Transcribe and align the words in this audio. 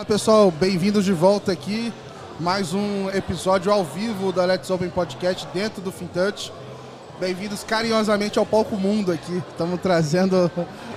Fala 0.00 0.08
pessoal, 0.08 0.50
bem-vindos 0.50 1.04
de 1.04 1.12
volta 1.12 1.52
aqui. 1.52 1.92
Mais 2.38 2.72
um 2.72 3.10
episódio 3.10 3.70
ao 3.70 3.84
vivo 3.84 4.32
da 4.32 4.46
Let's 4.46 4.70
Open 4.70 4.88
Podcast 4.88 5.46
dentro 5.52 5.82
do 5.82 5.92
FinTouch. 5.92 6.50
Bem-vindos 7.20 7.62
carinhosamente 7.62 8.38
ao 8.38 8.46
palco 8.46 8.76
mundo 8.76 9.12
aqui. 9.12 9.42
Estamos 9.50 9.78
trazendo 9.78 10.50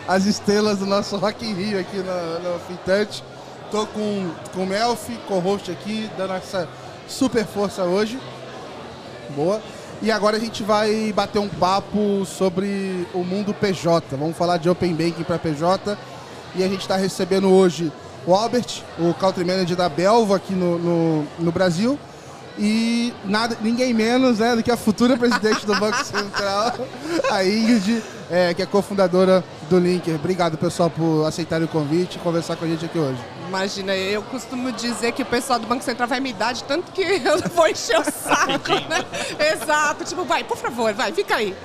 as 0.07 0.25
estrelas 0.25 0.79
do 0.79 0.85
nosso 0.85 1.17
Rock 1.17 1.45
in 1.45 1.53
Rio 1.53 1.81
aqui 1.81 1.97
no, 1.97 2.39
no 2.39 2.59
FinTouch. 2.61 3.21
Tô 3.69 3.85
com, 3.87 4.31
com 4.55 4.63
o 4.63 4.65
Melf, 4.65 5.09
co-host 5.27 5.69
aqui, 5.69 6.09
dando 6.17 6.35
essa 6.35 6.65
super 7.05 7.45
força 7.45 7.83
hoje. 7.83 8.17
Boa. 9.35 9.61
E 10.01 10.11
agora 10.11 10.37
a 10.37 10.39
gente 10.39 10.63
vai 10.63 11.11
bater 11.11 11.39
um 11.39 11.49
papo 11.49 12.25
sobre 12.25 13.05
o 13.13 13.25
mundo 13.25 13.53
PJ. 13.53 14.15
Vamos 14.15 14.37
falar 14.37 14.55
de 14.55 14.69
Open 14.69 14.93
Banking 14.93 15.23
para 15.23 15.37
PJ. 15.37 15.97
E 16.55 16.63
a 16.63 16.69
gente 16.69 16.81
está 16.81 16.95
recebendo 16.95 17.51
hoje 17.51 17.91
o 18.25 18.33
Albert, 18.33 18.83
o 18.99 19.13
Country 19.13 19.43
Manager 19.43 19.75
da 19.75 19.89
Belva 19.89 20.37
aqui 20.37 20.53
no, 20.53 20.79
no, 20.79 21.27
no 21.39 21.51
Brasil. 21.51 21.99
E 22.57 23.11
nada, 23.25 23.57
ninguém 23.61 23.93
menos 23.93 24.37
né, 24.37 24.55
do 24.55 24.61
que 24.61 24.69
a 24.69 24.77
futura 24.77 25.17
presidente 25.17 25.65
do 25.65 25.73
Banco 25.79 26.03
Central, 26.05 26.73
a 27.31 27.43
Ingrid, 27.43 28.03
é, 28.29 28.53
que 28.53 28.61
é 28.61 28.65
cofundadora 28.65 29.43
do 29.69 29.79
Linker. 29.79 30.15
Obrigado, 30.15 30.55
pessoal, 30.55 30.89
por 30.89 31.25
aceitarem 31.25 31.65
o 31.65 31.67
convite 31.67 32.17
e 32.17 32.19
conversar 32.19 32.55
com 32.55 32.65
a 32.65 32.67
gente 32.67 32.85
aqui 32.85 32.99
hoje. 32.99 33.17
Imagina, 33.47 33.95
eu 33.95 34.21
costumo 34.23 34.71
dizer 34.71 35.11
que 35.13 35.23
o 35.23 35.25
pessoal 35.25 35.57
do 35.57 35.65
Banco 35.65 35.83
Central 35.83 36.07
vai 36.07 36.19
me 36.19 36.31
dar 36.31 36.53
de 36.53 36.63
tanto 36.63 36.91
que 36.91 37.01
eu 37.25 37.39
vou 37.55 37.67
encher 37.67 37.99
o 37.99 38.03
saco, 38.03 38.71
né? 38.87 39.03
Exato, 39.53 40.03
tipo, 40.05 40.23
vai, 40.23 40.43
por 40.43 40.57
favor, 40.57 40.93
vai, 40.93 41.11
fica 41.11 41.35
aí. 41.35 41.55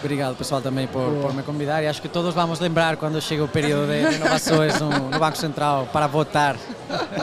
Obrigado, 0.00 0.36
pessoal, 0.36 0.60
também 0.60 0.86
por, 0.86 1.10
por, 1.20 1.34
me 1.34 1.42
convidar. 1.42 1.82
E 1.82 1.88
acho 1.88 2.00
que 2.00 2.08
todos 2.08 2.32
vamos 2.32 2.60
lembrar 2.60 2.96
quando 2.96 3.20
chega 3.20 3.42
o 3.42 3.48
período 3.48 3.88
de 3.88 4.16
renovações 4.16 4.78
no, 4.80 4.90
no 4.90 5.18
Banco 5.18 5.36
Central 5.36 5.88
para 5.92 6.06
votar. 6.06 6.56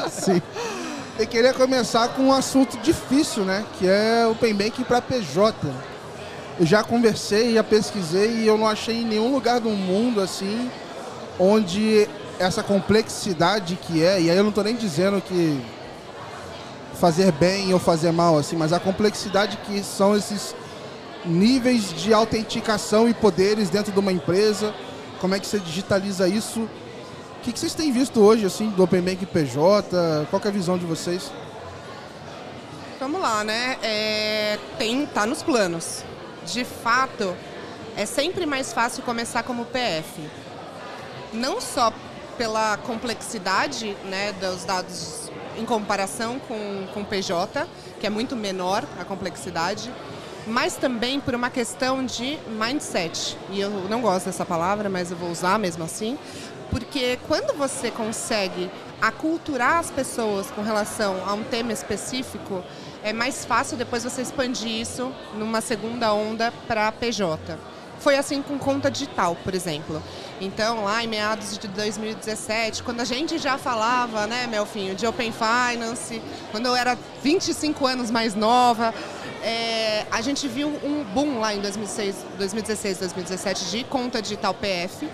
Sim. 0.10 0.42
Eu 1.18 1.26
queria 1.26 1.54
começar 1.54 2.10
com 2.10 2.24
um 2.24 2.34
assunto 2.34 2.78
difícil, 2.80 3.46
né? 3.46 3.64
Que 3.80 3.88
é 3.88 4.26
o 4.28 4.32
Open 4.32 4.54
Banking 4.54 4.84
para 4.84 5.02
PJ. 5.02 5.56
Eu 6.60 6.66
já 6.66 6.84
conversei, 6.84 7.54
já 7.54 7.64
pesquisei 7.64 8.40
e 8.40 8.48
eu 8.48 8.58
não 8.58 8.68
achei 8.68 9.02
em 9.02 9.06
nenhum 9.06 9.32
lugar 9.32 9.62
do 9.62 9.70
mundo 9.70 10.20
assim 10.20 10.70
onde 11.40 12.08
essa 12.40 12.64
complexidade 12.64 13.78
que 13.82 14.04
é, 14.04 14.22
e 14.22 14.30
aí 14.30 14.38
eu 14.38 14.44
não 14.44 14.50
estou 14.50 14.64
nem 14.64 14.76
dizendo 14.76 15.22
que 15.22 15.62
fazer 16.96 17.32
bem 17.34 17.74
ou 17.74 17.80
fazer 17.80 18.12
mal, 18.12 18.38
assim, 18.38 18.56
mas 18.56 18.72
a 18.72 18.80
complexidade 18.80 19.58
que 19.66 19.84
são 19.84 20.16
esses 20.16 20.56
níveis 21.26 21.94
de 21.94 22.14
autenticação 22.14 23.08
e 23.10 23.14
poderes 23.14 23.70
dentro 23.70 23.92
de 23.92 24.00
uma 24.00 24.12
empresa, 24.12 24.74
como 25.20 25.36
é 25.36 25.40
que 25.40 25.48
você 25.48 25.60
digitaliza 25.60 26.28
isso? 26.28 26.62
O 26.62 27.42
que, 27.42 27.58
vocês 27.60 27.74
têm 27.74 27.92
visto 27.92 28.20
hoje, 28.22 28.46
assim, 28.46 28.70
do 28.70 28.84
Open 28.84 29.02
Bank 29.02 29.26
PJ? 29.26 30.28
Qual 30.30 30.42
é 30.44 30.48
a 30.48 30.52
visão 30.52 30.78
de 30.78 30.86
vocês? 30.86 31.32
Vamos 33.00 33.22
lá, 33.22 33.44
né? 33.44 33.78
É, 33.84 34.58
tem, 34.80 35.06
tá 35.06 35.26
nos 35.26 35.44
planos. 35.44 36.04
De 36.46 36.64
fato, 36.64 37.36
é 37.96 38.06
sempre 38.06 38.46
mais 38.46 38.74
fácil 38.74 39.04
começar 39.04 39.44
como 39.44 39.66
PF. 39.66 40.22
Não 41.34 41.62
só 41.62 41.94
pela 42.38 42.78
complexidade 42.78 43.96
né, 44.06 44.34
dos 44.34 44.64
dados 44.66 45.30
em 45.58 45.66
comparação 45.66 46.40
com, 46.40 46.88
com 46.94 47.04
PJ, 47.04 47.68
que 48.00 48.08
é 48.08 48.10
muito 48.10 48.36
menor 48.36 48.84
a 49.00 49.06
complexidade, 49.06 49.92
mas 50.48 50.76
também 50.76 51.20
por 51.20 51.34
uma 51.34 51.50
questão 51.50 52.06
de 52.06 52.38
mindset. 52.48 53.38
E 53.50 53.60
eu 53.60 53.70
não 53.90 54.02
gosto 54.02 54.26
dessa 54.26 54.46
palavra, 54.46 54.90
mas 54.90 55.12
eu 55.12 55.18
vou 55.18 55.30
usar 55.30 55.58
mesmo 55.58 55.84
assim, 55.84 56.18
porque 56.70 57.18
quando 57.28 57.56
você 57.58 57.90
consegue 57.92 58.70
aculturar 59.02 59.78
as 59.78 59.92
pessoas 59.92 60.50
com 60.52 60.62
relação 60.62 61.16
a 61.26 61.34
um 61.34 61.44
tema 61.44 61.72
específico, 61.72 62.64
é 63.04 63.14
mais 63.14 63.46
fácil 63.46 63.78
depois 63.78 64.04
você 64.04 64.22
expandir 64.22 64.82
isso 64.82 65.12
numa 65.36 65.62
segunda 65.62 66.14
onda 66.14 66.52
para 66.68 66.92
PJ. 66.92 67.58
Foi 68.00 68.18
assim 68.18 68.42
com 68.42 68.58
conta 68.58 68.90
digital, 68.92 69.36
por 69.44 69.54
exemplo. 69.54 70.02
Então, 70.40 70.84
lá 70.84 71.04
em 71.04 71.08
meados 71.08 71.58
de 71.58 71.68
2017, 71.68 72.84
quando 72.84 73.02
a 73.02 73.06
gente 73.06 73.38
já 73.38 73.58
falava, 73.58 74.28
né, 74.28 74.48
Melfinho, 74.48 74.96
de 74.96 75.08
Open 75.08 75.32
Finance, 75.32 76.22
quando 76.52 76.66
eu 76.66 76.76
era 76.76 76.98
25 77.24 77.86
anos 77.86 78.12
mais 78.12 78.36
nova, 78.36 78.94
é, 79.42 80.06
a 80.12 80.22
gente 80.22 80.48
viu 80.48 80.68
um 80.68 81.04
boom 81.14 81.40
lá 81.40 81.54
em 81.54 81.62
2006, 81.62 82.16
2016, 82.38 83.00
2017 83.00 83.66
de 83.66 83.84
conta 83.84 84.22
digital 84.22 84.54
PF 84.54 85.08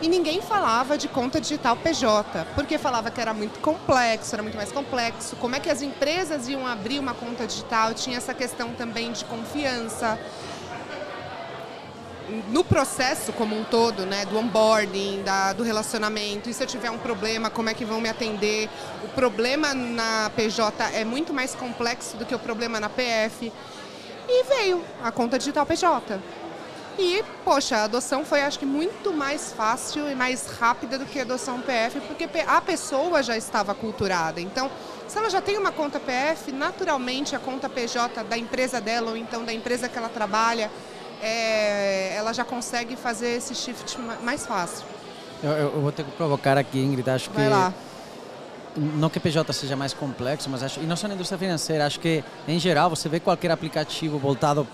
e 0.00 0.08
ninguém 0.08 0.40
falava 0.40 0.96
de 0.96 1.08
conta 1.08 1.40
digital 1.40 1.76
PJ, 1.76 2.46
porque 2.54 2.78
falava 2.78 3.10
que 3.10 3.20
era 3.20 3.34
muito 3.34 3.58
complexo, 3.58 4.34
era 4.34 4.42
muito 4.42 4.56
mais 4.56 4.70
complexo. 4.70 5.34
Como 5.36 5.56
é 5.56 5.60
que 5.60 5.68
as 5.68 5.82
empresas 5.82 6.48
iam 6.48 6.66
abrir 6.66 7.00
uma 7.00 7.14
conta 7.14 7.46
digital? 7.46 7.92
Tinha 7.94 8.16
essa 8.16 8.32
questão 8.32 8.72
também 8.74 9.10
de 9.10 9.24
confiança 9.24 10.18
no 12.48 12.62
processo 12.64 13.32
como 13.32 13.58
um 13.58 13.64
todo, 13.64 14.04
né, 14.04 14.24
do 14.26 14.38
onboarding, 14.38 15.22
da, 15.22 15.52
do 15.52 15.62
relacionamento, 15.62 16.48
e 16.48 16.54
se 16.54 16.62
eu 16.62 16.66
tiver 16.66 16.90
um 16.90 16.98
problema, 16.98 17.50
como 17.50 17.68
é 17.68 17.74
que 17.74 17.84
vão 17.84 18.00
me 18.00 18.08
atender? 18.08 18.68
O 19.04 19.08
problema 19.08 19.74
na 19.74 20.30
PJ 20.36 20.90
é 20.94 21.04
muito 21.04 21.32
mais 21.32 21.54
complexo 21.54 22.16
do 22.16 22.26
que 22.26 22.34
o 22.34 22.38
problema 22.38 22.78
na 22.78 22.88
PF. 22.88 23.52
E 24.28 24.44
veio 24.44 24.84
a 25.02 25.10
conta 25.10 25.38
digital 25.38 25.64
PJ. 25.64 26.20
E, 26.98 27.24
poxa, 27.44 27.76
a 27.76 27.84
adoção 27.84 28.24
foi, 28.24 28.42
acho 28.42 28.58
que, 28.58 28.66
muito 28.66 29.12
mais 29.12 29.52
fácil 29.52 30.10
e 30.10 30.16
mais 30.16 30.48
rápida 30.48 30.98
do 30.98 31.06
que 31.06 31.20
a 31.20 31.22
adoção 31.22 31.60
PF, 31.60 32.00
porque 32.00 32.28
a 32.44 32.60
pessoa 32.60 33.22
já 33.22 33.36
estava 33.36 33.72
culturada. 33.72 34.40
Então, 34.40 34.68
se 35.06 35.16
ela 35.16 35.30
já 35.30 35.40
tem 35.40 35.56
uma 35.56 35.70
conta 35.70 36.00
PF, 36.00 36.50
naturalmente 36.50 37.36
a 37.36 37.38
conta 37.38 37.68
PJ 37.68 38.24
da 38.24 38.36
empresa 38.36 38.80
dela 38.80 39.12
ou 39.12 39.16
então 39.16 39.44
da 39.44 39.52
empresa 39.52 39.88
que 39.88 39.96
ela 39.96 40.08
trabalha 40.08 40.70
é, 41.22 42.14
ela 42.16 42.32
já 42.32 42.44
consegue 42.44 42.96
fazer 42.96 43.36
esse 43.36 43.54
shift 43.54 43.98
mais 44.22 44.46
fácil. 44.46 44.84
Eu, 45.42 45.50
eu, 45.50 45.80
vou 45.80 45.92
ter 45.92 46.04
que 46.04 46.10
provocar 46.12 46.58
aqui, 46.58 46.78
Ingrid, 46.78 47.08
acho 47.08 47.30
Vai 47.30 47.44
que... 47.44 47.50
Lá. 47.50 47.72
Não 48.76 49.08
que 49.08 49.18
PJ 49.18 49.52
seja 49.52 49.74
mais 49.74 49.92
complexo, 49.92 50.48
mas 50.48 50.62
acho, 50.62 50.80
e 50.80 50.84
não 50.84 50.94
só 50.94 51.08
na 51.08 51.14
indústria 51.14 51.38
financeira, 51.38 51.86
acho 51.86 51.98
que 51.98 52.22
em 52.46 52.60
geral 52.60 52.90
você 52.90 53.08
vê 53.08 53.18
qualquer 53.18 53.50
aplicativo 53.50 54.18
voltado, 54.18 54.68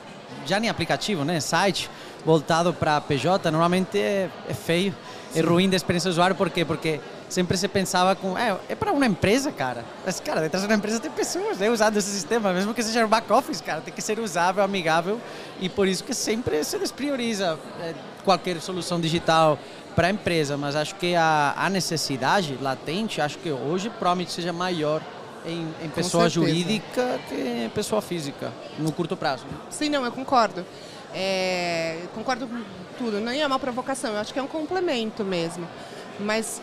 já 0.44 0.60
nem 0.60 0.68
aplicativo, 0.68 1.24
né, 1.24 1.40
site, 1.40 1.88
voltado 2.24 2.74
para 2.74 3.00
PJ, 3.00 3.50
normalmente 3.50 3.98
é, 3.98 4.28
é 4.48 4.52
feio, 4.52 4.94
Sim. 5.32 5.40
é 5.40 5.42
ruim 5.42 5.70
da 5.70 5.76
experiência 5.76 6.10
do 6.10 6.12
usuário, 6.12 6.36
por 6.36 6.50
quê? 6.50 6.66
Porque 6.66 7.00
sempre 7.34 7.56
se 7.56 7.66
pensava 7.66 8.14
com, 8.14 8.38
é, 8.38 8.56
é 8.68 8.74
para 8.76 8.92
uma 8.92 9.04
empresa, 9.04 9.50
cara. 9.50 9.84
Mas, 10.06 10.20
cara, 10.20 10.40
detrás 10.40 10.62
de 10.62 10.70
uma 10.70 10.76
empresa 10.76 11.00
tem 11.00 11.10
pessoas 11.10 11.58
né, 11.58 11.68
usando 11.68 11.96
esse 11.96 12.10
sistema, 12.10 12.52
mesmo 12.52 12.72
que 12.72 12.82
seja 12.82 13.04
um 13.04 13.08
back-office, 13.08 13.60
cara, 13.60 13.80
tem 13.80 13.92
que 13.92 14.00
ser 14.00 14.20
usável, 14.20 14.62
amigável, 14.62 15.20
e 15.60 15.68
por 15.68 15.88
isso 15.88 16.04
que 16.04 16.14
sempre 16.14 16.62
se 16.62 16.78
desprioriza 16.78 17.58
é, 17.80 17.92
qualquer 18.24 18.60
solução 18.60 19.00
digital 19.00 19.58
para 19.96 20.06
a 20.06 20.10
empresa, 20.10 20.56
mas 20.56 20.76
acho 20.76 20.94
que 20.94 21.16
a, 21.16 21.54
a 21.56 21.68
necessidade 21.68 22.56
latente, 22.60 23.20
acho 23.20 23.38
que 23.38 23.50
hoje 23.50 23.90
provavelmente 23.90 24.30
seja 24.30 24.52
maior 24.52 25.02
em, 25.44 25.66
em 25.82 25.88
pessoa 25.88 26.28
jurídica 26.28 27.18
que 27.28 27.34
em 27.34 27.68
pessoa 27.70 28.00
física, 28.00 28.52
no 28.78 28.92
curto 28.92 29.16
prazo. 29.16 29.44
Sim, 29.70 29.88
não, 29.88 30.04
eu 30.04 30.12
concordo. 30.12 30.64
É, 31.12 32.06
concordo 32.14 32.46
com 32.46 32.60
tudo, 32.96 33.20
nem 33.20 33.42
é 33.42 33.46
uma 33.46 33.58
provocação, 33.58 34.12
eu 34.12 34.20
acho 34.20 34.32
que 34.32 34.38
é 34.38 34.42
um 34.42 34.48
complemento 34.48 35.24
mesmo. 35.24 35.66
Mas 36.18 36.60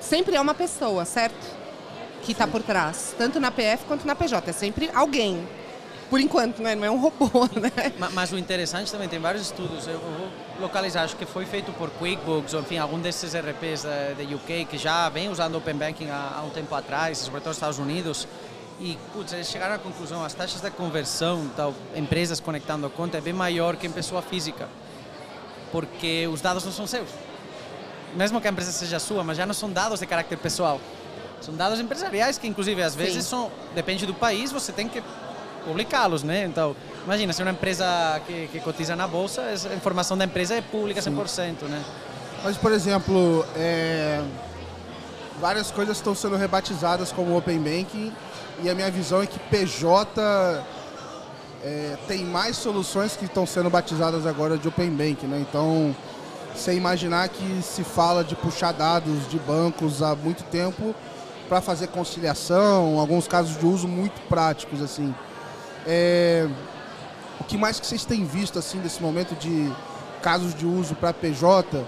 sempre 0.00 0.36
é 0.36 0.40
uma 0.40 0.54
pessoa, 0.54 1.04
certo? 1.04 1.58
Que 2.22 2.32
está 2.32 2.46
por 2.46 2.62
trás, 2.62 3.14
tanto 3.16 3.38
na 3.38 3.50
PF 3.50 3.84
quanto 3.86 4.06
na 4.06 4.14
PJ. 4.14 4.50
É 4.50 4.52
sempre 4.52 4.90
alguém. 4.94 5.46
Por 6.08 6.20
enquanto, 6.20 6.60
né? 6.60 6.74
não 6.74 6.84
é 6.84 6.90
um 6.90 6.98
robô, 6.98 7.48
né? 7.54 7.92
Mas, 7.96 8.12
mas 8.12 8.32
o 8.32 8.38
interessante 8.38 8.90
também, 8.90 9.08
tem 9.08 9.20
vários 9.20 9.44
estudos, 9.44 9.86
eu 9.86 9.98
vou 9.98 10.28
localizar, 10.58 11.04
acho 11.04 11.14
que 11.16 11.24
foi 11.24 11.46
feito 11.46 11.72
por 11.72 11.88
QuickBooks, 11.88 12.52
ou 12.52 12.60
enfim, 12.60 12.78
algum 12.78 12.98
desses 12.98 13.32
RPs 13.32 13.84
da, 13.84 14.14
da 14.14 14.34
UK, 14.34 14.64
que 14.64 14.76
já 14.76 15.08
vem 15.08 15.28
usando 15.28 15.56
Open 15.56 15.76
Banking 15.76 16.10
há, 16.10 16.38
há 16.38 16.42
um 16.42 16.50
tempo 16.50 16.74
atrás, 16.74 17.18
sobretudo 17.18 17.48
nos 17.48 17.56
Estados 17.58 17.78
Unidos, 17.78 18.26
e 18.80 18.98
putz, 19.12 19.32
eles 19.32 19.48
chegaram 19.48 19.76
à 19.76 19.78
conclusão, 19.78 20.24
as 20.24 20.34
taxas 20.34 20.60
de 20.60 20.70
conversão, 20.72 21.48
tal, 21.56 21.72
empresas 21.94 22.40
conectando 22.40 22.86
a 22.86 22.90
conta, 22.90 23.18
é 23.18 23.20
bem 23.20 23.32
maior 23.32 23.76
que 23.76 23.86
em 23.86 23.92
pessoa 23.92 24.20
física, 24.20 24.68
porque 25.70 26.26
os 26.26 26.40
dados 26.40 26.64
não 26.64 26.72
são 26.72 26.88
seus 26.88 27.08
mesmo 28.14 28.40
que 28.40 28.48
a 28.48 28.50
empresa 28.50 28.72
seja 28.72 28.98
sua, 28.98 29.22
mas 29.22 29.36
já 29.36 29.46
não 29.46 29.54
são 29.54 29.70
dados 29.70 30.00
de 30.00 30.06
caráter 30.06 30.36
pessoal. 30.38 30.80
São 31.40 31.54
dados 31.54 31.80
empresariais 31.80 32.36
que, 32.38 32.46
inclusive, 32.46 32.82
às 32.82 32.94
vezes 32.94 33.24
Sim. 33.24 33.30
são, 33.30 33.52
depende 33.74 34.04
do 34.04 34.12
país, 34.12 34.52
você 34.52 34.72
tem 34.72 34.88
que 34.88 35.02
publicá-los, 35.64 36.22
né? 36.22 36.44
Então, 36.44 36.76
imagina, 37.04 37.32
se 37.32 37.42
uma 37.42 37.52
empresa 37.52 38.20
que, 38.26 38.48
que 38.48 38.60
cotiza 38.60 38.94
na 38.94 39.06
bolsa, 39.06 39.42
a 39.42 39.74
informação 39.74 40.16
da 40.16 40.24
empresa 40.24 40.54
é 40.54 40.60
pública 40.60 41.00
100%, 41.00 41.28
Sim. 41.28 41.54
né? 41.66 41.82
Mas, 42.42 42.56
por 42.56 42.72
exemplo, 42.72 43.44
é... 43.56 44.22
várias 45.40 45.70
coisas 45.70 45.96
estão 45.96 46.14
sendo 46.14 46.36
rebatizadas 46.36 47.12
como 47.12 47.36
Open 47.36 47.58
Banking 47.58 48.12
e 48.62 48.68
a 48.68 48.74
minha 48.74 48.90
visão 48.90 49.22
é 49.22 49.26
que 49.26 49.38
PJ 49.38 50.64
é, 51.62 51.96
tem 52.06 52.24
mais 52.24 52.56
soluções 52.56 53.16
que 53.16 53.24
estão 53.24 53.46
sendo 53.46 53.70
batizadas 53.70 54.26
agora 54.26 54.56
de 54.58 54.68
Open 54.68 54.90
Banking, 54.90 55.26
né? 55.26 55.38
Então, 55.48 55.94
sem 56.54 56.76
imaginar 56.76 57.28
que 57.28 57.62
se 57.62 57.82
fala 57.84 58.22
de 58.22 58.34
puxar 58.36 58.72
dados 58.72 59.28
de 59.28 59.38
bancos 59.38 60.02
há 60.02 60.14
muito 60.14 60.42
tempo 60.44 60.94
para 61.48 61.60
fazer 61.60 61.88
conciliação, 61.88 62.98
alguns 62.98 63.26
casos 63.26 63.58
de 63.58 63.66
uso 63.66 63.88
muito 63.88 64.20
práticos 64.28 64.82
assim. 64.82 65.14
É, 65.86 66.46
o 67.40 67.44
que 67.44 67.56
mais 67.56 67.80
que 67.80 67.86
vocês 67.86 68.04
têm 68.04 68.24
visto 68.24 68.58
assim 68.58 68.78
desse 68.78 69.02
momento 69.02 69.34
de 69.34 69.72
casos 70.22 70.54
de 70.54 70.66
uso 70.66 70.94
para 70.94 71.12
PJ 71.12 71.84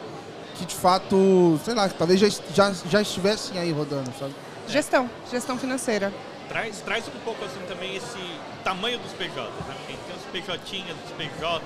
que 0.55 0.67
de 0.67 0.75
fato, 0.75 1.59
sei 1.65 1.75
lá, 1.75 1.89
talvez 1.89 2.21
já, 2.21 2.29
já, 2.55 2.73
já 2.89 3.03
estivessem 3.03 3.59
aí 3.59 3.73
rodando, 3.73 4.11
sabe? 4.19 4.35
Gestão, 4.69 5.11
gestão 5.31 5.59
financeira. 5.59 6.13
Traz, 6.49 6.81
traz 6.81 7.09
um 7.09 7.19
pouco 7.25 7.45
assim 7.45 7.61
também 7.67 7.97
esse 7.97 8.19
tamanho 8.63 8.99
dos 8.99 9.13
PJs, 9.13 9.37
né? 9.67 9.75
Tem 9.87 9.97
os 10.17 10.25
PJ, 10.31 10.59
os 10.59 11.13
PJs, 11.13 11.63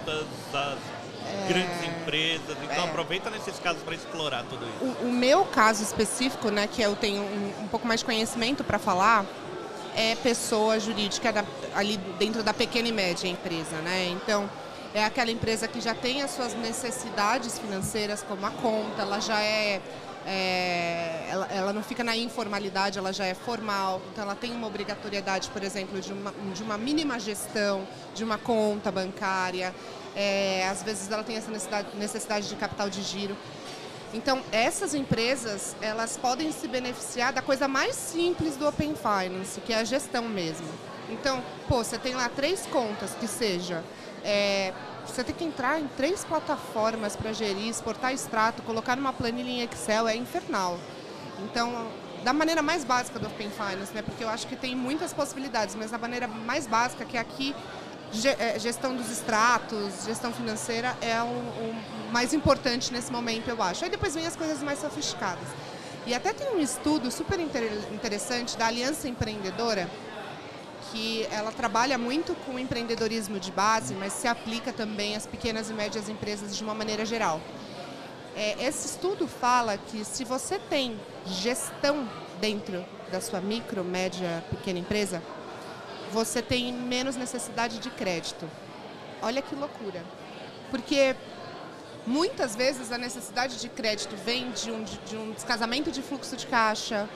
as 0.55 0.79
é... 1.27 1.49
grandes 1.49 1.83
empresas, 1.85 2.57
então 2.63 2.85
é... 2.85 2.89
aproveita 2.89 3.31
nesses 3.31 3.59
casos 3.59 3.83
para 3.83 3.95
explorar 3.95 4.45
tudo 4.45 4.65
isso. 4.65 4.85
O, 5.03 5.09
o, 5.09 5.13
meu 5.13 5.45
caso 5.45 5.83
específico, 5.83 6.51
né, 6.51 6.67
que 6.67 6.83
eu 6.83 6.95
tenho 6.97 7.23
um, 7.23 7.65
um 7.65 7.69
pouco 7.69 7.87
mais 7.87 8.01
de 8.01 8.07
conhecimento 8.07 8.63
para 8.65 8.79
falar, 8.79 9.25
é 9.97 10.15
pessoa 10.17 10.79
jurídica 10.79 11.33
da, 11.33 11.45
ali 11.75 11.97
dentro 12.19 12.43
da 12.43 12.53
pequena 12.53 12.89
e 12.89 12.93
média 12.93 13.27
empresa, 13.27 13.77
né? 13.79 14.09
Então, 14.11 14.49
é 14.95 15.05
aquela 15.05 15.31
empresa 15.31 15.67
que 15.67 15.81
já 15.81 15.95
tem 15.95 16.23
as 16.23 16.31
suas 16.31 16.55
necessidades 16.55 17.59
financeiras, 17.59 18.23
como 18.23 18.45
a 18.47 18.51
conta, 18.51 19.03
ela 19.03 19.21
já 19.21 19.41
é, 19.41 19.81
é 20.27 21.17
ela, 21.29 21.47
ela, 21.51 21.73
não 21.73 21.83
fica 21.83 22.03
na 22.03 22.17
informalidade, 22.17 22.99
ela 22.99 23.13
já 23.13 23.27
é 23.27 23.35
formal, 23.35 24.01
então 24.13 24.25
ela 24.25 24.35
tem 24.35 24.53
uma 24.53 24.67
obrigatoriedade, 24.67 25.51
por 25.51 25.63
exemplo, 25.63 26.01
de 26.01 26.13
uma, 26.13 26.33
de 26.55 26.63
uma 26.63 26.79
mínima 26.79 27.19
gestão 27.19 27.87
de 28.15 28.25
uma 28.25 28.39
conta 28.39 28.91
bancária, 28.91 29.75
é, 30.15 30.67
às 30.69 30.83
vezes 30.83 31.11
ela 31.11 31.23
tem 31.23 31.37
essa 31.37 31.51
necessidade, 31.51 31.89
necessidade 31.97 32.49
de 32.49 32.57
capital 32.57 32.89
de 32.89 33.03
giro. 33.03 33.37
Então, 34.15 34.41
essas 34.51 34.95
empresas, 34.95 35.77
elas 35.81 36.17
podem 36.17 36.51
se 36.53 36.67
beneficiar 36.69 37.33
da 37.33 37.43
coisa 37.43 37.69
mais 37.69 37.95
simples 37.95 38.57
do 38.57 38.67
Open 38.67 38.95
Finance, 38.95 39.61
que 39.61 39.73
é 39.73 39.77
a 39.77 39.85
gestão 39.85 40.23
mesmo. 40.23 40.67
Então, 41.11 41.43
pô, 41.69 41.85
você 41.85 41.99
tem 41.99 42.15
lá 42.15 42.29
três 42.29 42.67
contas 42.67 43.11
que 43.21 43.27
seja 43.27 43.85
é, 44.25 44.73
você 45.07 45.25
tem 45.25 45.35
que 45.35 45.45
entrar 45.45 45.81
em 45.81 45.87
três 45.89 46.25
plataformas 46.25 47.17
para 47.17 47.33
gerir, 47.33 47.69
exportar 47.69 48.13
extrato, 48.13 48.63
colocar 48.63 48.97
numa 48.97 49.13
planilha 49.13 49.51
em 49.51 49.63
Excel, 49.63 50.09
é 50.09 50.17
infernal. 50.17 50.79
Então, 51.45 51.89
da 52.25 52.33
maneira 52.33 52.63
mais 52.63 52.85
básica 52.85 53.19
do 53.19 53.27
Open 53.27 53.51
Finance, 53.51 53.95
né? 53.95 54.03
Porque 54.03 54.25
eu 54.25 54.29
acho 54.29 54.47
que 54.47 54.57
tem 54.57 54.75
muitas 54.75 55.13
possibilidades, 55.13 55.75
mas 55.75 55.91
da 55.91 55.99
maneira 55.99 56.27
mais 56.27 56.67
básica, 56.67 57.05
que 57.05 57.17
é 57.17 57.21
aqui 57.21 57.55
é, 58.39 58.59
gestão 58.59 58.95
dos 58.97 59.11
extratos, 59.11 60.05
gestão 60.05 60.33
financeira 60.33 60.97
é 61.01 61.21
o, 61.21 61.27
o, 61.27 61.75
mais 62.13 62.33
importante 62.33 62.93
nesse 62.93 63.13
momento, 63.13 63.49
eu 63.49 63.63
acho. 63.63 63.85
Aí 63.85 63.91
depois 63.91 64.15
vem 64.15 64.27
as 64.27 64.37
coisas 64.37 64.63
mais 64.63 64.81
sofisticadas. 64.81 65.47
E 66.07 66.15
até 66.15 66.33
tem 66.33 66.55
um 66.55 66.61
estudo 66.61 67.11
super 67.11 67.39
interessante 67.41 68.57
da 68.57 68.67
Aliança 68.67 69.09
Empreendedora, 69.09 69.91
que 70.91 71.27
ela 71.31 71.53
trabalha 71.53 71.99
muito 71.99 72.35
com 72.45 72.59
empreendedorismo 72.59 73.39
de 73.41 73.51
base, 73.51 73.95
mas 73.95 74.13
se 74.13 74.29
aplica 74.29 74.73
também 74.73 75.17
às 75.17 75.27
pequenas 75.27 75.71
e 75.71 75.73
médias 75.73 76.09
empresas 76.09 76.57
de 76.57 76.63
uma 76.63 76.75
maneira 76.75 77.05
geral. 77.05 77.41
É, 78.35 78.65
esse 78.65 78.87
estudo 78.87 79.27
fala 79.27 79.79
que 79.79 80.05
se 80.05 80.25
você 80.25 80.59
tem 80.59 81.01
gestão 81.27 82.09
dentro 82.41 82.85
da 83.11 83.21
sua 83.21 83.41
micro, 83.41 83.83
média, 83.83 84.45
pequena 84.51 84.79
empresa, 84.79 85.23
você 86.13 86.43
tem 86.43 86.73
menos 86.73 87.17
necessidade 87.17 87.79
de 87.79 87.91
crédito. 87.91 88.49
Olha 89.23 89.41
que 89.41 89.55
loucura. 89.55 90.05
Porque 90.71 91.17
muitas 92.07 92.55
vezes 92.55 92.93
a 92.93 92.99
necessidade 92.99 93.59
de 93.59 93.69
crédito 93.69 94.15
vem 94.17 94.51
de 94.53 94.71
um, 94.71 94.85
de 94.85 95.17
um 95.17 95.33
descasamento 95.33 95.91
de 95.91 96.03
fluxo 96.03 96.37
de 96.37 96.47
caixa, 96.47 97.09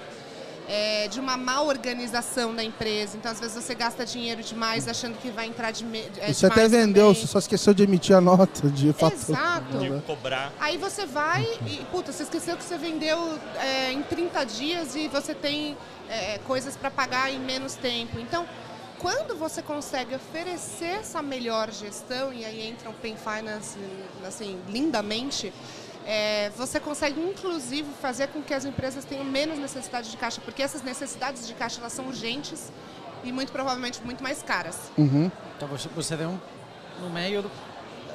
é, 0.68 1.08
de 1.08 1.18
uma 1.18 1.36
má 1.36 1.60
organização 1.62 2.54
da 2.54 2.62
empresa. 2.62 3.16
Então, 3.16 3.30
às 3.30 3.40
vezes, 3.40 3.62
você 3.62 3.74
gasta 3.74 4.04
dinheiro 4.04 4.42
demais 4.42 4.86
achando 4.88 5.18
que 5.18 5.30
vai 5.30 5.46
entrar 5.46 5.70
de, 5.70 5.84
é, 6.18 6.32
Você 6.32 6.46
até 6.46 6.68
vendeu, 6.68 7.08
também. 7.08 7.20
você 7.20 7.26
só 7.26 7.38
esqueceu 7.38 7.74
de 7.74 7.82
emitir 7.82 8.14
a 8.16 8.20
nota 8.20 8.68
de 8.68 8.92
fatura. 8.92 9.14
Exato. 9.14 9.78
De 9.78 10.00
cobrar. 10.02 10.52
Aí 10.60 10.76
você 10.76 11.06
vai 11.06 11.46
e, 11.66 11.84
puta, 11.90 12.12
você 12.12 12.22
esqueceu 12.22 12.56
que 12.56 12.64
você 12.64 12.76
vendeu 12.76 13.38
é, 13.58 13.92
em 13.92 14.02
30 14.02 14.44
dias 14.44 14.94
e 14.94 15.08
você 15.08 15.34
tem 15.34 15.76
é, 16.08 16.38
coisas 16.46 16.76
para 16.76 16.90
pagar 16.90 17.32
em 17.32 17.38
menos 17.38 17.74
tempo. 17.74 18.18
Então, 18.18 18.46
quando 18.98 19.34
você 19.34 19.62
consegue 19.62 20.14
oferecer 20.14 21.00
essa 21.00 21.22
melhor 21.22 21.72
gestão, 21.72 22.32
e 22.32 22.44
aí 22.44 22.68
entra 22.68 22.90
o 22.90 22.92
Pen 22.92 23.16
Finance 23.16 23.78
assim, 24.26 24.58
lindamente, 24.68 25.52
é, 26.10 26.50
você 26.56 26.80
consegue 26.80 27.20
inclusive 27.20 27.88
fazer 28.02 28.26
com 28.28 28.42
que 28.42 28.52
as 28.52 28.64
empresas 28.64 29.04
tenham 29.04 29.24
menos 29.24 29.60
necessidade 29.60 30.10
de 30.10 30.16
caixa, 30.16 30.40
porque 30.44 30.60
essas 30.60 30.82
necessidades 30.82 31.46
de 31.46 31.54
caixa 31.54 31.80
elas 31.80 31.92
são 31.92 32.08
urgentes 32.08 32.72
e 33.22 33.30
muito 33.30 33.52
provavelmente 33.52 34.02
muito 34.04 34.20
mais 34.20 34.42
caras. 34.42 34.90
Uhum. 34.98 35.30
Então 35.56 35.68
você, 35.68 35.88
você 35.94 36.16
deu 36.16 36.30
um, 36.30 36.38
no 37.00 37.10
meio 37.10 37.42
do, 37.42 37.50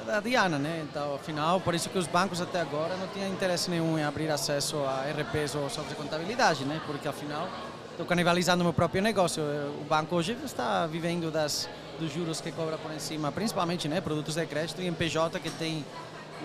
da 0.04 0.20
Diana, 0.20 0.58
né? 0.58 0.84
Então, 0.86 1.14
afinal, 1.14 1.58
por 1.58 1.74
isso 1.74 1.88
que 1.88 1.96
os 1.96 2.06
bancos 2.06 2.38
até 2.38 2.60
agora 2.60 2.94
não 2.98 3.08
tinham 3.08 3.32
interesse 3.32 3.70
nenhum 3.70 3.98
em 3.98 4.04
abrir 4.04 4.28
acesso 4.30 4.76
a 4.84 5.06
RPs 5.10 5.54
ou 5.54 5.70
software 5.70 5.88
de 5.88 5.94
contabilidade, 5.94 6.66
né? 6.66 6.78
Porque 6.86 7.08
afinal 7.08 7.48
estou 7.92 8.04
canibalizando 8.04 8.62
meu 8.62 8.74
próprio 8.74 9.00
negócio. 9.00 9.42
O 9.80 9.84
banco 9.84 10.16
hoje 10.16 10.36
está 10.44 10.86
vivendo 10.86 11.30
das 11.30 11.66
dos 11.98 12.12
juros 12.12 12.42
que 12.42 12.52
cobra 12.52 12.76
por 12.76 12.92
cima, 13.00 13.32
principalmente, 13.32 13.88
né? 13.88 14.02
Produtos 14.02 14.34
de 14.34 14.44
crédito 14.44 14.82
e 14.82 14.86
em 14.86 14.92
PJ 14.92 15.40
que 15.40 15.48
tem 15.48 15.82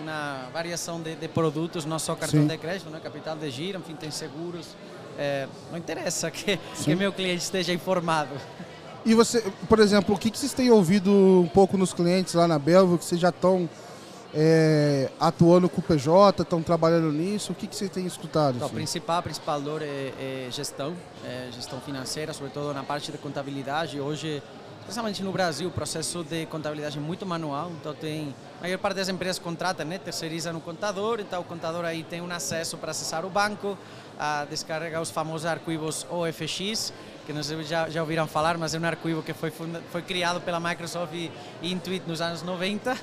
uma 0.00 0.48
variação 0.52 1.00
de, 1.00 1.14
de 1.14 1.28
produtos, 1.28 1.84
não 1.84 1.98
só 1.98 2.14
cartão 2.14 2.42
Sim. 2.42 2.46
de 2.46 2.58
crédito, 2.58 2.90
né? 2.90 3.00
capital 3.02 3.36
de 3.36 3.50
giro, 3.50 3.78
enfim, 3.78 3.94
tem 3.94 4.10
seguros. 4.10 4.68
É, 5.18 5.46
não 5.70 5.78
interessa 5.78 6.30
que, 6.30 6.56
que 6.56 6.94
meu 6.94 7.12
cliente 7.12 7.42
esteja 7.42 7.72
informado. 7.72 8.34
E 9.04 9.14
você, 9.14 9.42
por 9.68 9.80
exemplo, 9.80 10.14
o 10.14 10.18
que, 10.18 10.30
que 10.30 10.38
vocês 10.38 10.52
têm 10.52 10.70
ouvido 10.70 11.10
um 11.10 11.48
pouco 11.48 11.76
nos 11.76 11.92
clientes 11.92 12.34
lá 12.34 12.46
na 12.46 12.58
Belvo, 12.58 12.96
que 12.96 13.04
vocês 13.04 13.20
já 13.20 13.30
estão 13.30 13.68
é, 14.32 15.10
atuando 15.18 15.68
com 15.68 15.80
o 15.80 15.84
PJ, 15.84 16.42
estão 16.42 16.62
trabalhando 16.62 17.10
nisso? 17.10 17.52
O 17.52 17.54
que, 17.54 17.66
que 17.66 17.74
você 17.74 17.88
tem 17.88 18.06
escutado? 18.06 18.56
Então, 18.56 18.68
o 18.68 18.70
principal, 18.70 19.22
principal 19.22 19.60
dor 19.60 19.82
é, 19.82 20.12
é 20.18 20.48
gestão, 20.50 20.94
é 21.24 21.48
gestão 21.52 21.80
financeira, 21.80 22.32
sobretudo 22.32 22.72
na 22.72 22.84
parte 22.84 23.10
de 23.10 23.18
contabilidade. 23.18 24.00
Hoje 24.00 24.42
especialmente 24.82 25.22
no 25.22 25.30
Brasil, 25.30 25.68
o 25.68 25.70
processo 25.70 26.24
de 26.24 26.44
contabilidade 26.46 26.98
é 26.98 27.00
muito 27.00 27.24
manual, 27.24 27.70
então 27.80 27.94
tem 27.94 28.34
a 28.58 28.62
maior 28.64 28.78
parte 28.78 28.96
das 28.96 29.08
empresas 29.08 29.38
contratam, 29.38 29.86
né, 29.86 29.96
terceiriza 29.96 30.52
no 30.52 30.60
contador, 30.60 31.20
então 31.20 31.40
o 31.40 31.44
contador 31.44 31.84
aí 31.84 32.02
tem 32.02 32.20
um 32.20 32.30
acesso 32.30 32.76
para 32.76 32.90
acessar 32.90 33.24
o 33.24 33.30
banco, 33.30 33.78
a 34.18 34.44
descarregar 34.44 35.00
os 35.00 35.10
famosos 35.10 35.46
arquivos 35.46 36.04
OFX, 36.10 36.92
que 37.24 37.42
se 37.44 37.62
já, 37.62 37.88
já 37.88 38.00
ouviram 38.00 38.26
falar, 38.26 38.58
mas 38.58 38.74
é 38.74 38.78
um 38.78 38.84
arquivo 38.84 39.22
que 39.22 39.32
foi, 39.32 39.52
foi 39.92 40.02
criado 40.02 40.40
pela 40.40 40.58
Microsoft 40.58 41.14
e 41.14 41.30
Intuit 41.62 42.02
nos 42.06 42.20
anos 42.20 42.42
90, 42.42 42.96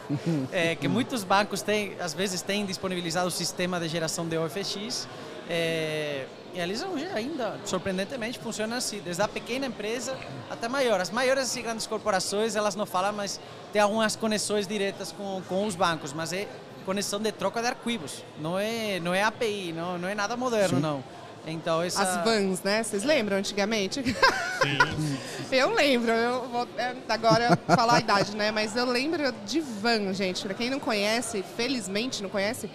é, 0.51 0.75
que 0.79 0.87
muitos 0.89 1.23
bancos 1.23 1.61
têm, 1.61 1.95
às 1.99 2.13
vezes 2.13 2.41
têm 2.41 2.65
disponibilizado 2.65 3.29
o 3.29 3.31
sistema 3.31 3.79
de 3.79 3.87
geração 3.87 4.27
de 4.27 4.37
OFX, 4.37 5.07
é, 5.49 6.25
e 6.53 6.59
eles 6.59 6.83
ainda, 7.13 7.59
surpreendentemente, 7.65 8.39
funcionam 8.39 8.77
assim, 8.77 8.99
desde 8.99 9.21
a 9.21 9.27
pequena 9.27 9.65
empresa 9.65 10.17
até 10.49 10.67
maior. 10.67 10.99
As 10.99 11.09
maiores 11.09 11.55
e 11.55 11.61
grandes 11.61 11.85
corporações, 11.85 12.55
elas 12.55 12.75
não 12.75 12.85
falam, 12.85 13.13
mas 13.13 13.39
tem 13.71 13.81
algumas 13.81 14.15
conexões 14.15 14.67
diretas 14.67 15.11
com, 15.11 15.41
com 15.47 15.65
os 15.65 15.75
bancos, 15.75 16.13
mas 16.13 16.33
é 16.33 16.47
conexão 16.85 17.19
de 17.19 17.31
troca 17.31 17.61
de 17.61 17.67
arquivos, 17.67 18.23
não 18.39 18.57
é, 18.57 18.99
não 18.99 19.13
é 19.13 19.21
API, 19.21 19.71
não, 19.73 19.97
não 19.97 20.07
é 20.07 20.15
nada 20.15 20.35
moderno, 20.35 20.77
Sim. 20.77 20.81
não. 20.81 21.03
Então, 21.45 21.81
essa... 21.81 22.01
As 22.01 22.23
vans, 22.23 22.61
né? 22.63 22.83
Vocês 22.83 23.03
lembram 23.03 23.37
antigamente? 23.37 24.03
Sim. 24.03 25.47
eu 25.55 25.73
lembro, 25.73 26.11
eu 26.11 26.47
vou 26.47 26.67
é, 26.77 26.95
agora 27.07 27.57
falar 27.67 27.95
a 27.95 27.99
idade, 27.99 28.35
né? 28.35 28.51
Mas 28.51 28.75
eu 28.75 28.85
lembro 28.85 29.31
de 29.45 29.59
van, 29.61 30.13
gente. 30.13 30.43
Para 30.43 30.53
quem 30.53 30.69
não 30.69 30.79
conhece, 30.79 31.43
felizmente 31.55 32.21
não 32.21 32.29
conhece, 32.29 32.69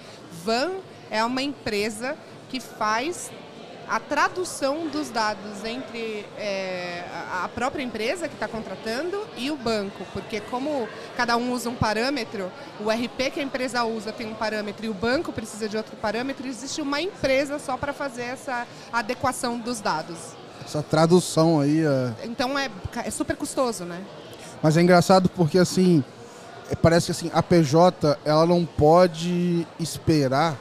van 0.45 0.73
é 1.11 1.23
uma 1.25 1.43
empresa 1.43 2.16
que 2.49 2.59
faz 2.59 3.31
a 3.88 4.00
tradução 4.00 4.87
dos 4.88 5.11
dados 5.11 5.64
entre 5.64 6.26
é, 6.37 7.05
a 7.43 7.49
própria 7.49 7.83
empresa 7.83 8.29
que 8.29 8.35
está 8.35 8.49
contratando 8.49 9.21
e 9.37 9.50
o 9.50 9.57
banco, 9.57 10.05
porque 10.12 10.41
como 10.41 10.88
cada 11.17 11.37
um 11.37 11.53
usa 11.53 11.69
um 11.69 11.75
parâmetro, 11.75 12.50
o 12.81 12.91
RP 12.91 13.33
que 13.33 13.41
a 13.41 13.43
empresa 13.43 13.85
usa 13.85 14.12
tem 14.12 14.26
um 14.26 14.35
parâmetro 14.35 14.87
e 14.87 14.88
o 14.88 14.95
banco 14.95 15.33
precisa 15.33 15.69
de 15.69 15.76
outro 15.76 15.97
parâmetro, 15.97 16.47
existe 16.47 16.81
uma 16.81 17.00
empresa 17.00 17.59
só 17.59 17.76
para 17.76 17.93
fazer 17.93 18.23
essa 18.23 18.67
adequação 18.93 19.59
dos 19.59 19.81
dados. 19.81 20.19
Essa 20.64 20.83
tradução 20.83 21.61
aí. 21.61 21.85
É... 21.85 22.26
Então 22.26 22.59
é, 22.59 22.71
é 23.05 23.11
super 23.11 23.37
custoso, 23.37 23.85
né? 23.85 24.03
Mas 24.62 24.76
é 24.76 24.83
engraçado 24.83 25.29
porque 25.29 25.59
assim, 25.59 26.03
é, 26.71 26.75
parece 26.75 27.07
que 27.07 27.12
assim, 27.12 27.31
a 27.35 27.43
PJ 27.43 28.19
ela 28.25 28.47
não 28.47 28.64
pode 28.64 29.67
esperar 29.79 30.57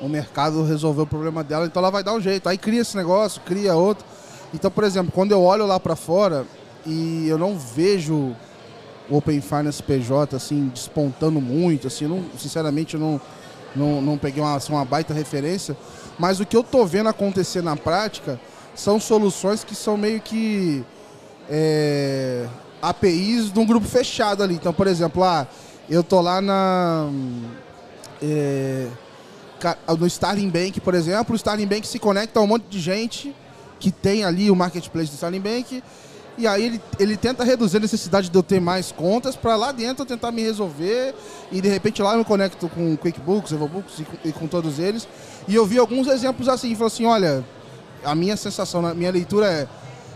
o 0.00 0.08
mercado 0.08 0.62
resolver 0.64 1.02
o 1.02 1.06
problema 1.06 1.44
dela, 1.44 1.66
então 1.66 1.80
ela 1.80 1.90
vai 1.90 2.02
dar 2.02 2.14
um 2.14 2.20
jeito. 2.20 2.48
Aí 2.48 2.56
cria 2.56 2.80
esse 2.80 2.96
negócio, 2.96 3.40
cria 3.42 3.74
outro. 3.74 4.04
Então, 4.52 4.70
por 4.70 4.84
exemplo, 4.84 5.12
quando 5.12 5.32
eu 5.32 5.42
olho 5.42 5.66
lá 5.66 5.78
para 5.78 5.94
fora 5.94 6.46
e 6.86 7.26
eu 7.28 7.38
não 7.38 7.58
vejo 7.58 8.34
o 9.08 9.16
Open 9.16 9.40
Finance 9.40 9.82
PJ 9.82 10.36
assim 10.36 10.68
despontando 10.72 11.40
muito, 11.40 11.86
assim, 11.86 12.06
não, 12.06 12.24
sinceramente 12.38 12.94
eu 12.94 13.00
não 13.00 13.20
não, 13.74 14.00
não 14.00 14.18
peguei 14.18 14.42
uma, 14.42 14.56
assim, 14.56 14.72
uma 14.72 14.84
baita 14.84 15.14
referência, 15.14 15.76
mas 16.18 16.40
o 16.40 16.46
que 16.46 16.56
eu 16.56 16.62
tô 16.62 16.84
vendo 16.84 17.08
acontecer 17.08 17.62
na 17.62 17.76
prática 17.76 18.40
são 18.74 18.98
soluções 18.98 19.64
que 19.64 19.74
são 19.74 19.96
meio 19.96 20.20
que 20.20 20.84
é, 21.48 22.46
APIs 22.80 23.52
de 23.52 23.58
um 23.58 23.66
grupo 23.66 23.86
fechado 23.86 24.42
ali. 24.42 24.54
Então, 24.54 24.72
por 24.72 24.86
exemplo, 24.86 25.22
ah, 25.22 25.46
eu 25.88 26.02
tô 26.02 26.20
lá 26.20 26.40
na 26.40 27.08
é, 28.22 28.86
no 29.98 30.06
Starling 30.06 30.48
Bank, 30.48 30.80
por 30.80 30.94
exemplo, 30.94 31.32
o 31.32 31.36
Starling 31.36 31.66
Bank 31.66 31.86
se 31.86 31.98
conecta 31.98 32.40
a 32.40 32.42
um 32.42 32.46
monte 32.46 32.64
de 32.68 32.80
gente 32.80 33.34
que 33.78 33.90
tem 33.90 34.24
ali 34.24 34.50
o 34.50 34.56
marketplace 34.56 35.10
do 35.10 35.14
Starling 35.14 35.40
Bank 35.40 35.82
e 36.40 36.46
aí 36.46 36.64
ele, 36.64 36.80
ele 36.98 37.16
tenta 37.18 37.44
reduzir 37.44 37.76
a 37.76 37.80
necessidade 37.80 38.30
de 38.30 38.36
eu 38.36 38.42
ter 38.42 38.60
mais 38.60 38.90
contas 38.90 39.36
para 39.36 39.56
lá 39.56 39.72
dentro 39.72 40.02
eu 40.02 40.06
tentar 40.06 40.32
me 40.32 40.42
resolver. 40.42 41.14
E 41.52 41.60
de 41.60 41.68
repente 41.68 42.00
lá 42.00 42.12
eu 42.12 42.18
me 42.20 42.24
conecto 42.24 42.66
com 42.66 42.96
QuickBooks, 42.96 43.52
EvoBooks 43.52 43.98
e 43.98 44.04
com, 44.04 44.28
e 44.28 44.32
com 44.32 44.46
todos 44.46 44.78
eles. 44.78 45.06
E 45.46 45.54
eu 45.54 45.66
vi 45.66 45.78
alguns 45.78 46.06
exemplos 46.06 46.48
assim, 46.48 46.74
falou 46.74 46.86
assim, 46.86 47.04
olha, 47.04 47.44
a 48.02 48.14
minha 48.14 48.38
sensação, 48.38 48.86
a 48.86 48.94
minha 48.94 49.10
leitura 49.10 49.46
é, 49.46 49.68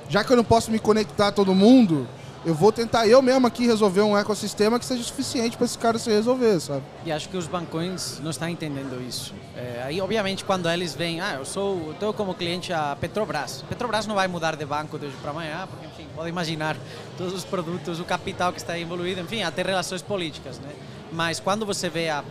já 0.09 0.25
que 0.25 0.33
eu 0.33 0.37
não 0.39 0.45
posso 0.45 0.71
me 0.71 0.79
conectar 0.79 1.29
a 1.29 1.33
todo 1.33 1.55
mundo, 1.55 2.09
eu 2.45 2.55
vou 2.55 2.71
tentar 2.71 3.07
eu 3.07 3.23
mesmo 3.23 3.47
aqui 3.47 3.67
resolver 3.67 4.03
um 4.03 4.17
ecossistema 4.17 4.79
que 4.79 4.85
seja 4.85 5.03
suficiente 5.03 5.57
para 5.57 5.65
esse 5.65 5.79
cara 5.79 5.99
se 5.99 6.11
resolver, 6.11 6.61
sabe? 6.61 6.83
E 7.05 7.11
acho 7.11 7.29
que 7.29 7.37
os 7.37 7.47
bancões 7.47 8.21
não 8.21 8.31
estão 8.31 8.49
entendendo 8.49 9.01
isso. 9.03 9.35
É, 9.57 9.83
aí, 9.85 10.01
obviamente, 10.01 10.45
quando 10.45 10.69
eles 10.69 10.95
vêm, 10.95 11.21
ah, 11.21 11.37
eu 11.39 11.45
sou, 11.45 11.93
estou 11.93 12.13
como 12.13 12.35
cliente 12.35 12.73
a 12.73 12.97
Petrobras. 13.01 13.65
Petrobras 13.69 14.07
não 14.07 14.15
vai 14.15 14.29
mudar 14.29 14.57
de 14.57 14.65
banco 14.67 14.99
de 14.99 15.07
hoje 15.07 15.17
para 15.23 15.31
amanhã, 15.31 15.67
porque, 15.69 15.87
enfim, 15.87 16.07
pode 16.15 16.29
imaginar 16.29 16.77
todos 17.17 17.33
os 17.33 17.45
produtos, 17.45 17.99
o 17.99 18.05
capital 18.05 18.53
que 18.53 18.59
está 18.59 18.79
envolvido, 18.79 19.21
enfim, 19.21 19.43
até 19.43 19.63
relações 19.63 20.03
políticas, 20.03 20.59
né? 20.59 20.71
Mas 21.13 21.41
quando 21.41 21.65
você 21.65 21.89
vê 21.89 22.11
a 22.11 22.23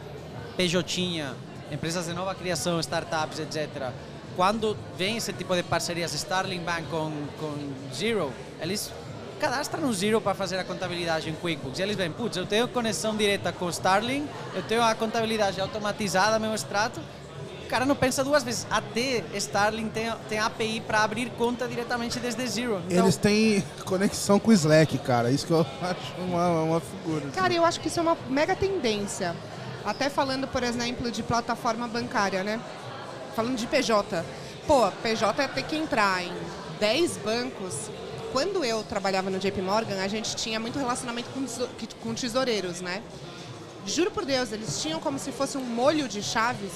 Pejotinha, 0.55 1.33
empresas 1.71 2.05
de 2.05 2.13
nova 2.13 2.35
criação, 2.35 2.79
startups, 2.79 3.39
etc., 3.39 3.91
quando 4.35 4.75
vem 4.97 5.17
esse 5.17 5.31
tipo 5.31 5.55
de 5.55 5.63
parcerias, 5.63 6.13
Starling 6.13 6.61
Bank 6.61 6.83
com, 6.89 7.11
com 7.39 7.53
Zero, 7.93 8.31
eles 8.59 8.91
cadastra 9.43 9.77
no 9.81 9.93
Zero 9.93 10.21
para 10.21 10.33
fazer 10.33 10.57
a 10.57 10.63
contabilidade 10.63 11.29
em 11.29 11.35
QuickBooks. 11.35 11.77
E 11.77 11.81
eles 11.81 11.97
veem, 11.97 12.09
putz, 12.09 12.37
eu 12.37 12.45
tenho 12.45 12.65
conexão 12.65 13.13
direta 13.13 13.51
com 13.51 13.65
o 13.65 13.69
Starling, 13.69 14.25
eu 14.55 14.63
tenho 14.63 14.81
a 14.81 14.95
contabilidade 14.95 15.59
automatizada, 15.59 16.39
meu 16.39 16.55
extrato. 16.55 17.01
O 17.65 17.67
cara 17.67 17.85
não 17.85 17.93
pensa 17.95 18.23
duas 18.23 18.41
vezes. 18.41 18.65
Até 18.71 19.21
Starling 19.33 19.89
tem, 19.89 20.09
tem 20.29 20.39
API 20.39 20.79
para 20.79 21.03
abrir 21.03 21.29
conta 21.31 21.67
diretamente 21.67 22.19
desde 22.19 22.47
Zero. 22.47 22.81
Então, 22.87 23.03
eles 23.03 23.17
têm 23.17 23.61
conexão 23.83 24.39
com 24.39 24.49
o 24.49 24.53
Slack, 24.53 24.97
cara. 24.99 25.29
Isso 25.29 25.45
que 25.45 25.51
eu 25.51 25.65
acho 25.81 26.21
uma, 26.21 26.61
uma 26.61 26.79
figura. 26.79 27.25
Cara, 27.31 27.47
assim. 27.47 27.57
eu 27.57 27.65
acho 27.65 27.81
que 27.81 27.89
isso 27.89 27.99
é 27.99 28.03
uma 28.03 28.17
mega 28.29 28.55
tendência. 28.55 29.35
Até 29.83 30.09
falando, 30.09 30.47
por 30.47 30.63
exemplo, 30.63 31.11
de 31.11 31.21
plataforma 31.21 31.85
bancária, 31.85 32.45
né? 32.45 32.61
Falando 33.35 33.57
de 33.57 33.67
PJ. 33.67 34.23
Pô, 34.65 34.89
PJ 35.01 35.43
é 35.43 35.47
ter 35.49 35.63
que 35.63 35.75
entrar 35.75 36.23
em 36.23 36.31
10 36.79 37.17
bancos 37.17 37.89
quando 38.33 38.65
eu 38.65 38.83
trabalhava 38.83 39.29
no 39.29 39.37
JP 39.37 39.61
Morgan, 39.61 40.01
a 40.01 40.07
gente 40.07 40.35
tinha 40.35 40.59
muito 40.59 40.77
relacionamento 40.79 41.29
com, 42.01 42.15
tesoureiros, 42.15 42.81
né? 42.81 43.01
Juro 43.85 44.09
por 44.09 44.25
Deus, 44.25 44.51
eles 44.51 44.81
tinham 44.81 44.99
como 44.99 45.19
se 45.19 45.31
fosse 45.31 45.55
um 45.55 45.63
molho 45.63 46.07
de 46.07 46.23
chaves, 46.23 46.71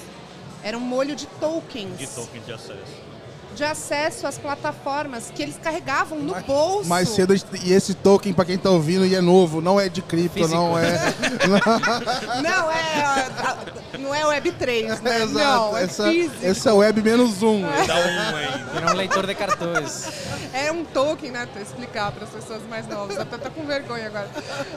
era 0.64 0.78
um 0.78 0.82
molho 0.82 1.16
de 1.16 1.26
tokens. 1.26 1.98
De 1.98 2.08
tokens 2.08 2.46
de 2.46 2.54
acesso 2.54 3.17
de 3.58 3.64
acesso 3.64 4.28
às 4.28 4.38
plataformas 4.38 5.32
que 5.34 5.42
eles 5.42 5.58
carregavam 5.58 6.20
no 6.20 6.36
bolso. 6.42 6.88
Mais 6.88 7.10
cedo, 7.10 7.34
e 7.64 7.74
esse 7.74 7.96
token, 7.96 8.32
para 8.32 8.46
quem 8.46 8.56
está 8.56 8.70
ouvindo 8.70 9.06
e 9.06 9.16
é 9.16 9.22
novo, 9.22 9.60
não 9.60 9.80
é 9.80 9.90
de 9.90 10.02
cripto, 10.02 10.38
Físico. 10.38 10.56
não 10.56 10.78
é. 10.78 11.14
não 12.44 12.72
é. 12.72 13.98
Não 13.98 14.14
é 14.14 14.40
Web3, 14.40 15.02
né? 15.02 15.20
É, 15.20 15.24
exato. 15.24 15.34
Não, 15.34 15.78
é 15.78 15.84
essa, 15.84 16.10
físico. 16.10 16.46
Esse 16.46 16.70
é 16.70 16.72
Web 16.72 17.02
menos 17.02 17.42
um. 17.42 17.62
Dá 17.88 17.96
um 17.96 18.36
aí. 18.36 18.48
Era 18.78 18.92
um 18.92 18.96
leitor 18.96 19.26
de 19.26 19.36
cartões. 19.36 20.08
É 20.54 20.72
um 20.72 20.86
token, 20.86 21.32
né? 21.32 21.48
Pra 21.52 21.62
explicar 21.62 22.12
para 22.12 22.26
as 22.26 22.30
pessoas 22.30 22.62
mais 22.70 22.88
novas. 22.88 23.18
Até 23.18 23.38
tô 23.38 23.50
com 23.50 23.66
vergonha 23.66 24.06
agora. 24.06 24.30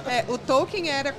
É, 0.06 0.24
o 0.26 0.38
token 0.38 0.88
era. 0.88 1.14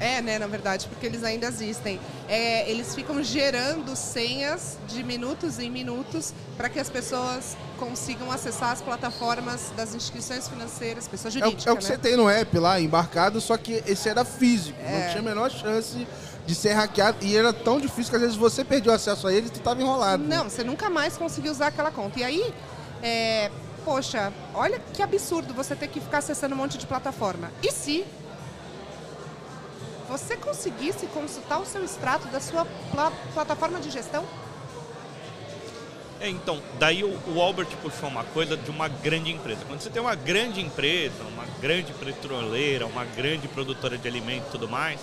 É, 0.00 0.22
né, 0.22 0.38
na 0.38 0.46
verdade, 0.46 0.88
porque 0.88 1.06
eles 1.06 1.22
ainda 1.22 1.46
existem. 1.46 2.00
É, 2.32 2.66
eles 2.70 2.94
ficam 2.94 3.22
gerando 3.22 3.94
senhas 3.94 4.78
de 4.88 5.02
minutos 5.02 5.58
em 5.58 5.68
minutos 5.68 6.32
para 6.56 6.70
que 6.70 6.80
as 6.80 6.88
pessoas 6.88 7.58
consigam 7.78 8.32
acessar 8.32 8.70
as 8.70 8.80
plataformas 8.80 9.70
das 9.76 9.94
instituições 9.94 10.48
financeiras, 10.48 11.06
pessoas 11.06 11.34
jurídicas. 11.34 11.66
É, 11.66 11.68
o, 11.68 11.72
é 11.72 11.74
o 11.74 11.76
que 11.76 11.84
né? 11.84 11.90
você 11.90 11.98
tem 11.98 12.16
no 12.16 12.30
app 12.30 12.58
lá, 12.58 12.80
embarcado, 12.80 13.38
só 13.38 13.58
que 13.58 13.84
esse 13.86 14.08
era 14.08 14.24
físico. 14.24 14.80
É. 14.80 15.00
Não 15.00 15.08
tinha 15.10 15.20
a 15.20 15.22
menor 15.22 15.50
chance 15.50 16.08
de 16.46 16.54
ser 16.54 16.72
hackeado. 16.72 17.18
E 17.20 17.36
era 17.36 17.52
tão 17.52 17.78
difícil 17.78 18.08
que 18.08 18.16
às 18.16 18.22
vezes 18.22 18.36
você 18.36 18.64
perdeu 18.64 18.94
acesso 18.94 19.28
a 19.28 19.32
ele 19.34 19.48
e 19.48 19.50
tu 19.50 19.58
estava 19.58 19.82
enrolado. 19.82 20.24
Não, 20.24 20.44
você 20.44 20.64
nunca 20.64 20.88
mais 20.88 21.18
conseguiu 21.18 21.52
usar 21.52 21.66
aquela 21.66 21.90
conta. 21.90 22.18
E 22.18 22.24
aí, 22.24 22.54
é, 23.02 23.50
poxa, 23.84 24.32
olha 24.54 24.80
que 24.94 25.02
absurdo 25.02 25.52
você 25.52 25.76
ter 25.76 25.88
que 25.88 26.00
ficar 26.00 26.18
acessando 26.18 26.54
um 26.54 26.58
monte 26.58 26.78
de 26.78 26.86
plataforma. 26.86 27.52
E 27.62 27.70
se 27.70 28.06
você 30.12 30.36
conseguisse 30.36 31.06
consultar 31.06 31.58
o 31.58 31.64
seu 31.64 31.82
extrato 31.82 32.28
da 32.28 32.38
sua 32.38 32.66
pl 32.66 33.10
plataforma 33.32 33.80
de 33.80 33.90
gestão? 33.90 34.22
É, 36.20 36.28
então, 36.28 36.62
daí 36.78 37.02
o, 37.02 37.18
o, 37.28 37.40
Albert 37.40 37.68
puxou 37.80 38.10
uma 38.10 38.22
coisa 38.22 38.54
de 38.54 38.70
uma 38.70 38.88
grande 38.88 39.32
empresa. 39.32 39.64
Quando 39.66 39.80
você 39.80 39.88
tem 39.88 40.02
uma 40.02 40.14
grande 40.14 40.60
empresa, 40.60 41.24
uma 41.24 41.46
grande 41.62 41.94
petroleira, 41.94 42.86
uma 42.86 43.06
grande 43.06 43.48
produtora 43.48 43.96
de 43.96 44.06
alimentos 44.06 44.48
e 44.48 44.50
tudo 44.52 44.68
mais, 44.68 45.00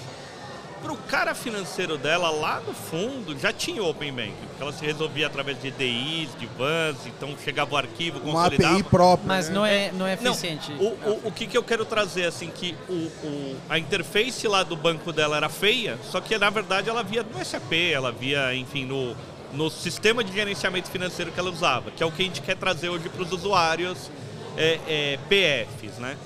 para 0.82 0.92
o 0.92 0.98
cara 0.98 1.36
financeiro 1.36 1.98
dela, 1.98 2.30
lá 2.30 2.62
no 2.66 2.74
fundo, 2.74 3.38
já 3.38 3.52
tinha 3.52 3.82
o 3.84 3.90
Open 3.90 4.12
Bank, 4.14 4.34
porque 4.48 4.64
ela 4.64 4.72
se 4.72 4.86
resolvia 4.86 5.28
através 5.28 5.62
de 5.62 5.72
DIs, 5.72 6.30
de 6.40 6.46
vans, 6.58 6.98
então 7.06 7.36
chegava 7.44 7.74
o 7.74 7.78
arquivo, 7.78 8.20
uma 8.28 8.48
API 8.48 8.84
própria. 8.84 9.28
Mas 9.28 9.50
né? 9.50 9.56
não 9.56 9.66
é, 9.66 9.92
não 9.92 10.08
é 10.08 10.14
eficiente. 10.14 10.72
Não, 10.72 10.86
o, 10.86 10.90
o, 10.90 11.28
o, 11.28 11.32
que, 11.32 11.48
que 11.48 11.58
eu 11.58 11.64
quero 11.64 11.86
trazer, 11.86 12.26
assim, 12.26 12.50
que 12.50 12.76
o, 12.88 12.94
o, 12.94 13.58
a 13.70 13.78
interface 13.78 14.48
lá 14.48 14.64
do 14.64 14.76
banco 14.76 15.12
dela 15.12 15.38
era 15.38 15.50
feia, 15.50 15.98
só 16.04 16.20
que 16.22 16.38
na 16.38 16.50
verdade 16.50 16.90
ela 16.90 17.04
via 17.04 17.24
no 17.24 17.44
SAP, 17.44 17.74
ela 17.94 18.12
via, 18.12 18.56
enfim, 18.56 18.86
no 18.86 19.16
no 19.54 19.70
sistema 19.70 20.24
de 20.24 20.32
gerenciamento 20.32 20.90
financeiro 20.90 21.32
que 21.32 21.40
ela 21.40 21.50
usava, 21.50 21.92
que 21.92 22.04
é 22.04 22.06
o 22.06 22.12
que 22.12 22.22
a 22.22 22.26
gente 22.26 22.42
quer 22.42 22.56
trazer 22.56 22.90
hoje 22.90 23.10
para 23.10 23.24
os 23.24 23.32
usuários 23.32 24.12
é, 24.58 24.80
é, 24.88 25.20
PFs, 25.28 25.98
né? 25.98 26.18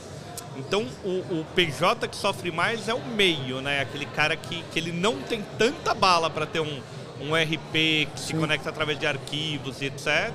Então 0.55 0.86
o, 1.03 1.39
o, 1.39 1.45
PJ 1.55 2.07
que 2.07 2.15
sofre 2.15 2.51
mais 2.51 2.88
é 2.88 2.93
o 2.93 3.03
meio, 3.03 3.62
né? 3.62 3.81
Aquele 3.81 4.05
cara 4.05 4.36
que, 4.36 4.63
que 4.72 4.79
ele 4.79 4.91
não 4.91 5.19
tem 5.22 5.43
tanta 5.57 5.93
bala 5.93 6.29
para 6.29 6.45
ter 6.45 6.60
um, 6.60 6.81
um 7.22 7.33
RP 7.36 8.07
que 8.13 8.19
se 8.19 8.33
conecta 8.33 8.69
através 8.69 9.00
de 9.00 9.07
arquivos 9.07 9.81
e 9.81 9.86
etc. 9.86 10.31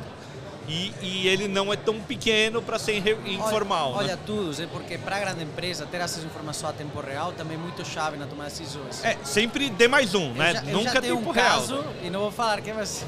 E, 0.69 0.93
e, 1.01 1.29
ele 1.29 1.49
não 1.49 1.73
é 1.73 1.77
tão 1.77 1.99
pequeno 1.99 2.61
para 2.61 2.79
ser 2.79 3.03
informal. 3.27 3.93
Olha, 3.93 4.09
né? 4.09 4.13
olha 4.13 4.19
tudo, 4.27 4.63
é 4.63 4.67
porque 4.67 4.99
para 4.99 5.17
a 5.17 5.21
grande 5.21 5.43
empresa 5.43 5.87
ter 5.87 5.99
acesso 5.99 6.27
à 6.27 6.29
informação 6.29 6.69
a 6.69 6.75
tempo 6.75 7.01
real 7.01 7.33
também 7.33 7.57
é 7.57 7.61
muito 7.61 7.87
chave 7.87 8.19
na 8.19 8.27
tomada 8.27 8.51
de 8.51 8.59
decisões. 8.59 9.03
É, 9.03 9.17
sempre 9.25 9.71
D 9.71 9.89
mais 9.89 10.15
um, 10.15 10.31
né? 10.35 10.53
Já, 10.53 10.63
Nunca 10.63 10.93
já 10.93 11.01
tempo 11.01 11.27
um 11.27 11.33
real. 11.33 11.61
caso, 11.61 11.85
e 12.03 12.11
não 12.11 12.21
vou 12.21 12.31
falar 12.31 12.61
que 12.61 12.71
mas 12.71 13.03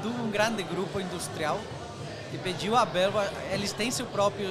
de 0.00 0.06
um 0.06 0.30
grande 0.30 0.62
grupo 0.62 1.00
industrial 1.00 1.60
que 2.30 2.38
pediu 2.38 2.76
a 2.76 2.84
Belva, 2.84 3.28
eles 3.50 3.72
têm 3.72 3.90
seu 3.90 4.06
próprio, 4.06 4.48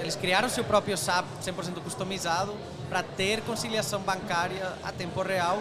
eles 0.00 0.16
criaram 0.16 0.48
seu 0.48 0.64
próprio 0.64 0.96
SAP 0.96 1.24
100% 1.42 1.82
customizado 1.82 2.54
para 2.88 3.02
ter 3.02 3.40
conciliação 3.42 4.00
bancária 4.00 4.72
a 4.82 4.92
tempo 4.92 5.22
real 5.22 5.60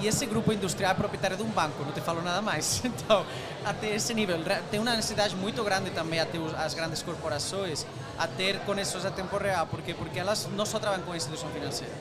e 0.00 0.06
esse 0.06 0.24
grupo 0.26 0.52
industrial 0.52 0.92
é 0.92 0.94
proprietário 0.94 1.36
de 1.36 1.42
um 1.42 1.48
banco, 1.48 1.82
não 1.84 1.92
te 1.92 2.00
falo 2.00 2.22
nada 2.22 2.40
mais. 2.40 2.82
Então, 2.88 3.24
até 3.64 3.94
esse 3.94 4.14
nível, 4.14 4.38
tem 4.70 4.78
uma 4.80 4.94
necessidade 4.94 5.34
muito 5.34 5.62
grande 5.64 5.90
também 5.90 6.20
até 6.20 6.38
as 6.56 6.74
grandes 6.74 7.02
corporações 7.02 7.84
a 8.18 8.26
ter 8.26 8.58
conexões 8.60 9.04
a 9.04 9.10
tempo 9.10 9.36
real, 9.36 9.66
porque 9.66 9.94
porque 9.94 10.18
elas 10.18 10.48
não 10.54 10.64
só 10.64 10.78
trabalham 10.78 11.04
com 11.04 11.14
instituição 11.14 11.48
financeira. 11.50 11.92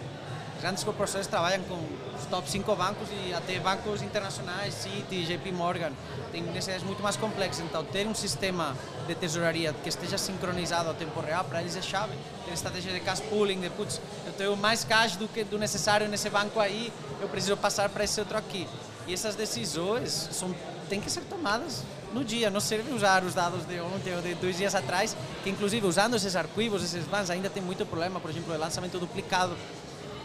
Grandes 0.62 0.84
corporações 0.84 1.28
trabalham 1.28 1.64
com 1.64 1.76
os 2.18 2.26
top 2.26 2.50
5 2.50 2.76
bancos 2.76 3.08
e 3.12 3.34
até 3.34 3.60
bancos 3.60 4.02
internacionais, 4.02 4.74
Citi, 4.74 5.24
JP 5.24 5.52
Morgan, 5.52 5.92
tem 6.32 6.42
necessidades 6.42 6.84
muito 6.84 7.04
mais 7.04 7.16
complexas. 7.16 7.64
Então, 7.64 7.84
ter 7.86 8.08
um 8.08 8.16
sistema 8.16 8.76
de 9.06 9.14
tesouraria 9.14 9.72
que 9.84 9.90
esteja 9.90 10.18
sincronizado 10.18 10.90
a 10.90 10.94
tempo 10.94 11.20
real, 11.20 11.44
para 11.44 11.62
eles 11.62 11.76
é 11.76 11.82
chave. 11.82 12.14
Ter 12.46 12.54
estratégia 12.54 12.92
de 12.92 13.00
cash 13.02 13.20
pooling, 13.20 13.62
de 13.62 13.70
putz, 13.70 14.02
eu 14.26 14.34
tenho 14.34 14.58
mais 14.58 14.84
cash 14.84 15.16
do 15.16 15.28
que 15.28 15.44
do 15.44 15.60
necessário 15.60 16.08
nesse 16.08 16.30
banco 16.30 16.60
aí, 16.60 16.92
eu 17.22 17.30
preciso 17.30 17.56
passar 17.56 17.90
para 17.90 18.04
esse 18.04 18.20
outro 18.20 18.38
aqui. 18.38 18.68
E 19.06 19.14
essas 19.14 19.36
decisões 19.36 20.30
são, 20.32 20.54
têm 20.90 21.00
que 21.00 21.10
ser 21.10 21.22
tomadas 21.22 21.84
no 22.14 22.24
dia, 22.24 22.50
não 22.50 22.60
serve 22.60 22.92
usar 22.92 23.24
os 23.24 23.34
dados 23.34 23.66
de 23.66 23.80
ontem 23.80 24.16
ou 24.16 24.22
de 24.22 24.34
dois 24.36 24.58
dias 24.58 24.74
atrás, 24.74 25.16
que 25.44 25.50
inclusive 25.50 25.86
usando 25.86 26.16
esses 26.16 26.36
arquivos, 26.36 26.84
esses 26.84 27.06
bans, 27.06 27.30
ainda 27.30 27.50
tem 27.50 27.62
muito 27.62 27.86
problema, 27.86 28.20
por 28.20 28.32
exemplo, 28.32 28.52
de 28.52 28.60
lançamento 28.60 28.98
duplicado 28.98 29.56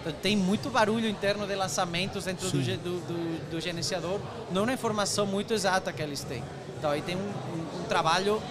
então, 0.03 0.13
tem 0.21 0.37
muito 0.37 0.69
barulho 0.69 1.09
interno 1.09 1.47
de 1.47 1.55
lançamentos 1.55 2.25
dentro 2.25 2.51
do, 2.51 2.59
do, 2.59 2.77
do, 2.77 3.51
do, 3.53 3.61
gerenciador, 3.61 4.21
não 4.51 4.69
é 4.69 4.75
informação 4.75 5.25
muito 5.25 5.55
exata 5.55 5.93
que 5.93 6.03
eles 6.03 6.25
têm. 6.25 6.43
Então 6.77 6.91
aí 6.91 7.01
tem 7.01 7.15
um, 7.15 7.21
um, 7.21 7.81
um 7.81 7.85
trabalho 7.89 8.43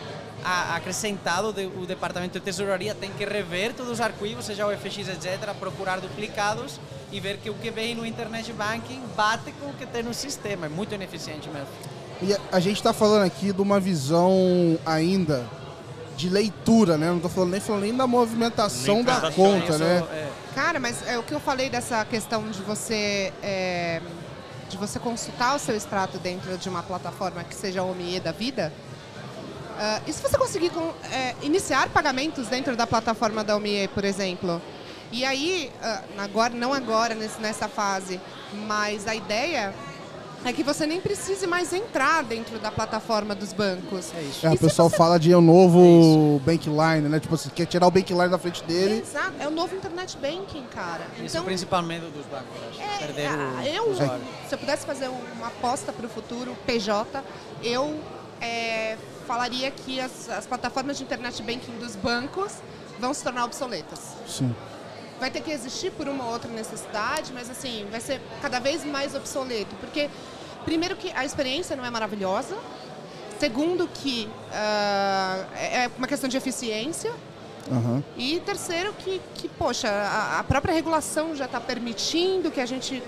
a, 0.44 0.78
acrescentado, 0.78 1.52
de, 1.52 1.66
o 1.66 1.86
departamento 1.86 2.40
de 2.40 2.46
tesouraria 2.46 2.96
tem 2.96 3.12
que 3.12 3.26
rever 3.26 3.74
todos 3.74 3.92
os 3.92 4.02
arquivos, 4.02 4.46
seja 4.46 4.66
o 4.66 4.72
FX, 4.72 5.10
etc., 5.10 5.54
procurar 5.60 6.00
duplicados 6.00 6.80
e 7.12 7.20
ver 7.20 7.38
que 7.38 7.50
o 7.50 7.54
que 7.56 7.70
vem 7.70 7.94
no 7.94 8.06
internet 8.06 8.54
banking 8.54 9.02
bate 9.16 9.52
com 9.60 9.68
o 9.68 9.74
que 9.74 9.86
tem 9.86 10.02
no 10.02 10.14
sistema. 10.14 10.68
É 10.68 10.70
muito 10.70 10.96
ineficiente 10.96 11.50
mesmo. 11.50 11.68
E 12.22 12.34
a, 12.34 12.40
a 12.54 12.60
gente 12.62 12.78
está 12.78 12.94
falando 12.94 13.26
aqui 13.26 13.52
de 13.52 13.62
uma 13.62 13.80
visão 13.80 14.80
ainda 14.86 15.46
de 16.18 16.30
leitura, 16.30 16.98
né? 16.98 17.08
Não 17.08 17.16
estou 17.18 17.30
falando 17.32 17.52
nem 17.52 17.60
falando 17.62 17.82
nem 17.84 17.96
da 17.96 18.06
movimentação 18.08 18.96
Nem 18.96 19.04
da 19.04 19.32
conta, 19.32 19.78
né? 19.78 20.04
é, 20.12 20.30
Cara, 20.54 20.80
mas 20.80 21.06
é 21.08 21.18
o 21.18 21.24
que 21.24 21.34
eu 21.34 21.40
falei 21.40 21.70
dessa 21.70 22.04
questão 22.06 22.50
de 22.52 22.62
você 22.62 23.32
é, 23.42 24.02
de 24.70 24.78
você 24.78 25.00
consultar 25.00 25.56
o 25.56 25.60
seu 25.60 25.76
extrato 25.76 26.18
dentro 26.20 26.58
de 26.58 26.70
uma 26.70 26.84
plataforma 26.84 27.44
que 27.44 27.56
seja 27.56 27.82
a 27.82 27.84
OMIE 27.84 28.20
da 28.20 28.32
vida. 28.32 28.72
ah, 29.80 30.00
e 30.06 30.14
se 30.14 30.22
você 30.22 30.38
conseguir 30.38 30.70
com- 30.70 30.94
é, 31.12 31.34
iniciar 31.42 31.90
pagamentos 31.90 32.48
dentro 32.48 32.76
da 32.76 32.86
plataforma 32.86 33.44
da 33.44 33.56
OMIE, 33.56 33.88
por 33.90 34.04
exemplo? 34.06 34.62
E 35.12 35.26
aí, 35.26 35.72
ah, 35.82 36.04
agora, 36.20 36.54
não 36.54 36.72
agora 36.74 37.16
nesse- 37.16 37.42
nessa 37.42 37.68
fase, 37.68 38.20
mas 38.68 39.08
a 39.08 39.16
ideia 39.16 39.74
é 40.44 40.52
que 40.54 40.64
você 40.64 40.86
nem 40.88 41.00
precise 41.00 41.46
mais 41.46 41.72
entrar 41.72 42.24
dentro 42.24 42.58
da 42.60 42.72
plataforma 42.72 43.36
dos 43.36 43.54
bancos. 43.54 44.12
é 44.16 44.22
isso. 44.22 44.46
É, 44.48 44.52
o 44.52 44.58
pessoal 44.58 44.90
você- 44.90 44.98
fala 44.98 45.20
de 45.20 45.34
um 45.36 45.42
novo 45.42 46.40
Bankline, 46.46 47.08
né? 47.10 47.20
Tipo, 47.20 47.38
você 47.38 47.50
quer 47.50 47.66
tirar 47.68 47.88
o 47.88 47.92
Bankline 47.92 48.30
da 48.30 48.38
frente 48.40 48.64
dele. 48.64 49.00
Exato, 49.02 49.34
é 49.40 49.48
o 49.48 49.52
novo 49.52 49.76
internet 49.76 50.18
banking, 50.18 50.66
cara. 50.74 51.06
Esse 51.24 51.38
é 51.38 51.42
o 51.42 51.44
principal 51.44 51.84
medo 51.84 52.10
dos 52.12 52.26
bancos, 52.26 52.48
eu 52.62 52.86
acho. 52.86 53.00
Perder 53.00 53.28
Ah, 53.28 53.62
o 53.62 53.66
eu, 53.68 53.90
usuário. 53.92 54.24
se 54.48 54.56
eu 54.56 54.58
pudesse 54.60 54.86
fazer 54.86 55.10
uma 55.10 55.48
aposta 55.48 55.94
para 55.94 56.06
o 56.06 56.10
futuro, 56.10 56.56
PJ, 56.66 57.24
eu 57.64 58.00
é, 58.42 58.98
falaria 59.28 59.70
que 59.70 60.00
as, 60.00 60.28
as 60.30 60.48
plataformas 60.48 60.98
de 60.98 61.04
internet 61.04 61.42
banking 61.44 61.78
dos 61.78 61.96
bancos 61.96 62.54
vão 63.00 63.14
se 63.14 63.24
tornar 63.24 63.46
obsoletas. 63.46 64.00
Sim. 64.28 64.56
Vai 65.20 65.30
ter 65.30 65.42
que 65.42 65.52
existir 65.52 65.92
por 65.92 66.08
uma 66.08 66.26
ou 66.26 66.32
outra 66.34 66.50
necessidade, 66.52 67.32
mas 67.32 67.48
assim, 67.48 67.86
vai 67.92 68.02
ser 68.02 68.20
cada 68.42 68.60
vez 68.60 68.84
mais 68.84 69.14
obsoleto. 69.14 69.76
Porque, 69.80 70.10
primeiro 70.66 70.96
que 70.96 71.12
a 71.12 71.26
experiência 71.26 71.76
não 71.76 71.86
é 71.86 71.90
maravilhosa, 71.90 72.58
segundo 73.40 73.88
que 73.88 74.30
ah, 74.54 75.46
é 75.56 75.84
é 75.86 75.92
uma 75.98 76.08
questão 76.08 76.30
de 76.30 76.38
eficiência, 76.38 77.12
Aham. 77.72 78.04
e 78.18 78.40
terceiro, 78.40 78.94
que, 78.94 79.22
que 79.36 79.48
poxa, 79.48 79.90
a, 79.90 80.40
a 80.40 80.44
própria 80.44 80.74
regulação 80.74 81.36
já 81.36 81.46
está 81.46 81.60
permitindo 81.60 82.52
que 82.52 82.60
a 82.60 82.66
gente 82.66 83.02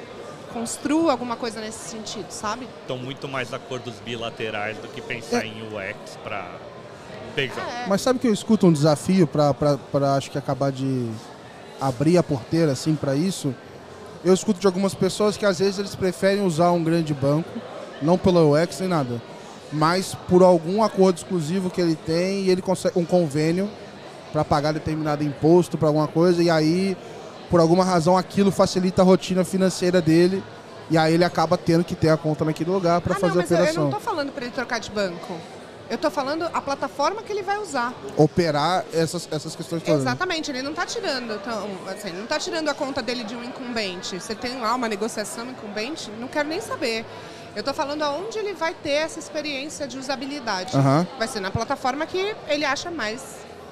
construa 0.54 1.12
alguma 1.12 1.36
coisa 1.36 1.60
nesse 1.60 1.90
sentido, 1.90 2.30
sabe? 2.30 2.68
Estão 2.82 2.98
muito 2.98 3.28
mais 3.28 3.54
acordos 3.54 3.96
bilaterais 4.06 4.78
do 4.78 4.88
que 4.88 5.02
pensar 5.02 5.46
em 5.46 5.64
UX 5.64 6.18
para 6.24 6.56
pegar. 7.36 7.62
É. 7.62 7.88
Mas 7.88 8.02
sabe 8.02 8.20
que 8.20 8.28
eu 8.28 8.34
escuto 8.34 8.68
um 8.68 8.72
desafio 8.72 9.28
para 9.28 10.16
acho 10.16 10.30
que 10.30 10.38
acabar 10.38 10.72
de 10.72 11.10
abrir 11.82 12.18
a 12.18 12.24
porteira 12.24 12.72
assim 12.72 12.96
para 12.96 13.16
isso? 13.16 13.54
Eu 14.24 14.34
escuto 14.34 14.60
de 14.60 14.68
algumas 14.68 14.94
pessoas 14.94 15.36
que 15.38 15.46
às 15.46 15.60
vezes 15.60 15.80
eles 15.80 15.96
preferem 15.96 16.46
usar 16.46 16.72
um 16.72 16.84
grande 16.84 17.14
banco, 17.14 17.50
não 18.02 18.18
pela 18.18 18.42
UX 18.46 18.80
nem 18.80 18.90
nada, 18.90 19.22
mas 19.72 20.16
por 20.30 20.42
algum 20.44 20.82
acordo 20.84 21.18
exclusivo 21.18 21.70
que 21.70 21.82
ele 21.82 21.96
tem 21.96 22.44
e 22.44 22.50
ele 22.50 22.62
consegue 22.62 22.98
um 22.98 23.06
convênio 23.06 23.70
para 24.32 24.44
pagar 24.46 24.72
determinado 24.72 25.24
imposto 25.24 25.78
para 25.78 25.90
alguma 25.90 26.08
coisa 26.08 26.42
e 26.42 26.50
aí 26.50 26.98
por 27.50 27.60
alguma 27.60 27.84
razão 27.84 28.18
aquilo 28.18 28.52
facilita 28.52 29.02
a 29.02 29.06
rotina 29.06 29.44
financeira 29.44 30.02
dele 30.02 30.44
e 30.90 30.98
aí 30.98 31.14
ele 31.14 31.24
acaba 31.24 31.58
tendo 31.58 31.84
que 31.84 31.94
ter 31.96 32.10
a 32.10 32.18
conta 32.18 32.44
naquele 32.44 32.72
lugar 32.72 33.00
para 33.02 33.14
ah, 33.16 33.20
fazer 33.20 33.36
não, 33.36 33.42
a 33.42 33.44
mas 33.44 33.52
eu- 33.52 33.58
eu 33.58 33.62
operação. 33.62 33.84
não 33.86 33.92
tô 33.92 34.00
falando 34.00 34.32
para 34.32 34.46
ele 34.46 34.54
trocar 34.54 34.80
de 34.80 34.90
banco. 34.90 35.34
Eu 35.94 35.98
tô 36.00 36.10
falando 36.10 36.50
a 36.52 36.60
plataforma 36.60 37.22
que 37.22 37.32
ele 37.32 37.44
vai 37.44 37.60
usar. 37.60 37.94
Operar 38.18 38.84
essas, 38.92 39.30
essas 39.32 39.56
questões 39.56 39.84
todas. 39.84 40.04
né? 40.04 40.10
Exatamente, 40.10 40.50
ele 40.50 40.64
não 40.64 40.72
está 40.72 40.88
tirando, 40.88 41.36
então, 41.36 41.70
assim, 41.88 42.12
não 42.12 42.26
tá 42.26 42.40
tirando 42.40 42.68
a 42.68 42.74
conta 42.74 43.00
dele 43.00 43.24
de 43.24 43.36
um 43.36 43.44
incumbente. 43.44 44.20
Você 44.20 44.34
tem 44.34 44.60
lá 44.60 44.74
uma 44.74 44.90
negociação 44.90 45.46
incumbente, 45.48 46.10
não 46.20 46.28
quero 46.28 46.50
nem 46.50 46.60
saber. 46.60 47.06
Eu 47.56 47.60
estou 47.60 47.76
falando 47.76 48.02
aonde 48.02 48.40
ele 48.40 48.54
vai 48.54 48.74
ter 48.74 48.90
essa 49.06 49.20
experiência 49.20 49.88
de 49.88 50.00
usabilidade. 50.00 50.76
Aham. 50.76 51.06
Vai 51.20 51.28
ser 51.28 51.40
na 51.42 51.52
plataforma 51.52 52.08
que 52.08 52.36
ele 52.48 52.66
acha 52.66 52.90
mais 52.90 53.22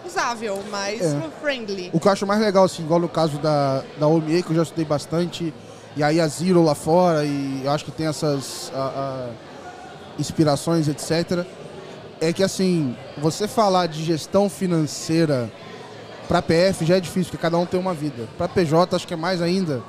usável, 0.06 0.62
mais 0.70 1.02
É. 1.02 1.28
friendly. 1.42 1.90
O 1.92 2.00
que 2.00 2.08
eu 2.08 2.12
acho 2.12 2.28
mais 2.28 2.40
legal, 2.40 2.66
assim, 2.66 2.84
igual 2.84 3.00
no 3.00 3.10
caso 3.10 3.40
da, 3.40 3.82
da 4.00 4.06
OMA, 4.06 4.44
que 4.44 4.52
eu 4.52 4.56
já 4.58 4.62
estudei 4.62 4.86
bastante, 4.86 5.52
e 5.96 6.04
aí 6.04 6.22
a 6.22 6.28
Zero 6.28 6.62
lá 6.64 6.76
fora, 6.76 7.26
e 7.26 7.62
eu 7.66 7.72
acho 7.72 7.84
que 7.84 7.92
tem 7.92 8.06
essas 8.06 8.72
a- 8.76 9.28
a 9.28 9.30
inspirações, 10.20 10.88
etc., 10.88 11.44
é 12.22 12.32
que, 12.32 12.44
assim, 12.44 12.96
você 13.18 13.48
falar 13.48 13.88
de 13.88 14.04
gestão 14.04 14.48
financeira 14.48 15.52
para 16.28 16.40
PF 16.40 16.86
já 16.86 16.98
é 16.98 17.00
difícil, 17.00 17.32
porque 17.32 17.42
cada 17.42 17.58
um 17.58 17.66
tem 17.66 17.80
uma 17.80 17.96
vida. 17.96 18.30
Para 18.38 18.48
PJ, 18.48 18.96
acho 18.96 19.08
que 19.08 19.14
é 19.16 19.18
mais 19.18 19.42
ainda, 19.42 19.82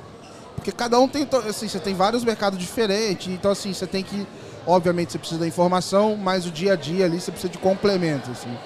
porque 0.57 0.73
cada 0.73 0.99
um 0.99 1.07
tem, 1.07 1.29
assim, 1.47 1.69
você 1.69 1.79
tem 1.79 1.95
vários 1.95 2.25
mercados 2.25 2.59
diferentes, 2.59 3.29
então, 3.29 3.53
assim, 3.53 3.75
você 3.75 3.87
tem 3.87 4.03
que, 4.03 4.27
obviamente, 4.67 5.13
você 5.13 5.19
precisa 5.19 5.39
da 5.39 5.47
informação, 5.47 6.17
mas 6.17 6.47
o 6.47 6.51
dia 6.51 6.73
a 6.73 6.77
dia 6.77 7.05
ali 7.05 7.21
você 7.21 7.31
precisa 7.31 7.53
de 7.53 7.59
complemento, 7.59 8.31
assim. 8.31 8.57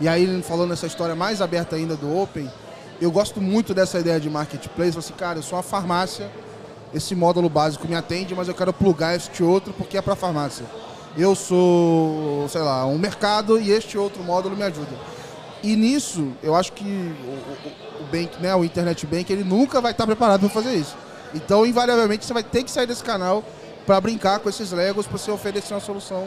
E 0.00 0.06
aí, 0.06 0.42
falando 0.42 0.74
essa 0.74 0.86
história 0.86 1.14
mais 1.14 1.40
aberta 1.40 1.76
ainda 1.76 1.96
do 1.96 2.14
Open, 2.14 2.50
eu 3.00 3.10
gosto 3.10 3.40
muito 3.40 3.72
dessa 3.72 3.98
ideia 3.98 4.20
de 4.20 4.28
marketplace. 4.28 4.98
Assim, 4.98 5.14
cara, 5.14 5.38
eu 5.38 5.42
sou 5.42 5.56
uma 5.56 5.62
farmácia, 5.62 6.30
esse 6.92 7.14
módulo 7.14 7.48
básico 7.48 7.88
me 7.88 7.94
atende, 7.94 8.34
mas 8.34 8.48
eu 8.48 8.54
quero 8.54 8.72
plugar 8.72 9.16
este 9.16 9.42
outro 9.42 9.72
porque 9.72 9.96
é 9.96 10.02
para 10.02 10.14
farmácia. 10.14 10.66
Eu 11.16 11.34
sou, 11.34 12.48
sei 12.48 12.62
lá, 12.62 12.86
um 12.86 12.98
mercado 12.98 13.60
e 13.60 13.70
este 13.70 13.96
outro 13.96 14.22
módulo 14.22 14.56
me 14.56 14.62
ajuda. 14.62 14.96
E 15.62 15.76
nisso, 15.76 16.32
eu 16.42 16.54
acho 16.54 16.72
que 16.72 16.84
o, 16.84 16.88
o, 16.88 18.02
o 18.02 18.06
bank, 18.10 18.42
né, 18.42 18.54
o 18.54 18.64
internet 18.64 19.06
bank, 19.06 19.32
ele 19.32 19.44
nunca 19.44 19.80
vai 19.80 19.92
estar 19.92 20.06
preparado 20.06 20.40
para 20.40 20.50
fazer 20.50 20.74
isso. 20.74 20.96
Então, 21.32 21.64
invariavelmente, 21.64 22.24
você 22.24 22.34
vai 22.34 22.42
ter 22.42 22.62
que 22.62 22.70
sair 22.70 22.86
desse 22.86 23.02
canal 23.02 23.42
para 23.86 24.00
brincar 24.00 24.40
com 24.40 24.48
esses 24.48 24.72
legos, 24.72 25.06
para 25.06 25.18
você 25.18 25.30
oferecer 25.30 25.72
uma 25.72 25.80
solução 25.80 26.26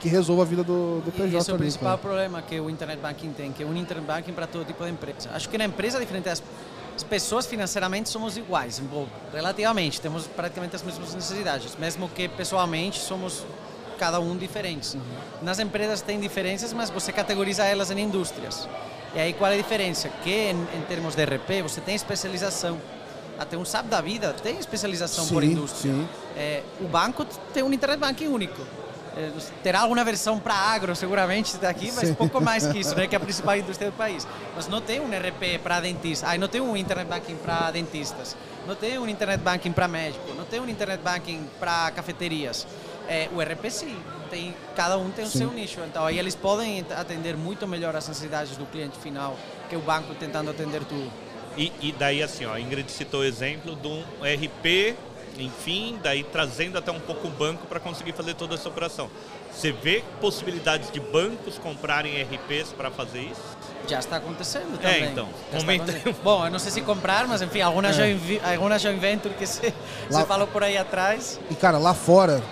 que 0.00 0.08
resolva 0.08 0.42
a 0.42 0.44
vida 0.44 0.62
do, 0.62 1.00
do 1.00 1.12
PJ. 1.12 1.38
Esse 1.38 1.50
é 1.50 1.52
o 1.52 1.56
ali, 1.56 1.64
principal 1.64 1.86
cara. 1.86 1.98
problema 1.98 2.42
que 2.42 2.60
o 2.60 2.68
internet 2.68 3.00
banking 3.00 3.32
tem, 3.32 3.52
que 3.52 3.62
é 3.62 3.66
um 3.66 3.74
internet 3.74 4.06
banking 4.06 4.32
para 4.32 4.46
todo 4.46 4.64
tipo 4.64 4.84
de 4.84 4.90
empresa. 4.90 5.30
Acho 5.32 5.48
que 5.48 5.56
na 5.56 5.64
empresa 5.64 5.98
diferente 5.98 6.28
as, 6.28 6.42
as 6.94 7.02
pessoas 7.02 7.46
financeiramente 7.46 8.08
somos 8.08 8.36
iguais, 8.36 8.82
relativamente, 9.32 10.00
temos 10.00 10.26
praticamente 10.26 10.76
as 10.76 10.82
mesmas 10.82 11.14
necessidades, 11.14 11.74
mesmo 11.76 12.08
que 12.08 12.28
pessoalmente 12.28 13.00
somos 13.00 13.44
cada 13.94 14.20
um 14.20 14.36
diferentes. 14.36 14.96
Nas 15.42 15.58
empresas 15.58 16.00
tem 16.00 16.20
diferenças, 16.20 16.72
mas 16.72 16.90
você 16.90 17.12
categoriza 17.12 17.64
elas 17.64 17.90
em 17.90 18.00
indústrias. 18.00 18.68
E 19.14 19.20
aí 19.20 19.32
qual 19.32 19.50
é 19.50 19.54
a 19.54 19.56
diferença? 19.56 20.08
Que 20.22 20.50
em, 20.50 20.60
em 20.76 20.80
termos 20.88 21.14
de 21.14 21.24
RP 21.24 21.62
você 21.62 21.80
tem 21.80 21.94
especialização. 21.94 22.80
Até 23.38 23.56
um 23.56 23.64
SAP 23.64 23.86
da 23.86 24.00
vida 24.00 24.32
tem 24.42 24.58
especialização 24.58 25.26
por 25.26 25.42
Sim, 25.42 25.50
indústria. 25.52 25.92
sim. 25.92 26.08
É, 26.36 26.62
o 26.80 26.84
banco 26.86 27.24
tem 27.52 27.62
um 27.62 27.72
internet 27.72 27.98
banking 27.98 28.28
único. 28.28 28.60
É, 29.16 29.30
terá 29.62 29.80
alguma 29.82 30.02
versão 30.04 30.40
para 30.40 30.54
agro, 30.54 30.94
seguramente, 30.96 31.56
daqui, 31.56 31.92
mas 31.92 32.08
Sim. 32.08 32.14
pouco 32.14 32.40
mais 32.40 32.66
que 32.66 32.78
isso, 32.78 32.94
né? 32.96 33.06
Que 33.06 33.14
é 33.14 33.18
a 33.18 33.20
principal 33.20 33.56
indústria 33.56 33.90
do 33.90 33.96
país. 33.96 34.26
Mas 34.56 34.66
não 34.68 34.80
tem 34.80 35.00
um 35.00 35.06
RP 35.08 35.60
para 35.62 35.80
dentistas. 35.80 36.28
Ah, 36.28 36.36
não 36.36 36.48
tem 36.48 36.60
um 36.60 36.76
internet 36.76 37.06
banking 37.06 37.36
para 37.36 37.70
dentistas. 37.70 38.36
Não 38.66 38.74
tem 38.74 38.98
um 38.98 39.08
internet 39.08 39.40
banking 39.40 39.72
para 39.72 39.86
médico. 39.86 40.32
Não 40.36 40.44
tem 40.44 40.58
um 40.60 40.68
internet 40.68 41.00
banking 41.00 41.46
para 41.60 41.90
cafeterias. 41.92 42.66
É, 43.08 43.28
o 43.32 43.40
RP 43.40 43.70
sim. 43.70 43.96
Tem, 44.30 44.54
cada 44.74 44.96
um 44.98 45.10
tem 45.10 45.24
o 45.24 45.28
Sim. 45.28 45.38
seu 45.38 45.52
nicho. 45.52 45.80
Então 45.86 46.04
aí 46.04 46.18
eles 46.18 46.34
podem 46.34 46.84
atender 46.96 47.36
muito 47.36 47.68
melhor 47.68 47.94
as 47.94 48.08
necessidades 48.08 48.56
do 48.56 48.64
cliente 48.66 48.98
final 48.98 49.36
que 49.68 49.76
o 49.76 49.80
banco 49.80 50.14
tentando 50.14 50.50
atender 50.50 50.82
tudo. 50.84 51.10
E, 51.56 51.70
e 51.80 51.92
daí 51.92 52.22
assim, 52.22 52.44
ó, 52.46 52.54
a 52.54 52.60
Ingrid 52.60 52.90
citou 52.90 53.20
o 53.20 53.24
exemplo 53.24 53.76
de 53.76 53.86
um 53.86 54.02
RP, 54.22 54.96
enfim, 55.38 55.98
daí 56.02 56.24
trazendo 56.24 56.78
até 56.78 56.90
um 56.90 56.98
pouco 56.98 57.28
o 57.28 57.30
banco 57.30 57.66
para 57.66 57.78
conseguir 57.78 58.12
fazer 58.12 58.34
toda 58.34 58.54
essa 58.56 58.68
operação. 58.68 59.08
Você 59.52 59.70
vê 59.70 60.02
possibilidades 60.20 60.90
de 60.90 60.98
bancos 60.98 61.58
comprarem 61.58 62.20
RPs 62.22 62.72
para 62.72 62.90
fazer 62.90 63.20
isso? 63.20 63.56
Já 63.86 64.00
está 64.00 64.16
acontecendo 64.16 64.80
É, 64.82 64.94
também. 64.94 65.04
então, 65.12 65.28
comenta 65.52 65.84
aí. 65.92 65.98
acontecendo. 65.98 66.16
Bom, 66.24 66.44
eu 66.46 66.50
não 66.50 66.58
sei 66.58 66.72
se 66.72 66.80
comprar, 66.80 67.28
mas 67.28 67.40
enfim, 67.40 67.60
alguma, 67.60 67.88
É. 67.88 67.92
joint, 67.92 68.20
alguma 68.42 68.78
joint 68.78 68.98
venture 68.98 69.34
que 69.34 69.46
você, 69.46 69.72
Lá- 70.10 70.20
você 70.22 70.26
falou 70.26 70.48
por 70.48 70.64
aí 70.64 70.76
atrás. 70.76 71.38
E, 71.50 71.54
cara, 71.54 71.78
lá 71.78 71.94
fora, 71.94 72.42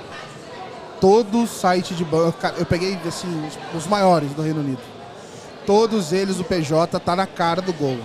todo 1.03 1.49
site 1.49 1.95
de 1.95 2.05
banco. 2.05 2.39
Eu 2.57 2.65
peguei, 2.65 2.97
assim, 3.05 3.27
os, 3.75 3.89
maiores 3.89 4.31
do 4.35 4.41
Reino 4.41 4.61
Unido. 4.61 4.81
Todos 5.67 6.13
eles, 6.13 6.39
o 6.39 6.45
PJ, 6.45 7.01
tá 7.01 7.17
na 7.17 7.27
cara 7.27 7.61
do 7.61 7.73
gol. 7.73 7.99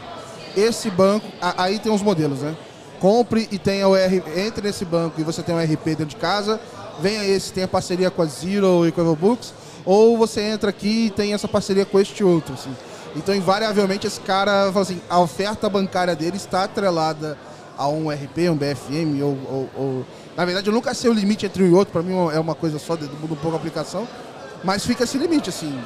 Esse 0.55 0.89
banco, 0.89 1.27
aí 1.39 1.77
tem 1.77 1.91
os 1.91 2.01
modelos, 2.01 2.39
né? 2.39 2.57
Compre 2.99 3.47
e 3.51 3.59
tenha 3.59 3.87
o 3.87 3.95
R, 3.95 4.23
entre 4.35 4.65
nesse 4.65 4.83
banco 4.83 5.21
e 5.21 5.23
você 5.23 5.43
tem 5.43 5.53
um 5.53 5.63
RP 5.63 5.85
dentro 5.85 6.05
de 6.07 6.15
casa. 6.15 6.59
Venha 6.99 7.23
esse, 7.23 7.53
tem 7.53 7.63
a 7.63 7.67
parceria 7.67 8.09
com 8.09 8.23
a 8.23 8.25
Zero 8.25 8.87
e 8.87 8.91
com 8.91 9.01
a 9.01 9.15
Books. 9.15 9.53
Ou 9.85 10.17
você 10.17 10.41
entra 10.41 10.71
aqui 10.71 11.05
e 11.05 11.09
tem 11.11 11.35
essa 11.35 11.47
parceria 11.47 11.85
com 11.85 11.99
este 11.99 12.23
outro, 12.23 12.55
assim. 12.55 12.75
Então, 13.15 13.35
invariavelmente, 13.35 14.07
esse 14.07 14.19
cara 14.21 14.71
fala 14.71 14.81
assim, 14.81 14.99
a 15.07 15.19
oferta 15.19 15.69
bancária 15.69 16.15
dele 16.15 16.37
está 16.37 16.63
atrelada 16.63 17.37
a 17.77 17.87
um 17.87 18.09
RP, 18.09 18.49
um 18.49 18.55
BFM, 18.55 19.21
ou, 19.21 19.37
ou- 19.47 19.69
ou- 19.75 20.05
Na 20.37 20.45
verdade, 20.45 20.69
eu 20.69 20.73
nunca 20.73 20.93
sei 20.93 21.09
o 21.09 21.13
limite 21.13 21.47
entre 21.47 21.63
um 21.63 21.67
e 21.67 21.73
outro, 21.73 21.91
para 21.91 22.03
mim 22.03 22.13
é 22.31 22.39
uma 22.39 22.53
coisa 22.53 22.77
só, 22.77 22.93
muda 22.95 23.33
um 23.33 23.37
pouco 23.37 23.53
a 23.53 23.59
aplicação. 23.59 24.07
Mas 24.63 24.85
fica 24.85 25.03
esse 25.03 25.17
limite, 25.17 25.49
assim. 25.49 25.81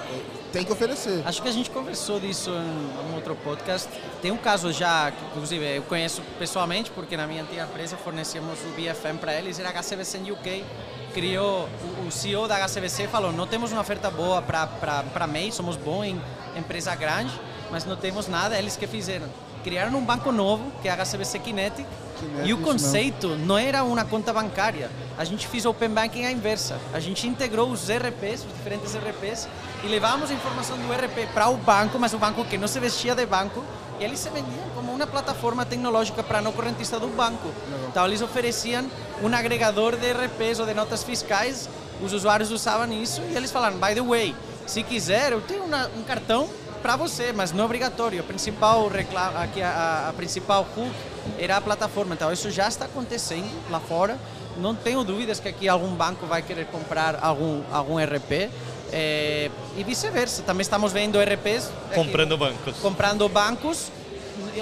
tem 0.51 0.65
que 0.65 0.71
oferecer. 0.73 1.21
Acho 1.25 1.41
que 1.41 1.47
a 1.47 1.51
gente 1.51 1.69
conversou 1.69 2.19
disso 2.19 2.49
em 2.49 3.11
um 3.11 3.15
outro 3.15 3.33
podcast. 3.35 3.87
Tem 4.21 4.29
um 4.29 4.37
caso 4.37 4.73
já, 4.73 5.09
que 5.09 5.23
inclusive 5.25 5.77
eu 5.77 5.83
conheço 5.83 6.21
pessoalmente, 6.37 6.91
porque 6.91 7.15
na 7.15 7.25
minha 7.27 7.43
antiga 7.43 7.63
empresa 7.63 7.95
fornecíamos 7.95 8.59
o 8.59 8.67
BFM 8.75 9.17
para 9.21 9.33
eles, 9.33 9.57
era 9.57 9.69
HCBC 9.69 10.17
em 10.17 10.31
UK. 10.31 10.65
Criou, 11.13 11.69
o, 12.03 12.07
o 12.07 12.11
CEO 12.11 12.45
da 12.45 12.57
HCBC 12.67 13.07
falou: 13.07 13.31
não 13.31 13.47
temos 13.47 13.71
uma 13.71 13.79
oferta 13.79 14.11
boa 14.11 14.41
para 14.41 15.27
MEI, 15.27 15.53
somos 15.53 15.77
bons 15.77 16.05
em 16.05 16.21
empresa 16.57 16.93
grande, 16.93 17.31
mas 17.69 17.85
não 17.85 17.95
temos 17.95 18.27
nada. 18.27 18.57
Eles 18.57 18.75
que 18.75 18.85
fizeram? 18.85 19.27
Criaram 19.63 19.97
um 19.97 20.03
banco 20.03 20.31
novo, 20.31 20.71
que 20.81 20.87
é 20.87 20.91
a 20.91 20.95
HCBC 20.95 21.39
Kinetic, 21.39 21.85
Kinetic, 22.19 22.47
e 22.47 22.53
o 22.53 22.57
conceito 22.59 23.29
não 23.35 23.57
era 23.57 23.83
uma 23.83 24.03
conta 24.05 24.33
bancária. 24.33 24.89
A 25.17 25.23
gente 25.23 25.47
fez 25.47 25.65
Open 25.65 25.89
Banking 25.89 26.25
à 26.25 26.31
inversa. 26.31 26.79
A 26.93 26.99
gente 26.99 27.27
integrou 27.27 27.69
os 27.69 27.89
RPs, 27.89 28.45
os 28.45 28.53
diferentes 28.57 28.95
RPs, 28.95 29.47
e 29.83 29.87
levamos 29.87 30.31
a 30.31 30.33
informação 30.33 30.77
do 30.77 30.91
RP 30.91 31.31
para 31.33 31.49
o 31.49 31.57
banco, 31.57 31.99
mas 31.99 32.13
o 32.13 32.17
banco 32.17 32.43
que 32.45 32.57
não 32.57 32.67
se 32.67 32.79
vestia 32.79 33.13
de 33.13 33.25
banco, 33.25 33.63
e 33.99 34.03
eles 34.03 34.19
se 34.19 34.29
vendiam 34.29 34.69
como 34.73 34.91
uma 34.91 35.05
plataforma 35.05 35.65
tecnológica 35.65 36.23
para 36.23 36.41
não 36.41 36.51
correntista 36.51 36.99
do 36.99 37.07
banco. 37.07 37.51
Então 37.87 38.05
eles 38.05 38.21
ofereciam 38.21 38.85
um 39.21 39.27
agregador 39.33 39.95
de 39.95 40.11
RPs 40.11 40.59
ou 40.59 40.65
de 40.65 40.73
notas 40.73 41.03
fiscais, 41.03 41.69
os 42.01 42.13
usuários 42.13 42.49
usavam 42.51 42.91
isso 42.91 43.21
e 43.31 43.35
eles 43.35 43.51
falaram, 43.51 43.77
by 43.77 43.93
the 43.93 44.01
way, 44.01 44.35
se 44.65 44.81
quiser, 44.83 45.33
eu 45.33 45.41
tenho 45.41 45.63
uma, 45.63 45.87
um 45.97 46.03
cartão 46.03 46.49
para 46.81 46.95
você, 46.95 47.31
mas 47.31 47.51
não 47.51 47.61
é 47.61 47.65
obrigatório. 47.65 48.19
A 48.19 48.23
principal 48.23 48.89
aqui 49.35 49.61
a, 49.61 50.07
a 50.09 50.13
principal 50.13 50.67
hook 50.75 50.91
era 51.39 51.57
a 51.57 51.61
plataforma. 51.61 52.13
Então 52.15 52.31
isso 52.31 52.49
já 52.51 52.67
está 52.67 52.85
acontecendo 52.85 53.49
lá 53.69 53.79
fora. 53.79 54.17
Não 54.57 54.75
tenho 54.75 55.03
dúvidas 55.03 55.39
que 55.39 55.47
aqui 55.47 55.69
algum 55.69 55.93
banco 55.95 56.25
vai 56.25 56.41
querer 56.41 56.65
comprar 56.65 57.17
algum 57.21 57.61
algum 57.71 57.97
RP. 57.97 58.49
É, 58.93 59.49
e 59.77 59.83
vice-versa. 59.83 60.41
Também 60.43 60.61
estamos 60.61 60.91
vendo 60.91 61.17
RPs 61.17 61.69
aqui, 61.85 61.95
Comprando 61.95 62.37
bancos. 62.37 62.77
comprando 62.79 63.29
bancos 63.29 63.89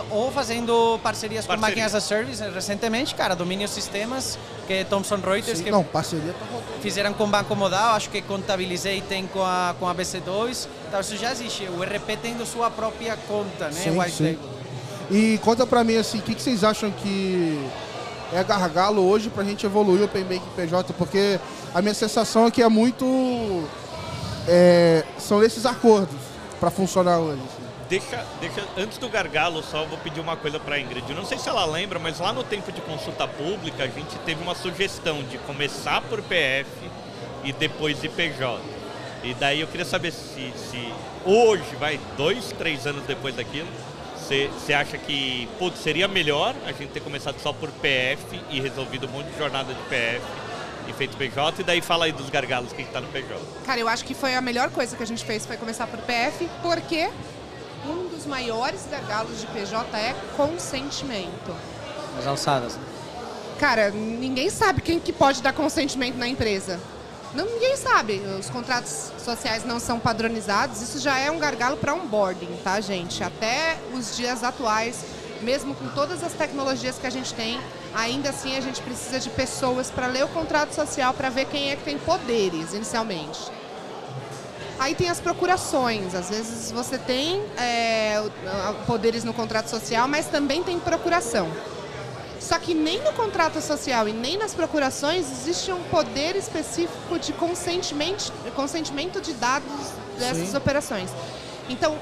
ou 0.10 0.32
fazendo 0.32 1.00
parcerias 1.02 1.46
com 1.46 1.50
Parceria. 1.50 1.70
máquinas 1.70 1.96
as 1.96 2.04
a 2.04 2.08
service 2.08 2.44
recentemente, 2.54 3.16
cara, 3.16 3.36
Domínio 3.36 3.68
Sistemas, 3.68 4.38
que 4.68 4.74
é 4.74 4.84
Thomson 4.84 5.18
Reuters, 5.18 5.58
Sim, 5.58 5.64
que 5.64 5.72
Não, 5.72 5.84
parceria 5.84 6.34
tá 6.34 6.46
fizeram 6.82 7.14
com 7.14 7.24
o 7.24 7.28
Banco 7.28 7.56
Modal, 7.56 7.96
acho 7.96 8.10
que 8.10 8.22
Contabilizei 8.22 9.02
tem 9.02 9.26
com 9.28 9.44
a, 9.44 9.76
com 9.80 9.88
a 9.88 9.96
BC2, 9.96 10.68
então 10.88 11.00
isso 11.00 11.18
já 11.18 11.32
existe, 11.32 11.64
o 11.64 11.84
RP 11.84 12.18
tendo 12.22 12.46
sua 12.46 12.70
própria 12.70 13.18
conta, 13.28 13.66
né, 13.66 13.72
Sim, 13.72 14.00
White 14.00 14.12
sim. 14.12 14.40
E 15.12 15.40
conta 15.40 15.66
pra 15.66 15.84
mim 15.84 15.96
assim, 15.96 16.20
o 16.20 16.22
que, 16.22 16.36
que 16.36 16.42
vocês 16.42 16.64
acham 16.64 16.92
que 16.92 17.68
é 18.32 18.44
gargalo 18.44 19.08
hoje 19.10 19.30
pra 19.30 19.44
gente 19.44 19.66
evoluir 19.66 20.02
o 20.02 20.06
Open 20.06 20.24
Bank 20.24 20.42
PJ? 20.56 20.94
Porque 20.94 21.40
a 21.74 21.82
minha 21.82 21.94
sensação 21.94 22.46
é 22.46 22.52
que 22.52 22.62
é 22.62 22.70
muito. 22.70 23.06
é, 24.48 25.04
são 25.18 25.44
esses 25.44 25.66
acordos 25.66 26.16
pra 26.60 26.70
funcionar 26.70 27.18
hoje. 27.18 27.42
Deixa, 27.90 28.24
deixa, 28.40 28.64
antes 28.78 29.00
do 29.00 29.10
gargalo, 29.10 29.64
só 29.64 29.84
vou 29.84 29.98
pedir 29.98 30.20
uma 30.20 30.38
coisa 30.38 30.60
para 30.60 30.80
Ingrid. 30.80 31.12
Não 31.16 31.26
sei 31.26 31.40
se 31.40 31.50
ela 31.50 31.66
lembra, 31.66 31.98
mas 31.98 32.20
lá 32.20 32.32
no 32.32 32.44
tempo 32.44 32.72
de 32.72 32.80
consulta 32.82 33.28
pública, 33.28 33.84
a 33.84 33.88
gente 33.88 34.16
teve 34.20 34.44
uma 34.44 34.54
sugestão 34.54 35.24
de 35.24 35.40
começar 35.40 36.00
por 36.02 36.22
PF 36.22 36.70
e 37.44 37.52
depois 37.52 38.04
IPJ. 38.04 38.60
E 39.24 39.34
daí 39.34 39.62
eu 39.62 39.68
queria 39.68 39.86
saber 39.86 40.12
se, 40.12 40.54
se 40.56 40.94
hoje, 41.26 41.76
vai, 41.80 42.00
dois, 42.16 42.52
três 42.60 42.86
anos 42.86 43.04
depois 43.08 43.36
daquilo, 43.36 43.68
você 44.20 44.74
acha 44.74 44.96
que 44.96 45.50
putz, 45.58 45.80
seria 45.80 46.08
melhor 46.08 46.54
a 46.68 46.72
gente 46.72 46.92
ter 46.92 47.00
começado 47.00 47.40
só 47.40 47.52
por 47.52 47.72
PF 47.72 48.40
e 48.52 48.62
resolvido 48.62 49.08
um 49.08 49.10
monte 49.10 49.32
de 49.32 49.38
jornada 49.40 49.74
de 49.74 49.82
PF 49.90 50.22
e 50.88 50.94
feito 50.94 51.18
PJ? 51.18 51.62
E 51.62 51.64
daí 51.64 51.82
fala 51.82 52.06
aí 52.06 52.12
dos 52.12 52.30
gargalos 52.30 52.72
que 52.72 52.84
está 52.84 53.02
no 53.02 53.08
PJ. 53.08 53.34
Cara, 53.66 53.80
eu 53.80 53.88
acho 53.88 54.06
que 54.06 54.14
foi 54.14 54.36
a 54.36 54.42
melhor 54.42 54.70
coisa 54.70 54.96
que 54.96 55.02
a 55.02 55.08
gente 55.08 55.26
fez 55.26 55.44
foi 55.48 55.58
começar 55.58 55.88
por 55.88 56.00
PF, 56.02 56.48
porque 56.62 57.10
um 57.86 58.08
dos 58.08 58.26
maiores 58.26 58.88
gargalos 58.90 59.40
de 59.40 59.48
PJ 59.48 59.98
é 59.98 60.16
consentimento. 60.36 61.56
As 62.18 62.28
alçadas. 62.28 62.78
Cara, 63.60 63.90
ninguém 63.90 64.50
sabe 64.50 64.82
quem 64.82 65.00
que 65.00 65.12
pode 65.12 65.42
dar 65.42 65.54
consentimento 65.54 66.18
na 66.18 66.28
empresa. 66.28 66.80
Não, 67.34 67.46
ninguém 67.46 67.76
sabe. 67.76 68.22
Os 68.40 68.50
contratos 68.50 69.12
sociais 69.24 69.64
não 69.66 69.80
são 69.80 70.00
padronizados. 70.00 70.82
Isso 70.82 71.00
já 71.00 71.18
é 71.20 71.30
um 71.30 71.38
gargalo 71.38 71.78
para 71.78 71.94
onboarding, 71.94 72.50
tá, 72.64 72.80
gente? 72.82 73.24
Até 73.24 73.78
os 73.94 74.16
dias 74.16 74.44
atuais, 74.44 75.04
mesmo 75.42 75.76
com 75.76 75.88
todas 75.90 76.24
as 76.24 76.34
tecnologias 76.34 76.98
que 76.98 77.06
a 77.06 77.10
gente 77.10 77.34
tem, 77.34 77.60
ainda 77.94 78.30
assim 78.30 78.58
a 78.58 78.62
gente 78.62 78.82
precisa 78.82 79.20
de 79.20 79.30
pessoas 79.30 79.92
para 79.92 80.08
ler 80.08 80.26
o 80.26 80.30
contrato 80.30 80.74
social 80.74 81.14
para 81.14 81.30
ver 81.30 81.46
quem 81.46 81.72
é 81.72 81.76
que 81.76 81.84
tem 81.84 81.98
poderes 82.00 82.74
inicialmente. 82.74 83.59
Aí 84.80 84.96
tem 84.96 85.10
as 85.10 85.20
procurações. 85.20 86.16
Às 86.16 86.30
vezes 86.30 86.72
você 86.72 86.98
tem 86.98 87.44
é, 87.58 88.24
poderes 88.88 89.24
no 89.24 89.34
contrato 89.34 89.70
social, 89.70 90.08
mas 90.08 90.28
também 90.28 90.64
tem 90.64 90.80
procuração. 90.80 91.50
Só 92.40 92.58
que 92.58 92.74
nem 92.74 93.04
no 93.04 93.12
contrato 93.14 93.62
social 93.62 94.08
e 94.08 94.14
nem 94.14 94.38
nas 94.38 94.54
procurações 94.54 95.30
existe 95.30 95.72
um 95.72 95.84
poder 95.84 96.38
específico 96.38 97.20
de 97.20 97.34
consentimento, 97.34 98.32
consentimento 98.56 99.22
de 99.22 99.34
dados 99.34 99.92
dessas 100.18 100.50
Sim. 100.50 100.58
operações. 100.58 101.10
Então, 101.68 101.98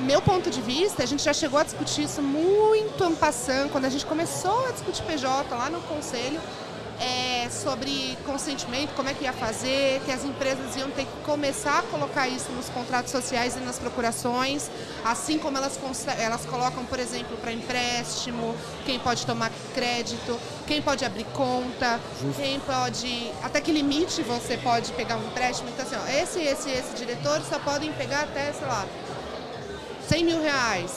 meu 0.00 0.20
ponto 0.20 0.50
de 0.50 0.60
vista, 0.60 1.02
a 1.02 1.06
gente 1.06 1.22
já 1.22 1.32
chegou 1.32 1.58
a 1.58 1.62
discutir 1.62 2.02
isso 2.02 2.20
muito 2.20 3.04
en 3.04 3.14
passant, 3.14 3.70
quando 3.70 3.86
a 3.86 3.88
gente 3.88 4.04
começou 4.04 4.66
a 4.66 4.72
discutir 4.72 5.02
PJ 5.04 5.54
lá 5.54 5.70
no 5.70 5.80
conselho, 5.82 6.40
sobre 7.56 8.16
consentimento, 8.24 8.94
como 8.94 9.08
é 9.08 9.14
que 9.14 9.24
ia 9.24 9.32
fazer, 9.32 10.00
que 10.04 10.12
as 10.12 10.24
empresas 10.24 10.76
iam 10.76 10.90
ter 10.90 11.04
que 11.04 11.22
começar 11.24 11.78
a 11.78 11.82
colocar 11.82 12.28
isso 12.28 12.52
nos 12.52 12.68
contratos 12.68 13.10
sociais 13.10 13.56
e 13.56 13.60
nas 13.60 13.78
procurações, 13.78 14.70
assim 15.04 15.38
como 15.38 15.56
elas, 15.56 15.78
elas 16.18 16.44
colocam, 16.44 16.84
por 16.84 16.98
exemplo, 16.98 17.36
para 17.38 17.52
empréstimo, 17.52 18.54
quem 18.84 18.98
pode 18.98 19.24
tomar 19.26 19.50
crédito, 19.74 20.38
quem 20.66 20.82
pode 20.82 21.04
abrir 21.04 21.24
conta, 21.32 21.98
quem 22.36 22.60
pode. 22.60 23.32
Até 23.42 23.60
que 23.60 23.72
limite 23.72 24.22
você 24.22 24.56
pode 24.58 24.92
pegar 24.92 25.16
um 25.16 25.26
empréstimo. 25.26 25.68
Então, 25.70 25.86
assim, 25.86 25.96
ó, 25.96 26.22
esse, 26.22 26.40
esse, 26.40 26.70
esse 26.70 26.94
diretor 26.94 27.40
só 27.42 27.58
podem 27.58 27.92
pegar 27.92 28.22
até, 28.22 28.52
sei 28.52 28.66
lá, 28.66 28.86
100 30.08 30.24
mil 30.24 30.42
reais. 30.42 30.92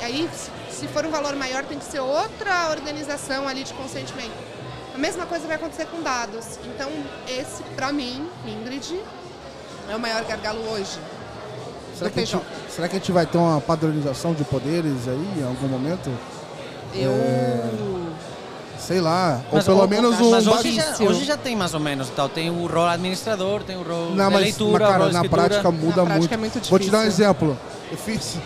E 0.00 0.04
aí, 0.04 0.30
se 0.70 0.88
for 0.88 1.06
um 1.06 1.10
valor 1.10 1.36
maior, 1.36 1.64
tem 1.64 1.78
que 1.78 1.84
ser 1.84 2.00
outra 2.00 2.70
organização 2.70 3.46
ali 3.46 3.62
de 3.62 3.72
consentimento. 3.74 4.53
A 4.94 4.98
mesma 4.98 5.26
coisa 5.26 5.46
vai 5.46 5.56
acontecer 5.56 5.86
com 5.86 6.00
dados. 6.02 6.44
Então, 6.64 6.88
esse, 7.28 7.62
pra 7.74 7.92
mim, 7.92 8.28
Ingrid, 8.46 8.94
é 9.90 9.96
o 9.96 10.00
maior 10.00 10.22
gargalo 10.24 10.60
hoje. 10.70 10.98
Será 11.98 12.10
que, 12.10 12.20
a 12.20 12.24
gente, 12.24 12.42
será 12.68 12.88
que 12.88 12.96
a 12.96 12.98
gente 12.98 13.12
vai 13.12 13.26
ter 13.26 13.38
uma 13.38 13.60
padronização 13.60 14.32
de 14.34 14.44
poderes 14.44 15.06
aí 15.08 15.28
em 15.38 15.44
algum 15.44 15.68
momento? 15.68 16.10
Eu. 16.94 17.12
Sei 18.78 19.00
lá. 19.00 19.40
Ou 19.50 19.56
Mas 19.56 19.64
pelo 19.64 19.82
o- 19.84 19.88
menos 19.88 20.10
mas 20.18 20.20
um. 20.20 20.30
hoje, 20.34 20.50
base- 20.50 20.72
já, 20.72 21.04
hoje 21.04 21.24
já 21.24 21.36
tem 21.36 21.56
mais 21.56 21.72
ou 21.74 21.80
menos. 21.80 22.08
Então, 22.08 22.28
tem 22.28 22.50
o 22.50 22.66
rol 22.66 22.86
administrador, 22.86 23.62
tem 23.62 23.76
o 23.76 23.82
rol 23.82 24.10
Não, 24.10 24.28
de 24.28 24.34
mas, 24.34 24.42
leitura, 24.44 24.84
mas 24.84 24.92
cara, 24.98 25.12
na 25.12 25.24
prática 25.24 25.70
muda 25.70 26.02
Na 26.02 26.06
prática 26.06 26.18
muito. 26.18 26.34
é 26.34 26.36
muito 26.58 26.70
Vou 26.70 26.78
te 26.78 26.90
dar 26.90 26.98
um 26.98 27.04
exemplo. 27.04 27.56
Eu 27.90 27.96
fiz. 27.96 28.36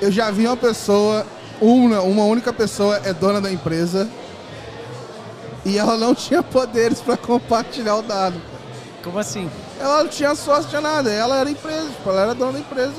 Eu 0.00 0.10
já 0.10 0.30
vi 0.30 0.46
uma 0.46 0.56
pessoa, 0.56 1.26
uma, 1.60 2.00
uma 2.00 2.24
única 2.24 2.52
pessoa 2.52 3.00
é 3.04 3.12
dona 3.12 3.40
da 3.40 3.50
empresa 3.52 4.08
e 5.64 5.78
ela 5.78 5.96
não 5.96 6.14
tinha 6.14 6.42
poderes 6.42 7.00
para 7.00 7.16
compartilhar 7.16 7.96
o 7.96 8.02
dado. 8.02 8.40
Como 9.02 9.18
assim? 9.18 9.50
Ela 9.80 10.02
não 10.04 10.08
tinha 10.10 10.34
sócio, 10.34 10.68
tinha 10.68 10.80
nada. 10.80 11.10
Ela 11.10 11.36
era 11.38 11.50
empresa, 11.50 11.88
tipo, 11.88 12.08
ela 12.10 12.22
era 12.22 12.34
dona 12.34 12.52
da 12.52 12.58
empresa. 12.60 12.92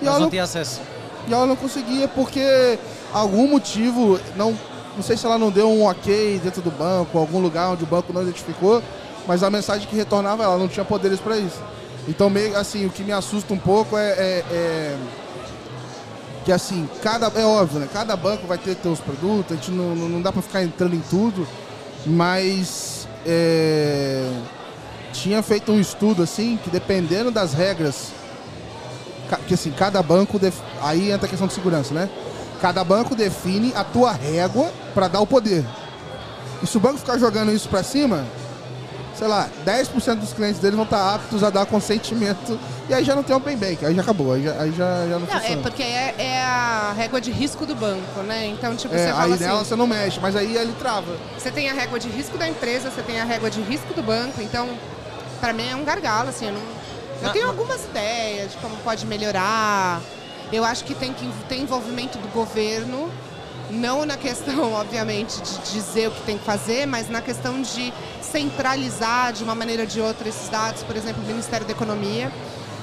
E 0.00 0.04
Mas 0.04 0.08
ela 0.08 0.18
não 0.20 0.30
tinha 0.30 0.42
acesso. 0.44 0.80
e 1.28 1.32
ela 1.32 1.46
não 1.46 1.56
conseguia 1.56 2.06
porque 2.08 2.78
algum 3.12 3.48
motivo, 3.48 4.18
não, 4.36 4.56
não 4.96 5.02
sei 5.02 5.16
se 5.16 5.24
ela 5.26 5.38
não 5.38 5.50
deu 5.50 5.68
um 5.70 5.84
ok 5.84 6.40
dentro 6.42 6.60
do 6.62 6.70
banco, 6.70 7.18
algum 7.18 7.40
lugar 7.40 7.70
onde 7.70 7.84
o 7.84 7.86
banco 7.86 8.12
não 8.12 8.22
identificou, 8.22 8.82
mas 9.26 9.42
a 9.42 9.50
mensagem 9.50 9.88
que 9.88 9.96
retornava 9.96 10.42
ela 10.44 10.58
não 10.58 10.68
tinha 10.68 10.84
poderes 10.84 11.18
para 11.20 11.36
isso. 11.38 11.60
Então 12.06 12.28
meio 12.28 12.56
assim, 12.58 12.84
o 12.86 12.90
que 12.90 13.02
me 13.02 13.12
assusta 13.12 13.54
um 13.54 13.58
pouco 13.58 13.96
é, 13.96 14.10
é- 14.10 14.44
é 14.52 14.96
que 16.44 16.52
assim, 16.52 16.86
cada 17.02 17.26
é 17.40 17.44
óbvio, 17.46 17.80
né? 17.80 17.88
Cada 17.92 18.14
banco 18.16 18.46
vai 18.46 18.58
ter 18.58 18.76
seus 18.82 19.00
produtos, 19.00 19.52
a 19.52 19.54
gente 19.54 19.70
não, 19.70 19.96
não 19.96 20.08
não 20.10 20.20
dá 20.22 20.30
para 20.30 20.42
ficar 20.42 20.62
entrando 20.62 20.94
em 20.94 21.00
tudo, 21.08 21.48
mas 22.06 23.08
é, 23.26 24.30
tinha 25.12 25.42
feito 25.42 25.72
um 25.72 25.80
estudo 25.80 26.22
assim 26.22 26.58
que 26.62 26.70
dependendo 26.70 27.30
das 27.30 27.52
regras 27.54 28.08
que 29.48 29.54
assim, 29.54 29.70
cada 29.72 30.02
banco 30.02 30.38
def- 30.38 30.60
aí 30.82 31.10
entra 31.10 31.26
a 31.26 31.28
questão 31.28 31.46
de 31.48 31.54
segurança, 31.54 31.92
né? 31.92 32.08
Cada 32.60 32.84
banco 32.84 33.14
define 33.16 33.72
a 33.74 33.82
tua 33.82 34.12
régua 34.12 34.70
para 34.94 35.08
dar 35.08 35.20
o 35.20 35.26
poder. 35.26 35.64
E 36.62 36.66
se 36.66 36.76
o 36.76 36.80
banco 36.80 36.98
ficar 36.98 37.18
jogando 37.18 37.50
isso 37.50 37.68
para 37.68 37.82
cima, 37.82 38.24
sei 39.16 39.28
lá, 39.28 39.48
10% 39.64 40.16
dos 40.16 40.32
clientes 40.32 40.60
dele 40.60 40.74
vão 40.76 40.84
estar 40.84 41.14
aptos 41.14 41.42
a 41.44 41.50
dar 41.50 41.64
consentimento 41.66 42.58
e 42.88 42.94
aí 42.94 43.04
já 43.04 43.14
não 43.14 43.22
tem 43.22 43.34
open 43.34 43.56
bank, 43.56 43.84
aí 43.86 43.94
já 43.94 44.02
acabou, 44.02 44.32
aí 44.32 44.42
já, 44.42 44.52
aí 44.60 44.72
já, 44.72 45.06
já 45.06 45.18
não, 45.18 45.20
Não, 45.20 45.26
é 45.36 45.40
funciona. 45.40 45.62
porque 45.62 45.82
é, 45.82 46.14
é 46.18 46.42
a 46.42 46.92
régua 46.96 47.20
de 47.20 47.30
risco 47.30 47.64
do 47.64 47.74
banco, 47.74 48.20
né? 48.22 48.46
Então, 48.48 48.74
tipo, 48.76 48.94
É, 48.94 48.98
você 48.98 49.04
aí 49.06 49.12
fala 49.12 49.34
assim, 49.34 49.44
nela 49.44 49.64
você 49.64 49.76
não 49.76 49.86
mexe, 49.86 50.18
mas 50.20 50.34
aí 50.36 50.56
ele 50.56 50.72
trava. 50.78 51.16
você 51.38 51.50
tem 51.50 51.70
a 51.70 51.74
régua 51.74 51.98
de 51.98 52.08
risco 52.08 52.36
da 52.36 52.48
empresa, 52.48 52.90
você 52.90 53.02
tem 53.02 53.20
a 53.20 53.24
régua 53.24 53.48
de 53.50 53.60
risco 53.62 53.94
do 53.94 54.02
banco, 54.02 54.42
então, 54.42 54.68
pra 55.40 55.52
mim 55.52 55.68
é 55.70 55.76
um 55.76 55.84
gargalo, 55.84 56.28
assim, 56.30 56.46
eu 56.46 56.52
não, 56.52 56.60
Eu 57.22 57.30
tenho 57.30 57.46
algumas 57.48 57.84
ideias 57.84 58.50
de 58.52 58.58
como 58.58 58.76
pode 58.78 59.06
melhorar. 59.06 60.00
Eu 60.52 60.62
acho 60.64 60.84
que 60.84 60.94
tem 60.94 61.12
que 61.12 61.26
ter 61.48 61.56
envolvimento 61.56 62.18
do 62.18 62.28
governo, 62.28 63.10
não 63.74 64.06
na 64.06 64.16
questão, 64.16 64.72
obviamente, 64.74 65.40
de 65.40 65.72
dizer 65.72 66.08
o 66.08 66.10
que 66.10 66.22
tem 66.22 66.38
que 66.38 66.44
fazer, 66.44 66.86
mas 66.86 67.10
na 67.10 67.20
questão 67.20 67.60
de 67.60 67.92
centralizar 68.22 69.32
de 69.32 69.44
uma 69.44 69.54
maneira 69.54 69.82
ou 69.82 69.88
de 69.88 70.00
outra 70.00 70.28
esses 70.28 70.48
dados, 70.48 70.82
por 70.82 70.96
exemplo, 70.96 71.22
o 71.22 71.26
Ministério 71.26 71.66
da 71.66 71.72
Economia. 71.72 72.32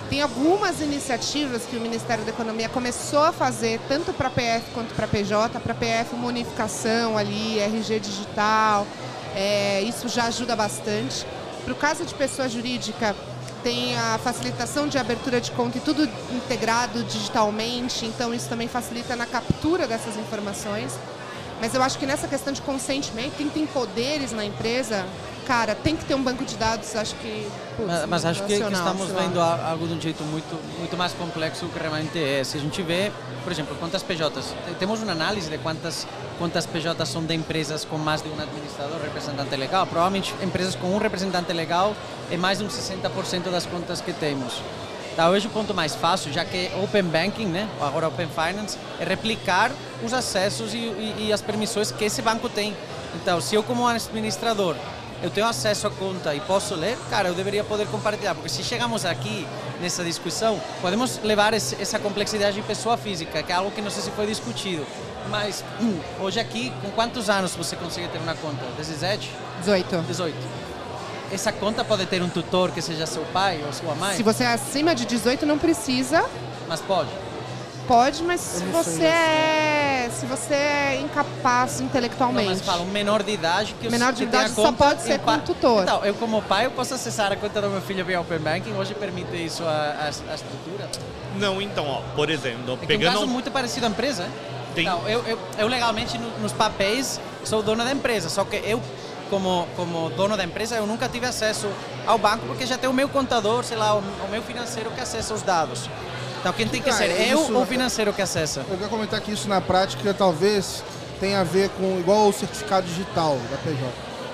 Tem 0.10 0.22
algumas 0.22 0.82
iniciativas 0.82 1.64
que 1.64 1.78
o 1.78 1.80
Ministério 1.80 2.26
da 2.26 2.32
Economia 2.32 2.68
começou 2.68 3.24
a 3.24 3.32
fazer, 3.32 3.80
tanto 3.88 4.12
para 4.12 4.30
PF 4.30 4.70
quanto 4.74 4.94
para 4.94 5.08
PJ. 5.08 5.58
Para 5.62 5.74
PF, 5.74 6.14
uma 6.14 6.28
unificação 6.28 7.18
ali, 7.18 7.60
RG 7.60 8.00
digital, 8.02 8.86
é, 9.34 9.82
isso 9.84 10.10
já 10.10 10.26
ajuda 10.26 10.54
bastante. 10.54 11.26
Para 11.64 11.74
o 11.74 11.76
caso 11.76 12.04
de 12.04 12.14
pessoa 12.14 12.50
jurídica, 12.50 13.16
tem 13.64 13.98
a 13.98 14.18
facilitação 14.18 14.88
de 14.88 14.98
abertura 14.98 15.40
de 15.40 15.52
conta 15.52 15.78
e 15.78 15.82
tudo 15.82 16.04
integrado 16.32 17.04
digitalmente, 17.04 18.06
então 18.06 18.34
isso 18.34 18.50
também 18.50 18.68
facilita 18.68 19.16
na 19.16 19.26
captura 19.26 19.88
dessas 19.88 20.18
informações. 20.18 20.98
Mas 21.62 21.74
eu 21.76 21.82
acho 21.84 21.98
que 22.00 22.06
nessa 22.08 22.28
questão 22.28 22.52
de 22.52 22.62
consentimento, 22.62 23.36
quem 23.38 23.48
tem 23.48 23.66
poderes 23.68 24.32
na 24.32 24.44
empresa, 24.44 25.06
cara, 25.46 25.76
tem 25.76 25.96
que 25.96 26.04
ter 26.04 26.16
um 26.16 26.24
banco 26.24 26.44
de 26.44 26.56
dados, 26.56 26.96
acho 26.96 27.14
que. 27.16 27.48
Putz, 27.78 27.88
mas, 27.88 28.06
mas 28.08 28.26
acho 28.26 28.42
que, 28.46 28.58
que 28.60 28.74
estamos 28.74 29.08
vendo 29.12 29.40
algo 29.40 29.88
de 29.88 29.94
um 29.94 30.02
jeito 30.02 30.24
muito, 30.24 30.60
muito 30.80 30.98
mais 30.98 31.14
complexo 31.14 31.66
do 31.66 31.72
que 31.72 31.78
realmente 31.80 32.18
é. 32.18 32.44
Se 32.44 32.58
a 32.58 32.60
gente 32.60 32.82
vê, 32.82 33.12
por 33.44 33.52
exemplo, 33.54 33.76
quantas 33.80 34.02
PJs, 34.02 34.34
te- 34.68 34.74
temos 34.80 35.04
uma 35.04 35.12
análise 35.12 35.50
de 35.52 35.58
quantas, 35.60 36.08
quantas 36.40 36.66
PJs 36.66 37.08
são 37.08 37.24
de 37.24 37.36
empresas 37.36 37.86
com 37.86 37.98
mais 38.00 38.24
de 38.24 38.30
um 38.30 38.42
administrador, 38.42 39.00
representante 39.00 39.56
legal. 39.56 39.86
Provavelmente 39.86 40.34
empresas 40.42 40.74
com 40.76 40.88
um 40.88 40.98
representante 40.98 41.54
legal 41.54 41.96
é 42.32 42.38
mais 42.38 42.58
de 42.58 42.64
um 42.64 42.68
60% 42.68 43.52
das 43.52 43.68
contas 43.68 44.02
que 44.02 44.14
temos. 44.14 44.60
Talvez 45.16 45.44
o 45.46 45.50
ponto 45.50 45.74
mais 45.74 45.94
fácil, 45.96 46.32
já 46.32 46.46
que 46.46 46.72
Open 46.82 47.04
Banking, 47.04 47.46
né, 47.48 47.68
agora 47.82 48.08
Open 48.08 48.28
Finance, 48.28 48.78
é 49.00 49.04
replicar 49.04 49.72
os 50.04 50.14
acessos 50.14 50.74
e, 50.74 50.78
e- 50.78 51.16
e 51.28 51.34
as 51.34 51.42
permissões 51.42 51.92
que 51.92 52.04
esse 52.06 52.22
banco 52.22 52.48
tem. 52.50 52.76
Então, 53.16 53.42
se 53.42 53.56
eu 53.56 53.62
como 53.64 53.86
administrador 53.88 54.76
eu 55.24 55.30
tenho 55.30 55.46
acesso 55.46 55.86
à 55.86 55.92
conta 55.92 56.34
e 56.34 56.40
posso 56.40 56.74
ler, 56.74 56.98
cara, 57.12 57.30
eu 57.30 57.36
deveria 57.36 57.64
poder 57.64 57.86
compartilhar, 57.88 58.34
porque 58.34 58.50
se 58.50 58.64
chegamos 58.64 59.06
aqui 59.06 59.46
nessa 59.80 60.04
discussão, 60.04 60.60
podemos 60.82 61.20
levar 61.24 61.54
esse, 61.54 61.80
essa 61.80 62.00
complexidade 62.00 62.58
em 62.60 62.64
pessoa 62.64 62.98
física, 62.98 63.44
que 63.44 63.52
é 63.52 63.56
algo 63.56 63.70
que 63.70 63.82
não 63.84 63.92
sei 63.92 64.02
se 64.02 64.10
foi 64.12 64.26
discutido. 64.26 64.84
Mas 65.30 65.64
hum, 65.80 66.00
hoje 66.20 66.40
aqui, 66.40 66.74
com 66.82 66.90
quantos 66.90 67.30
anos 67.30 67.56
você 67.56 67.76
consegue 67.76 68.08
ter 68.08 68.18
uma 68.18 68.34
conta? 68.34 68.66
17? 68.78 69.30
18. 69.60 70.02
18. 70.08 70.36
Essa 71.32 71.52
conta 71.52 71.84
pode 71.84 72.06
ter 72.06 72.22
um 72.22 72.30
tutor 72.30 72.72
que 72.72 72.82
seja 72.82 73.06
seu 73.06 73.24
pai 73.26 73.62
ou 73.66 73.72
sua 73.72 73.96
mãe, 73.96 74.16
Se 74.18 74.24
você 74.24 74.44
é 74.44 74.48
acima 74.54 74.94
de 74.94 75.06
18, 75.06 75.46
não 75.46 75.58
precisa. 75.58 76.26
mas 76.68 76.82
pode. 76.82 77.10
Pode, 77.88 78.24
mas 78.24 78.40
se 78.40 78.64
não 78.64 78.72
você 78.84 79.04
é. 79.04 80.10
Se 80.14 80.26
você 80.26 80.54
é 80.54 81.00
incapaz 81.02 81.80
Não, 81.80 81.88
intelectualmente. 81.88 82.48
mas 82.50 82.62
fala, 82.62 82.82
um 82.84 82.86
menor 82.92 83.24
de 83.24 83.32
idade 83.32 83.76
que 83.80 83.90
Menor 83.90 84.14
de 84.14 84.24
idade 84.24 84.54
só 84.54 84.72
pode 84.72 85.02
ser 85.02 85.20
com 85.20 85.40
tutor. 85.40 85.84
Então, 85.84 86.06
eu 86.06 86.14
como 86.14 86.42
pai, 86.42 86.68
eu 86.68 86.72
posso 86.72 86.94
acessar 86.94 87.32
a 87.32 87.36
conta 87.36 87.62
do 87.62 87.70
meu 87.70 87.82
filho 87.82 88.06
via 88.06 88.22
Open 88.22 88.40
Banking, 88.40 88.74
hoje 88.74 88.94
permite 88.94 89.36
isso 89.44 89.64
a, 89.64 89.68
a, 89.68 90.06
a 90.06 90.10
estrutura. 90.36 90.88
Não, 91.38 91.62
então, 91.62 91.86
ó, 91.88 92.02
por 92.16 92.30
exemplo, 92.30 92.64
É 92.68 92.72
é 92.72 92.74
um 92.74 92.78
pegando 92.78 93.14
caso 93.14 93.26
um- 93.26 93.30
muito 93.30 93.50
parecido 93.52 93.86
à 93.86 93.90
empresa, 93.90 94.24
hein? 94.24 94.30
Tem- 94.76 94.86
Então, 94.86 95.02
eu, 95.08 95.22
eu, 95.26 95.40
eu 95.58 95.68
legalmente 95.68 96.18
no- 96.18 96.38
nos 96.40 96.54
papéis 96.54 97.20
sou 97.44 97.62
dono 97.64 97.84
da 97.84 97.92
empresa, 97.92 98.30
só 98.30 98.44
que 98.46 98.58
eu 98.58 98.82
como, 99.32 99.66
como 99.76 100.10
dono 100.12 100.38
da 100.38 100.44
empresa 100.44 100.76
eu 100.76 100.86
nunca 100.86 101.08
tive 101.10 101.26
acesso 101.26 101.68
ao 102.06 102.20
banco 102.20 102.46
porque 102.46 102.66
já 102.68 102.78
tem 102.78 102.88
o 102.90 102.94
meu 102.94 103.10
contador, 103.10 103.64
sei 103.64 103.78
lá, 103.78 103.96
o, 103.96 104.00
o 104.00 104.28
meu 104.30 104.44
financeiro 104.44 104.92
que 104.92 105.02
acessa 105.02 105.34
os 105.34 105.42
dados. 105.42 105.90
Então 106.40 106.52
quem 106.54 106.68
tem 106.68 106.82
que 106.82 106.90
Ah, 106.90 106.94
ser 106.94 107.06
é 107.10 107.34
eu 107.34 107.42
isso- 107.42 107.54
ou 107.54 107.64
o 107.64 107.66
financeiro 107.66 108.12
que 108.14 108.22
acessa? 108.22 108.64
Eu 108.70 108.78
quero 108.78 108.90
comentar 108.90 109.20
que 109.22 109.32
isso 109.32 109.48
na 109.48 109.62
prática 109.62 110.14
talvez 110.14 110.84
tenha 111.20 111.40
a 111.40 111.44
ver 111.44 111.70
com 111.70 111.98
igual 112.00 112.28
o 112.28 112.34
certificado 112.34 112.86
digital 112.86 113.38
da 113.50 113.58
PJ. 113.58 113.78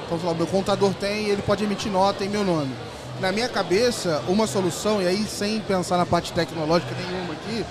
Então, 0.05 0.19
lá, 0.23 0.31
o 0.31 0.35
meu 0.35 0.47
contador 0.47 0.93
tem 0.93 1.27
e 1.27 1.29
ele 1.29 1.41
pode 1.41 1.63
emitir 1.63 1.91
nota 1.91 2.23
em 2.25 2.29
meu 2.29 2.43
nome. 2.43 2.73
Na 3.19 3.31
minha 3.31 3.49
cabeça, 3.49 4.21
uma 4.27 4.47
solução, 4.47 5.01
e 5.01 5.07
aí 5.07 5.25
sem 5.25 5.59
pensar 5.59 5.97
na 5.97 6.05
parte 6.05 6.31
tecnológica 6.31 6.95
nenhuma 6.95 7.33
aqui, 7.33 7.65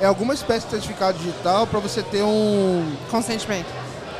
é 0.00 0.06
alguma 0.06 0.32
espécie 0.32 0.64
de 0.66 0.70
certificado 0.72 1.18
digital 1.18 1.66
para 1.66 1.78
você 1.80 2.02
ter 2.02 2.22
um. 2.22 2.96
Consentimento. 3.10 3.66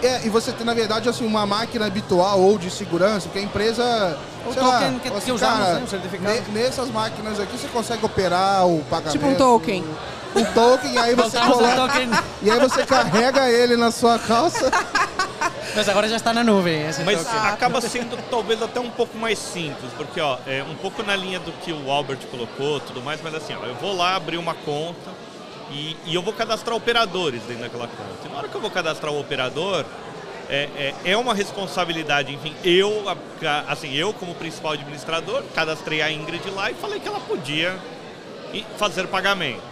É, 0.02 0.20
e 0.24 0.28
você 0.28 0.52
ter, 0.52 0.64
na 0.64 0.74
verdade, 0.74 1.08
assim, 1.08 1.24
uma 1.24 1.46
máquina 1.46 1.86
habitual 1.86 2.40
ou 2.40 2.58
de 2.58 2.70
segurança, 2.70 3.22
porque 3.28 3.38
a 3.38 3.42
empresa. 3.42 4.18
O 4.44 4.52
sei 4.52 4.60
token 4.62 4.92
lá, 4.94 4.98
que- 5.00 5.10
que 5.20 5.32
usamos, 5.32 5.40
cara, 5.40 5.86
certificado. 5.86 6.34
ne- 6.52 6.60
nessas 6.60 6.90
máquinas 6.90 7.38
aqui 7.38 7.56
você 7.56 7.68
consegue 7.68 8.04
operar 8.04 8.66
o 8.66 8.82
pagamento. 8.90 9.12
Tipo 9.12 9.26
um 9.28 9.34
token. 9.36 9.84
Um 10.34 10.44
token, 10.46 10.92
e 10.94 10.98
aí 10.98 11.14
você 11.14 11.38
coloca. 11.38 11.92
E 12.42 12.50
aí 12.50 12.58
você 12.58 12.84
carrega 12.84 13.48
ele 13.48 13.76
na 13.76 13.92
sua 13.92 14.18
calça. 14.18 14.68
mas 15.76 15.88
agora 15.88 16.08
já 16.08 16.16
está 16.16 16.32
na 16.34 16.42
nuvem. 16.42 16.88
Esse 16.88 17.02
Mas 17.04 17.22
token. 17.22 17.38
acaba 17.50 17.80
sendo 17.80 18.18
talvez 18.28 18.60
até 18.60 18.80
um 18.80 18.90
pouco 18.90 19.16
mais 19.16 19.38
simples, 19.38 19.92
porque 19.96 20.20
ó, 20.20 20.38
é 20.46 20.64
um 20.68 20.74
pouco 20.74 21.02
na 21.04 21.14
linha 21.14 21.38
do 21.38 21.52
que 21.52 21.72
o 21.72 21.90
Albert 21.90 22.18
colocou, 22.30 22.80
tudo 22.80 23.00
mais, 23.00 23.20
mas 23.22 23.34
assim, 23.36 23.54
ó, 23.54 23.64
eu 23.64 23.74
vou 23.76 23.94
lá 23.96 24.16
abrir 24.16 24.38
uma 24.38 24.54
conta 24.54 25.10
e, 25.72 25.96
e 26.06 26.14
eu 26.14 26.22
vou 26.22 26.32
cadastrar 26.32 26.76
operadores 26.76 27.42
dentro 27.42 27.62
daquela 27.62 27.88
conta. 27.88 28.26
E 28.26 28.28
na 28.28 28.38
hora 28.38 28.48
que 28.48 28.54
eu 28.54 28.60
vou 28.60 28.70
cadastrar 28.70 29.12
o 29.12 29.20
operador, 29.20 29.84
é, 30.48 30.94
é, 31.04 31.12
é 31.12 31.16
uma 31.16 31.34
responsabilidade, 31.34 32.32
enfim, 32.32 32.54
eu, 32.62 33.04
assim, 33.66 33.94
eu 33.94 34.12
como 34.12 34.34
principal 34.34 34.72
administrador, 34.72 35.42
cadastrei 35.54 36.02
a 36.02 36.10
Ingrid 36.10 36.48
lá 36.50 36.70
e 36.70 36.74
falei 36.74 37.00
que 37.00 37.08
ela 37.08 37.20
podia 37.20 37.78
fazer 38.76 39.06
pagamento. 39.06 39.62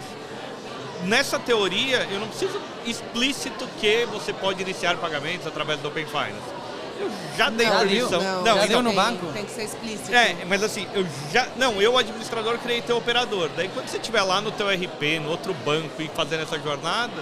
Nessa 1.03 1.39
teoria, 1.39 2.07
eu 2.11 2.19
não 2.19 2.27
preciso 2.27 2.59
explícito 2.85 3.67
que 3.79 4.05
você 4.05 4.33
pode 4.33 4.61
iniciar 4.61 4.97
pagamentos 4.97 5.45
através 5.45 5.79
do 5.79 5.87
Open 5.87 6.05
Finance. 6.05 6.60
Eu 7.01 7.11
já 7.37 7.49
dei 7.49 7.65
Já 7.65 7.77
permissão. 7.79 8.09
deu? 8.09 8.21
Não, 8.21 8.43
Já 8.43 8.51
então- 8.53 8.67
deu 8.67 8.81
no 8.83 8.89
tem, 8.89 8.95
banco? 8.97 9.25
Tem 9.33 9.45
que 9.45 9.51
ser 9.51 9.63
explícito. 9.63 10.13
é, 10.13 10.35
mas 10.47 10.63
assim, 10.63 10.87
eu 10.93 11.05
já. 11.31 11.47
Não, 11.57 11.81
eu, 11.81 11.97
administrador, 11.97 12.57
criei 12.59 12.81
teu 12.81 12.97
operador. 12.97 13.49
Daí 13.55 13.67
quando 13.69 13.87
você 13.87 13.97
estiver 13.97 14.21
lá 14.23 14.39
no 14.41 14.51
teu 14.51 14.67
RP, 14.69 15.19
no 15.19 15.29
outro 15.29 15.53
banco 15.65 16.01
e 16.01 16.07
fazendo 16.15 16.43
essa 16.43 16.59
jornada, 16.59 17.13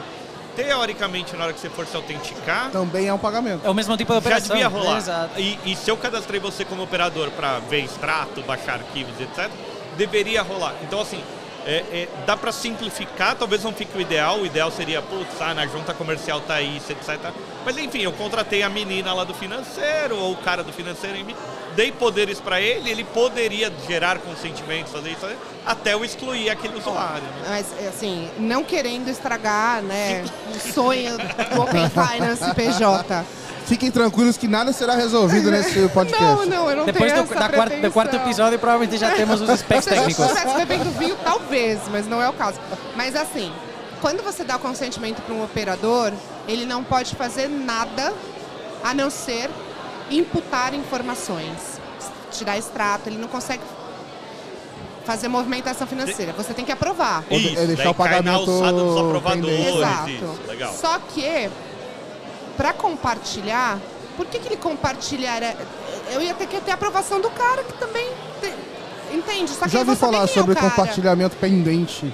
teoricamente, 0.56 1.36
na 1.36 1.46
hora 1.46 1.54
que 1.54 1.60
você 1.60 1.70
for 1.70 1.86
se 1.88 1.96
autenticar, 1.96 2.70
Também 2.72 3.08
é 3.08 3.14
um 3.14 3.18
pagamento. 3.18 3.66
É 3.66 3.70
o 3.70 3.74
mesmo 3.74 3.96
tipo 3.96 4.12
de 4.12 4.16
já 4.16 4.20
operação. 4.20 4.56
devia 4.56 4.68
rolar. 4.68 4.98
Exato. 4.98 5.40
E, 5.40 5.58
e 5.66 5.76
se 5.76 5.90
eu 5.90 5.96
cadastrei 5.98 6.40
você 6.40 6.66
como 6.66 6.84
operador 6.84 7.30
para 7.32 7.60
ver 7.60 7.84
extrato, 7.84 8.42
baixar 8.42 8.74
arquivos, 8.74 9.14
etc., 9.22 9.50
deveria 9.98 10.42
rolar. 10.42 10.74
Então, 10.84 11.00
assim, 11.02 11.22
é, 11.66 11.78
é, 11.92 12.08
dá 12.26 12.36
para 12.38 12.52
simplificar, 12.52 13.36
talvez 13.36 13.64
não 13.64 13.74
fique 13.74 13.98
o 13.98 14.02
ideal. 14.02 14.40
O 14.40 14.46
ideal 14.46 14.72
seria, 14.72 15.02
putz, 15.02 15.42
ah, 15.42 15.54
na 15.54 15.68
junta 15.68 15.94
comercial 15.94 16.42
tá 16.42 16.62
isso, 16.62 16.92
etc. 16.92 17.18
Mas 17.66 17.78
enfim, 17.78 18.00
eu 18.00 18.12
contratei 18.14 18.64
a 18.64 18.70
menina 18.70 19.14
lá 19.14 19.24
do 19.24 19.34
financeiro, 19.34 20.16
ou 20.18 20.34
o 20.34 20.38
cara 20.38 20.64
do 20.64 20.72
financeiro 20.72 21.18
em 21.18 21.24
mim, 21.24 21.36
dei 21.76 21.92
poderes 21.92 22.40
para 22.40 22.60
ele, 22.60 22.90
ele 22.90 23.04
poderia 23.04 23.72
gerar 23.88 24.20
consentimentos, 24.20 24.92
fazer 24.92 25.12
isso, 25.12 25.28
até 25.66 25.94
eu 25.94 26.04
excluir 26.04 26.50
aquele 26.50 26.78
usuário. 26.78 27.24
né? 27.24 27.48
Mas, 27.50 27.88
assim, 27.88 28.30
não 28.38 28.64
querendo 28.64 29.08
estragar, 29.10 29.82
né, 29.82 30.24
o 30.54 30.74
sonho 30.74 31.18
do 31.18 31.62
Open 31.62 31.90
Finance 31.90 32.56
PJ. 32.56 33.26
Fiquem 33.70 33.92
tranquilos 33.92 34.36
que 34.36 34.48
nada 34.48 34.74
será 34.74 34.96
resolvido 34.96 35.50
nesse 35.52 35.88
podcast. 35.90 36.24
Não, 36.24 36.46
não, 36.46 36.70
eu 36.72 36.78
não 36.78 36.86
Depois 36.86 37.14
tenho 37.14 37.24
do, 37.24 37.32
essa 37.32 37.40
da 37.40 37.50
quarta, 37.50 37.78
do 37.78 37.92
quarto 37.92 38.16
episódio, 38.16 38.58
provavelmente 38.58 38.98
já 38.98 39.12
temos 39.12 39.40
os 39.40 39.60
specs 39.60 39.84
Se 39.84 39.90
a 39.92 39.96
gente 39.98 40.16
técnicos. 40.16 40.38
estivesse 40.38 40.58
bebendo 40.58 40.90
vinho, 40.98 41.16
talvez, 41.24 41.80
mas 41.92 42.08
não 42.08 42.20
é 42.20 42.28
o 42.28 42.34
caso. 42.34 42.60
Mas 42.96 43.16
assim, 43.16 43.52
quando 44.02 44.24
você 44.24 44.44
dá 44.44 44.56
o 44.56 44.60
consentimento 44.60 45.22
para 45.22 45.36
um 45.36 45.44
operador, 45.44 46.12
ele 46.48 46.66
não 46.66 46.84
pode 46.84 47.16
fazer 47.16 47.48
nada 47.48 48.12
a 48.84 48.92
não 48.96 49.12
ser 49.12 49.52
imputar 50.10 50.74
informações, 50.74 51.80
tirar 52.32 52.58
extrato, 52.58 53.08
ele 53.08 53.20
não 53.20 53.28
consegue 53.28 53.62
fazer 55.06 55.28
movimentação 55.28 55.88
financeira. 55.88 56.34
Você 56.34 56.54
tem 56.54 56.66
que 56.66 56.72
aprovar. 56.72 57.24
Isso, 57.32 57.58
é 57.60 57.66
deixar 57.66 57.84
daí 57.84 57.92
o 57.92 57.94
cai 57.96 58.10
na 58.10 58.18
pagamento 58.18 58.52
alçada 58.52 58.84
dos 58.84 58.98
aprovadores. 58.98 59.66
Exato. 59.68 60.10
Isso, 60.10 60.40
legal. 60.48 60.74
Só 60.74 61.00
que, 61.00 61.50
para 62.60 62.74
compartilhar, 62.74 63.80
por 64.18 64.26
que, 64.26 64.38
que 64.38 64.50
ele 64.50 64.58
compartilharia? 64.58 65.56
Eu 66.12 66.22
ia 66.22 66.34
ter 66.34 66.46
que 66.46 66.60
ter 66.60 66.72
a 66.72 66.74
aprovação 66.74 67.22
do 67.22 67.30
cara 67.30 67.64
que 67.64 67.72
também. 67.74 68.06
te- 68.42 69.16
Entende? 69.16 69.52
Só 69.52 69.64
que 69.64 69.72
Já 69.72 69.80
ouvi 69.80 69.96
falar 69.96 70.24
é 70.26 70.28
sobre 70.28 70.54
cara. 70.56 70.70
compartilhamento 70.70 71.38
pendente. 71.38 72.14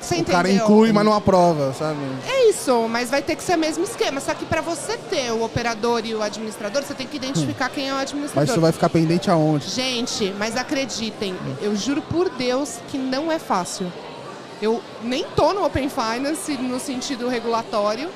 Você 0.00 0.14
o 0.14 0.18
entendeu? 0.18 0.34
cara 0.36 0.48
inclui, 0.50 0.92
mas 0.92 1.04
não 1.04 1.12
aprova, 1.12 1.74
sabe? 1.74 1.98
É 2.28 2.48
isso, 2.48 2.86
mas 2.88 3.10
vai 3.10 3.20
ter 3.22 3.34
que 3.34 3.42
ser 3.42 3.56
o 3.56 3.58
mesmo 3.58 3.82
esquema. 3.82 4.20
Só 4.20 4.32
que 4.34 4.44
para 4.44 4.60
você 4.60 4.96
ter 4.96 5.32
o 5.32 5.42
operador 5.42 6.06
e 6.06 6.14
o 6.14 6.22
administrador, 6.22 6.82
você 6.84 6.94
tem 6.94 7.08
que 7.08 7.16
identificar 7.16 7.68
quem 7.70 7.88
é 7.88 7.92
o 7.92 7.96
Mas 7.96 8.08
administrador. 8.10 8.48
isso 8.48 8.60
vai 8.60 8.70
ficar 8.72 8.88
pendente 8.88 9.28
aonde? 9.28 9.68
Gente, 9.68 10.32
mas 10.38 10.56
acreditem, 10.56 11.36
eu 11.60 11.74
juro 11.74 12.00
por 12.02 12.30
Deus 12.30 12.76
que 12.88 12.96
não 12.96 13.30
é 13.32 13.38
fácil. 13.40 13.92
Eu 14.62 14.80
nem 15.02 15.24
tô 15.36 15.52
no 15.52 15.64
Open 15.66 15.90
Finance 15.90 16.52
no 16.56 16.78
sentido 16.78 17.28
regulatório. 17.28 18.08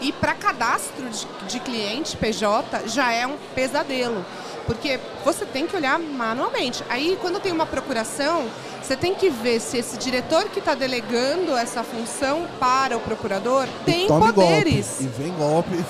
E 0.00 0.12
para 0.12 0.34
cadastro 0.34 1.08
de, 1.08 1.26
de 1.48 1.60
cliente 1.60 2.16
PJ 2.16 2.86
já 2.88 3.12
é 3.12 3.26
um 3.26 3.36
pesadelo. 3.54 4.24
Porque 4.66 4.98
você 5.24 5.46
tem 5.46 5.66
que 5.66 5.76
olhar 5.76 5.96
manualmente. 5.98 6.82
Aí, 6.88 7.16
quando 7.20 7.38
tem 7.38 7.52
uma 7.52 7.66
procuração, 7.66 8.46
você 8.82 8.96
tem 8.96 9.14
que 9.14 9.30
ver 9.30 9.60
se 9.60 9.78
esse 9.78 9.96
diretor 9.96 10.48
que 10.48 10.58
está 10.58 10.74
delegando 10.74 11.56
essa 11.56 11.84
função 11.84 12.48
para 12.58 12.96
o 12.96 13.00
procurador 13.00 13.66
tem 13.84 14.08
poderes. 14.34 14.96
Golpe. 14.98 15.04
E 15.04 15.22
vem 15.22 15.32
golpe. 15.34 15.84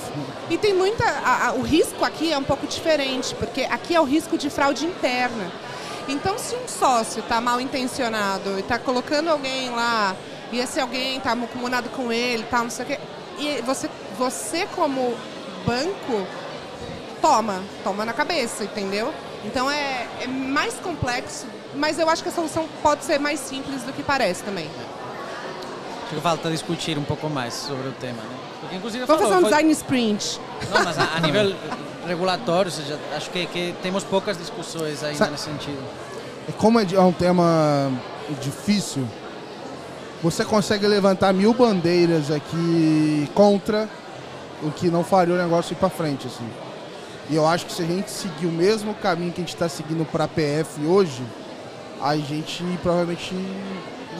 E 0.51 0.59
tem 0.59 0.75
muita. 0.75 1.05
a- 1.05 1.49
a- 1.49 1.53
o 1.55 1.63
risco 1.63 2.05
aqui 2.05 2.31
é 2.33 2.37
um 2.39 2.43
pouco 2.45 2.67
diferente, 2.67 3.35
porque 3.37 3.63
aqui 3.63 3.95
é 3.95 4.01
o 4.01 4.05
risco 4.05 4.37
de 4.37 4.51
fraude 4.51 4.85
interna. 4.85 5.51
Então, 6.07 6.39
se 6.39 6.55
um 6.55 6.69
sócio 6.69 7.21
está 7.21 7.41
mal 7.41 7.59
intencionado 7.61 8.57
e 8.59 8.61
está 8.61 8.79
colocando 8.79 9.29
alguém 9.31 9.71
lá, 9.71 10.15
e 10.53 10.61
esse 10.61 10.79
alguém 10.79 11.17
está 11.17 11.35
comunado 11.35 11.89
com 11.89 12.13
ele, 12.13 12.45
tal, 12.51 12.65
não 12.65 12.71
sei 12.71 12.85
o 12.85 12.89
quê, 12.89 13.01
e 13.39 13.61
você, 13.63 13.89
você 14.19 14.67
como 14.75 15.15
banco, 15.67 16.27
toma, 17.21 17.63
toma 17.85 18.05
na 18.05 18.13
cabeça, 18.13 18.65
entendeu? 18.65 19.13
Então 19.45 19.71
é, 19.71 20.07
é 20.23 20.27
mais 20.27 20.75
complexo, 20.75 21.47
mas 21.75 21.99
eu 21.99 22.09
acho 22.09 22.23
que 22.23 22.29
a 22.29 22.33
solução 22.33 22.67
pode 22.83 23.05
ser 23.05 23.19
mais 23.19 23.39
simples 23.41 23.83
do 23.83 23.93
que 23.93 24.03
parece 24.03 24.43
também. 24.43 24.69
Acho 26.05 26.15
que 26.15 26.21
falta 26.21 26.51
discutir 26.51 26.99
um 26.99 27.03
pouco 27.05 27.29
mais 27.29 27.53
sobre 27.55 27.89
o 27.89 27.93
tema, 27.93 28.23
né? 28.23 28.37
Porque 28.61 28.77
inclusive 28.77 29.05
Vamos 29.05 29.23
falou, 29.23 29.35
fazer 29.35 29.45
um 29.47 29.49
foi- 29.49 29.51
design 29.51 29.73
sprint. 29.73 30.41
Não, 30.71 30.85
mas 30.85 30.99
a, 30.99 31.17
a 31.17 31.21
nível 31.21 31.55
regulatório, 32.07 32.71
ou 32.71 32.77
seja, 32.77 32.99
acho 33.15 33.29
que, 33.31 33.47
que 33.47 33.75
temos 33.83 34.05
poucas 34.05 34.39
discussões 34.39 35.03
ainda 35.03 35.19
Sa- 35.19 35.31
nesse 35.31 35.45
sentido. 35.45 35.83
E 36.49 36.53
Como 36.53 36.79
é 36.79 36.85
de- 36.85 36.95
é 36.97 37.01
um 37.01 37.13
tema 37.13 37.91
difícil, 38.41 39.07
você 40.23 40.45
consegue 40.45 40.87
levantar 40.87 41.33
mil 41.33 41.53
bandeiras 41.53 42.31
aqui 42.31 43.29
contra 43.35 43.89
o 44.63 44.71
que 44.71 44.89
não 44.89 45.05
faria 45.05 45.35
o 45.35 45.39
negócio 45.39 45.73
ir 45.75 45.77
para 45.77 45.89
frente, 45.91 46.27
assim. 46.27 46.49
E 47.29 47.37
eu 47.37 47.47
acho 47.47 47.67
que 47.67 47.73
se 47.73 47.83
a 47.83 47.87
gente 47.87 48.11
seguir 48.11 48.47
o 48.47 48.53
mesmo 48.53 48.95
caminho 48.95 49.33
que 49.33 49.41
a 49.41 49.45
gente 49.45 49.55
está 49.55 49.69
seguindo 49.69 50.05
para 50.11 50.27
PF 50.29 50.85
hoje, 50.87 51.23
a 52.01 52.17
gente 52.17 52.63
provavelmente 52.83 53.35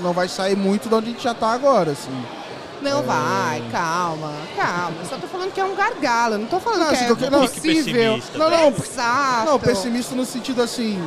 não 0.03 0.13
vai 0.13 0.29
sair 0.29 0.57
muito 0.57 0.89
de 0.89 0.95
onde 0.95 1.07
a 1.09 1.13
gente 1.13 1.23
já 1.23 1.33
está 1.33 1.53
agora, 1.53 1.93
assim. 1.93 2.11
Não 2.83 3.03
vai, 3.03 3.63
calma, 3.73 4.33
calma. 4.55 4.97
Eu 5.01 5.07
só 5.09 5.17
tô 5.17 5.27
falando 5.27 5.51
que 5.53 5.61
é 5.61 5.65
um 5.65 5.75
gargalo, 5.75 6.37
não 6.37 6.47
tô 6.47 6.61
falando 6.61 6.81
Não, 6.81 6.89
que 6.89 6.95
assim, 6.95 7.05
é 7.05 7.15
que 7.17 7.25
eu- 7.25 7.31
não, 7.31 7.41
pessimista. 7.49 8.39
Não, 8.39 8.51
não, 8.51 8.69
Exato. 8.69 9.47
Não, 9.51 9.59
pessimista 9.59 10.15
no 10.15 10.27
sentido 10.27 10.61
assim, 10.63 11.01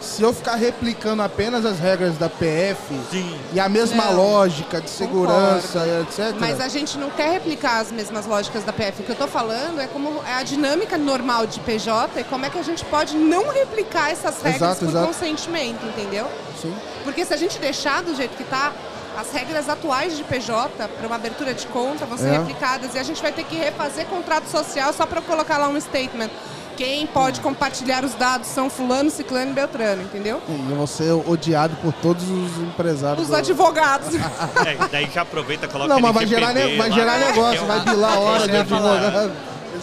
se 0.00 0.22
eu 0.22 0.32
ficar 0.32 0.54
replicando 0.56 1.22
apenas 1.22 1.64
as 1.64 1.78
regras 1.78 2.16
da 2.16 2.28
PF 2.28 2.76
Sim. 3.10 3.38
e 3.52 3.58
a 3.60 3.68
mesma 3.68 4.04
Não, 4.06 4.16
lógica 4.16 4.80
de 4.80 4.88
segurança, 4.90 5.84
etc. 6.02 6.34
Mas 6.38 6.60
a 6.60 6.68
gente 6.68 6.96
não 6.98 7.10
quer 7.10 7.30
replicar 7.32 7.80
as 7.80 7.90
mesmas 7.90 8.26
lógicas 8.26 8.62
da 8.64 8.72
PF. 8.72 9.02
O 9.02 9.04
que 9.04 9.10
eu 9.12 9.16
tô 9.16 9.26
falando 9.26 9.80
é 9.80 9.86
como 9.86 10.22
é 10.26 10.34
a 10.34 10.42
dinâmica 10.42 10.96
normal 10.96 11.46
de 11.46 11.58
PJ 11.60 12.20
e 12.20 12.24
como 12.24 12.44
é 12.46 12.50
que 12.50 12.58
a 12.58 12.62
gente 12.62 12.84
pode 12.84 13.16
não 13.16 13.48
replicar 13.48 14.10
essas 14.10 14.36
regras 14.42 14.56
Exato, 14.62 14.78
por 14.80 14.88
exato. 14.88 15.06
consentimento, 15.06 15.84
entendeu? 15.86 16.26
Sim. 16.60 16.74
Porque 17.04 17.24
se 17.24 17.34
a 17.34 17.36
gente 17.36 17.58
deixar 17.58 18.02
do 18.02 18.14
jeito 18.14 18.36
que 18.36 18.44
tá, 18.44 18.72
as 19.18 19.32
regras 19.32 19.68
atuais 19.68 20.16
de 20.16 20.22
PJ 20.24 20.68
para 20.88 21.06
uma 21.06 21.16
abertura 21.16 21.54
de 21.54 21.66
conta 21.68 22.04
vão 22.04 22.18
ser 22.18 22.28
É. 22.28 22.38
replicadas 22.38 22.94
e 22.94 22.98
a 22.98 23.02
gente 23.02 23.22
vai 23.22 23.32
ter 23.32 23.44
que 23.44 23.56
refazer 23.56 24.04
contrato 24.06 24.46
social 24.48 24.92
só 24.92 25.06
para 25.06 25.20
colocar 25.22 25.56
lá 25.58 25.68
um 25.68 25.80
statement. 25.80 26.28
Quem 26.76 27.06
pode 27.06 27.40
compartilhar 27.40 28.04
os 28.04 28.14
dados 28.14 28.48
são 28.48 28.68
fulano, 28.68 29.10
ciclano 29.10 29.50
e 29.50 29.54
beltrano, 29.54 30.02
entendeu? 30.02 30.42
E 30.48 30.70
eu 30.70 30.76
vou 30.76 30.86
ser 30.86 31.10
odiado 31.12 31.74
por 31.76 31.92
todos 31.94 32.22
os 32.28 32.58
empresários. 32.58 33.22
Os 33.22 33.28
do- 33.30 33.36
advogados. 33.36 34.08
É, 34.66 34.76
daí 34.90 35.08
já 35.12 35.22
aproveita, 35.22 35.66
coloca 35.68 35.88
Não, 35.88 36.00
mas 36.00 36.12
vai 36.14 36.26
gerar, 36.26 36.52
ne- 36.52 36.76
vai 36.76 36.90
gerar 36.92 37.18
negócio, 37.18 37.62
É 37.62 37.66
vai 37.66 37.80
bilar 37.80 38.12
a 38.12 38.18
hora 38.18 38.48
de 38.48 38.56
advogado. 38.56 39.32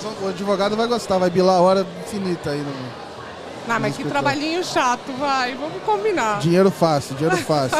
Vão- 0.01 0.13
O 0.21 0.29
advogado 0.29 0.75
vai 0.75 0.87
gostar, 0.87 1.17
vai 1.17 1.29
bilar 1.29 1.55
a 1.57 1.61
hora 1.61 1.87
infinita 2.05 2.49
aí. 2.51 2.59
No... 2.59 2.71
Não, 3.67 3.79
mas 3.79 3.95
que 3.95 4.03
trabalhinho 4.03 4.63
chato, 4.63 5.11
vai, 5.17 5.55
vamos 5.55 5.81
combinar. 5.83 6.39
Dinheiro 6.39 6.69
fácil, 6.69 7.15
dinheiro 7.15 7.37
fácil. 7.45 7.77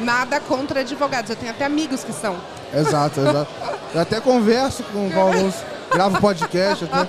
Nada 0.00 0.40
contra 0.40 0.80
advogados, 0.80 1.30
eu 1.30 1.36
tenho 1.36 1.52
até 1.52 1.64
amigos 1.66 2.02
que 2.02 2.12
são. 2.12 2.36
exato, 2.72 3.20
exato. 3.20 3.48
Eu 3.94 4.00
até 4.00 4.18
converso 4.20 4.82
com, 4.84 5.10
com 5.12 5.20
alguns, 5.20 5.54
gravo 5.94 6.20
podcast 6.20 6.84
até. 6.84 7.08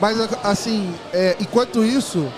Mas 0.00 0.18
assim, 0.42 0.94
é, 1.12 1.36
enquanto 1.40 1.84
isso, 1.84 2.30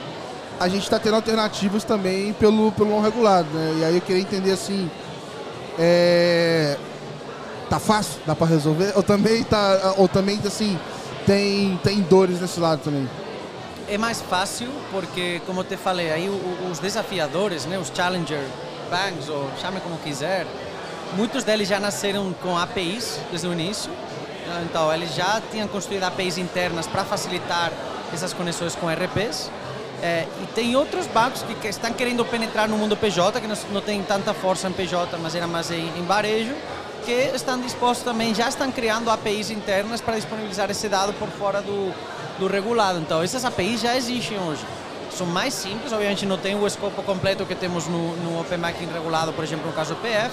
a 0.60 0.68
gente 0.68 0.82
está 0.82 0.98
tendo 0.98 1.16
alternativas 1.16 1.82
também 1.82 2.32
pelo, 2.34 2.70
pelo 2.72 2.90
não 2.90 3.00
regulado, 3.00 3.48
né? 3.52 3.76
E 3.80 3.84
aí 3.84 3.94
eu 3.96 4.00
queria 4.00 4.22
entender 4.22 4.52
assim. 4.52 4.90
É, 5.78 6.76
tá 7.70 7.78
fácil? 7.78 8.20
Dá 8.26 8.34
para 8.34 8.46
resolver? 8.46 8.92
Ou 8.94 9.02
também 9.02 9.42
tá. 9.44 9.94
Ou 9.96 10.06
também 10.06 10.38
assim, 10.46 10.78
tem, 11.26 11.78
tem 11.82 12.00
dores 12.02 12.40
nesse 12.40 12.60
lado 12.60 12.82
também. 12.82 13.08
É 13.88 13.96
mais 13.96 14.20
fácil 14.20 14.68
porque, 14.92 15.40
como 15.46 15.64
te 15.64 15.76
falei, 15.76 16.12
aí 16.12 16.28
os 16.70 16.78
desafiadores, 16.78 17.64
né, 17.64 17.78
os 17.78 17.90
challenger 17.94 18.44
banks, 18.90 19.30
ou 19.30 19.48
chame 19.60 19.80
como 19.80 19.96
quiser, 19.98 20.46
muitos 21.16 21.42
deles 21.42 21.68
já 21.68 21.80
nasceram 21.80 22.34
com 22.42 22.56
APIs 22.58 23.18
desde 23.30 23.46
o 23.46 23.52
início. 23.52 23.90
Né, 24.48 24.66
Então, 24.68 24.92
eles 24.92 25.14
já 25.14 25.40
tinham 25.50 25.68
construído 25.68 26.04
APIs 26.04 26.38
internas 26.38 26.86
para 26.86 27.04
facilitar 27.04 27.72
essas 28.12 28.32
conexões 28.32 28.74
com 28.74 28.88
RPs. 28.88 29.50
É, 30.02 30.26
e 30.42 30.46
tem 30.54 30.76
outros 30.76 31.06
bancos 31.08 31.42
que, 31.42 31.54
que 31.56 31.68
estão 31.68 31.92
querendo 31.92 32.24
penetrar 32.24 32.68
no 32.68 32.76
mundo 32.76 32.96
PJ, 32.96 33.40
que 33.40 33.46
não, 33.46 33.56
não 33.72 33.80
tem 33.80 34.02
tanta 34.02 34.32
força 34.32 34.68
em 34.68 34.72
PJ, 34.72 35.18
mas 35.18 35.34
era 35.34 35.46
mais 35.46 35.70
em, 35.70 35.88
em 35.98 36.04
varejo, 36.04 36.54
que 37.04 37.12
estão 37.34 37.60
dispostos 37.60 38.04
também, 38.04 38.34
já 38.34 38.48
estão 38.48 38.70
criando 38.70 39.10
APIs 39.10 39.50
internas 39.50 40.00
para 40.00 40.14
disponibilizar 40.14 40.70
esse 40.70 40.88
dado 40.88 41.12
por 41.14 41.28
fora 41.28 41.60
do, 41.60 41.92
do 42.38 42.46
regulado. 42.46 43.00
Então, 43.00 43.22
essas 43.22 43.44
APIs 43.44 43.80
já 43.80 43.96
existem 43.96 44.38
hoje. 44.38 44.64
São 45.10 45.26
mais 45.26 45.52
simples, 45.54 45.92
obviamente 45.92 46.26
não 46.26 46.38
tem 46.38 46.54
o 46.54 46.66
escopo 46.66 47.02
completo 47.02 47.44
que 47.44 47.54
temos 47.54 47.86
no, 47.88 48.16
no 48.18 48.40
Open 48.40 48.58
Banking 48.58 48.86
regulado, 48.92 49.32
por 49.32 49.42
exemplo, 49.42 49.66
no 49.66 49.72
caso 49.72 49.94
do 49.94 50.00
PF. 50.00 50.30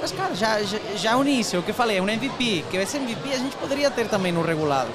Mas, 0.00 0.12
cara, 0.12 0.34
já, 0.34 0.62
já, 0.62 0.78
já 0.96 1.12
é 1.12 1.16
o 1.16 1.22
início, 1.22 1.60
o 1.60 1.62
que 1.62 1.70
eu 1.70 1.74
falei, 1.74 1.98
é 1.98 2.02
um 2.02 2.08
MVP, 2.08 2.64
que 2.70 2.76
esse 2.76 2.96
MVP 2.96 3.32
a 3.32 3.38
gente 3.38 3.56
poderia 3.56 3.90
ter 3.90 4.08
também 4.08 4.32
no 4.32 4.42
regulado. 4.42 4.88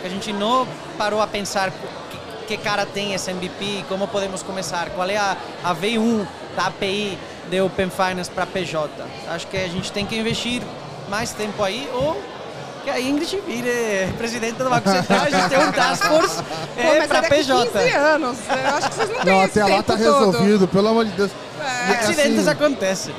Que 0.00 0.06
a 0.06 0.10
gente 0.10 0.32
não 0.32 0.66
parou 0.96 1.20
a 1.20 1.26
pensar 1.26 1.70
que, 2.46 2.56
que 2.56 2.62
cara 2.62 2.86
tem 2.86 3.14
esse 3.14 3.30
MVP, 3.30 3.84
como 3.88 4.08
podemos 4.08 4.42
começar, 4.42 4.90
qual 4.90 5.08
é 5.08 5.16
a, 5.16 5.36
a 5.62 5.74
V1 5.74 6.26
da 6.56 6.66
API 6.66 7.18
de 7.50 7.60
Open 7.60 7.90
Finance 7.90 8.30
para 8.30 8.46
PJ. 8.46 8.88
Acho 9.28 9.46
que 9.46 9.56
a 9.56 9.68
gente 9.68 9.92
tem 9.92 10.06
que 10.06 10.16
investir 10.16 10.62
mais 11.08 11.32
tempo 11.32 11.62
aí 11.62 11.88
ou 11.92 12.20
que 12.84 12.90
a 12.90 13.00
Ingrid 13.00 13.40
vire 13.46 14.12
presidente 14.16 14.54
do 14.54 14.70
Banco 14.70 14.88
Central, 14.88 15.20
a 15.24 15.30
gente 15.30 15.48
tem 15.48 15.58
um 15.58 15.72
task 15.72 16.04
force 16.04 16.42
é, 16.76 17.06
para 17.06 17.22
PJ. 17.22 17.70
15 17.70 17.90
anos. 17.90 18.38
Eu 18.48 18.76
acho 18.76 18.88
que 18.88 18.94
vocês 18.94 19.08
não 19.10 19.16
têm 19.20 19.32
Não, 19.32 19.44
esse 19.44 19.60
até 19.60 19.74
lá 19.74 19.82
tá 19.82 19.96
todo. 19.96 20.02
resolvido, 20.02 20.68
pelo 20.68 20.88
amor 20.88 21.04
de 21.04 21.10
Deus. 21.12 21.30
É. 21.60 21.90
E, 21.90 21.96
Acidentes 21.96 22.38
assim, 22.40 22.50
acontecem. 22.50 23.14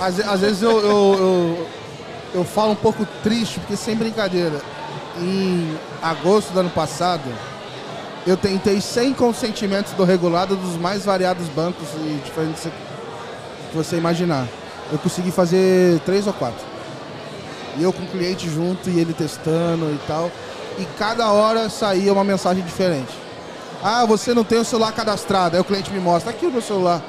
Às, 0.00 0.20
às 0.20 0.40
vezes 0.40 0.62
eu, 0.62 0.78
eu, 0.80 1.14
eu, 1.14 1.68
eu 2.34 2.44
falo 2.44 2.72
um 2.72 2.76
pouco 2.76 3.06
triste, 3.22 3.60
porque 3.60 3.76
sem 3.76 3.96
brincadeira, 3.96 4.60
em 5.18 5.76
agosto 6.02 6.52
do 6.52 6.60
ano 6.60 6.70
passado, 6.70 7.30
eu 8.26 8.36
tentei 8.36 8.80
sem 8.80 9.12
consentimento 9.12 9.94
do 9.96 10.04
regulado 10.04 10.56
dos 10.56 10.76
mais 10.76 11.04
variados 11.04 11.46
bancos 11.48 11.86
e 11.96 12.20
diferentes 12.24 12.62
que 12.62 13.76
você 13.76 13.96
imaginar. 13.96 14.46
Eu 14.90 14.98
consegui 14.98 15.30
fazer 15.30 16.00
três 16.00 16.26
ou 16.26 16.32
quatro. 16.32 16.64
E 17.76 17.82
eu 17.82 17.92
com 17.92 18.02
o 18.02 18.06
cliente 18.06 18.48
junto 18.48 18.88
e 18.88 18.98
ele 18.98 19.12
testando 19.12 19.86
e 19.92 19.98
tal. 20.06 20.30
E 20.78 20.84
cada 20.98 21.30
hora 21.30 21.68
saía 21.68 22.12
uma 22.12 22.24
mensagem 22.24 22.64
diferente. 22.64 23.12
Ah, 23.82 24.04
você 24.06 24.32
não 24.32 24.44
tem 24.44 24.58
o 24.58 24.64
celular 24.64 24.92
cadastrado. 24.92 25.56
Aí 25.56 25.60
o 25.60 25.64
cliente 25.64 25.90
me 25.90 26.00
mostra, 26.00 26.30
aqui 26.30 26.46
o 26.46 26.50
meu 26.50 26.62
celular. 26.62 27.02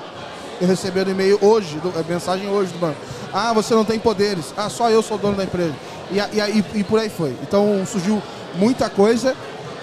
No 0.61 1.11
e-mail 1.11 1.37
hoje, 1.41 1.77
do- 1.79 1.93
a 1.99 2.03
mensagem 2.03 2.47
hoje 2.49 2.71
do 2.71 2.79
banco. 2.79 2.97
Ah, 3.33 3.51
você 3.53 3.73
não 3.73 3.83
tem 3.83 3.99
poderes. 3.99 4.53
Ah, 4.55 4.69
só 4.69 4.89
eu 4.89 5.01
sou 5.01 5.17
dono 5.17 5.35
da 5.35 5.43
empresa. 5.43 5.73
E, 6.11 6.17
e, 6.17 6.39
e- 6.75 6.79
e 6.79 6.83
por 6.83 6.99
aí 6.99 7.09
foi. 7.09 7.35
Então 7.41 7.85
surgiu 7.85 8.21
muita 8.55 8.89
coisa. 8.89 9.35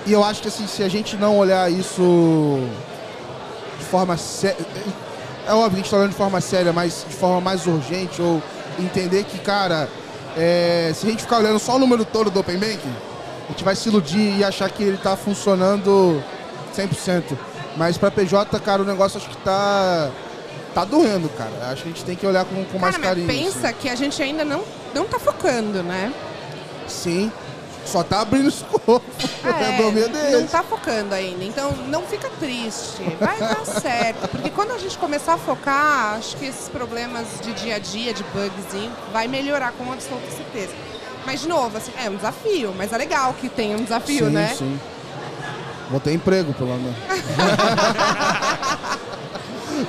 E 0.06 0.12
eu 0.12 0.24
acho 0.24 0.40
que 0.42 0.48
assim, 0.48 0.66
se 0.66 0.82
a 0.82 0.88
gente 0.88 1.16
não 1.16 1.36
olhar 1.38 1.70
isso 1.70 2.58
de 3.78 3.84
forma 3.84 4.16
séria. 4.16 4.56
É 5.46 5.52
óbvio 5.52 5.70
que 5.70 5.74
a 5.74 5.76
gente 5.76 5.84
está 5.86 5.96
olhando 5.98 6.10
de 6.10 6.16
forma 6.16 6.40
séria, 6.40 6.72
mas 6.72 7.04
de 7.08 7.14
forma 7.16 7.40
mais 7.40 7.66
urgente, 7.66 8.22
ou 8.22 8.40
entender 8.78 9.24
que, 9.24 9.38
cara, 9.40 9.88
é, 10.36 10.92
se 10.94 11.06
a 11.06 11.10
gente 11.10 11.22
ficar 11.22 11.38
olhando 11.38 11.58
só 11.58 11.76
o 11.76 11.78
número 11.78 12.04
todo 12.04 12.30
do 12.30 12.40
Open 12.40 12.56
Banking, 12.58 12.94
a 13.48 13.50
gente 13.52 13.64
vai 13.64 13.74
se 13.76 13.88
iludir 13.88 14.38
e 14.38 14.44
achar 14.44 14.70
que 14.70 14.82
ele 14.82 14.96
está 14.96 15.16
funcionando 15.16 16.22
100%. 16.74 17.36
Mas 17.76 17.98
para 17.98 18.10
PJ, 18.10 18.58
cara, 18.60 18.82
o 18.82 18.84
negócio 18.84 19.18
acho 19.18 19.28
que 19.28 19.36
tá, 19.38 20.10
tá 20.74 20.84
doendo, 20.84 21.28
cara. 21.30 21.70
Acho 21.70 21.82
que 21.82 21.88
a 21.88 21.92
gente 21.92 22.04
tem 22.04 22.16
que 22.16 22.26
olhar 22.26 22.44
com, 22.44 22.64
com 22.64 22.78
mais 22.78 22.96
Cara, 22.96 23.14
mas 23.14 23.26
carinho. 23.26 23.44
pensa 23.44 23.72
que 23.72 23.88
a 23.88 23.94
gente 23.94 24.22
ainda 24.22 24.44
não, 24.44 24.62
não 24.94 25.04
tá 25.04 25.18
focando, 25.18 25.82
né? 25.82 26.12
assim. 26.86 27.30
Sim. 27.30 27.32
Só 27.84 28.04
tá 28.04 28.20
abrindo 28.20 28.48
escopo. 28.48 29.02
Meu 29.76 29.90
medo 29.92 30.16
é 30.16 30.30
não 30.30 30.46
tá 30.46 30.62
focando 30.62 31.14
ainda. 31.14 31.42
Então 31.42 31.72
não 31.88 32.02
fica 32.02 32.30
triste. 32.38 33.02
Vai 33.18 33.38
dar 33.40 33.64
certo. 33.66 34.28
Porque 34.28 34.50
quando 34.50 34.70
a 34.70 34.78
gente 34.78 34.96
começar 34.98 35.34
a 35.34 35.38
focar, 35.38 36.14
acho 36.16 36.36
que 36.36 36.46
esses 36.46 36.68
problemas 36.68 37.26
de 37.42 37.52
dia 37.54 37.76
a 37.76 37.78
dia, 37.80 38.14
de 38.14 38.22
bugzinho, 38.24 38.92
vai 39.12 39.26
melhorar 39.26 39.72
com 39.72 39.92
absoluta 39.92 40.30
certeza. 40.30 40.72
Mas, 41.26 41.40
de 41.40 41.48
novo, 41.48 41.76
assim, 41.76 41.92
é 42.04 42.08
um 42.10 42.16
desafio, 42.16 42.74
mas 42.76 42.92
é 42.92 42.98
legal 42.98 43.34
que 43.34 43.48
tenha 43.48 43.76
um 43.76 43.82
desafio, 43.82 44.26
sim, 44.26 44.32
né? 44.32 44.54
sim. 44.56 44.80
Vou 45.90 46.00
ter 46.00 46.12
emprego, 46.12 46.52
pelo 46.54 46.70
menos. 46.70 46.96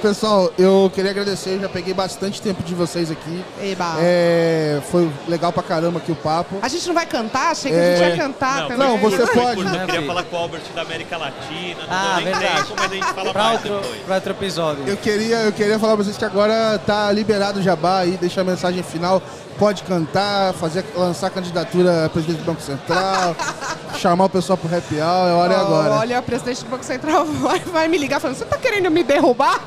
Pessoal, 0.02 0.52
eu 0.58 0.91
queria 0.94 1.12
agradecer, 1.12 1.60
já 1.60 1.70
peguei 1.70 1.94
bastante 1.94 2.41
tempo 2.41 2.62
de 2.64 2.74
vocês 2.76 3.10
aqui. 3.10 3.44
Eba. 3.62 3.96
É, 4.00 4.82
foi 4.91 5.10
legal 5.28 5.52
pra 5.54 5.64
caramba 5.64 6.00
aqui 6.00 6.12
o 6.12 6.16
papo. 6.16 6.58
A 6.62 6.68
gente 6.68 6.86
não 6.88 6.94
vai 6.94 7.06
cantar? 7.06 7.52
Achei 7.52 7.72
que 7.72 7.78
a 7.78 7.82
gente 7.96 8.04
É. 8.04 8.10
ia 8.10 8.18
cantar 8.18 8.62
Não, 8.62 8.68
também. 8.70 8.88
Não, 8.88 8.98
você 8.98 9.26
pode, 9.28 9.62
Eu 9.62 9.86
queria 9.86 10.06
falar 10.06 10.24
com 10.24 10.36
o 10.36 10.39
Albert 10.39 10.62
da 10.76 10.82
América 10.82 11.16
Latina, 11.18 11.82
Ah, 11.89 12.14
nem 12.18 12.26
verdade. 12.26 12.56
tempo, 12.64 12.74
mas 12.78 12.91
a 12.91 12.96
gente 12.96 13.14
fala 13.14 13.32
Para 13.34 13.44
mais 13.44 13.54
outro, 13.66 13.80
depois. 13.82 14.02
pra 14.06 14.16
outro 14.16 14.32
episódio. 14.32 14.84
Eu 14.88 14.98
queria, 14.98 15.36
eu 15.38 15.52
queria 15.54 15.80
falar 15.80 15.96
pra 15.96 16.04
vocês 16.04 16.18
que 16.18 16.26
agora 16.26 16.78
tá 16.86 17.12
liberado 17.12 17.60
o 17.60 17.64
jabá 17.64 18.00
aí, 18.00 18.18
deixar 18.18 18.41
a 18.41 18.46
mensagem 18.46 18.84
final. 18.84 19.22
Pode 19.58 19.84
cantar, 19.84 20.52
fazer, 20.54 20.84
lançar 20.96 21.30
candidatura 21.30 22.06
a 22.06 22.10
presidente 22.10 22.39
do 22.39 22.46
Banco 22.46 22.62
Central, 22.62 23.36
chamar 23.98 24.26
o 24.26 24.30
pessoal 24.30 24.58
pro 24.58 24.76
happy 24.76 24.96
hour, 24.96 25.30
é 25.30 25.34
hora 25.34 25.54
e 25.54 25.56
agora. 25.56 25.94
Olha, 25.96 26.20
o 26.20 26.24
presidente 26.24 26.64
do 26.64 26.70
Banco 26.70 26.84
Central 26.84 27.26
vai, 27.41 27.60
vai 27.60 27.88
me 27.88 27.98
ligar 27.98 28.20
falando, 28.20 28.38
você 28.38 28.46
tá 28.46 28.58
querendo 28.58 28.89
me 28.89 29.04
derrubar? 29.04 29.60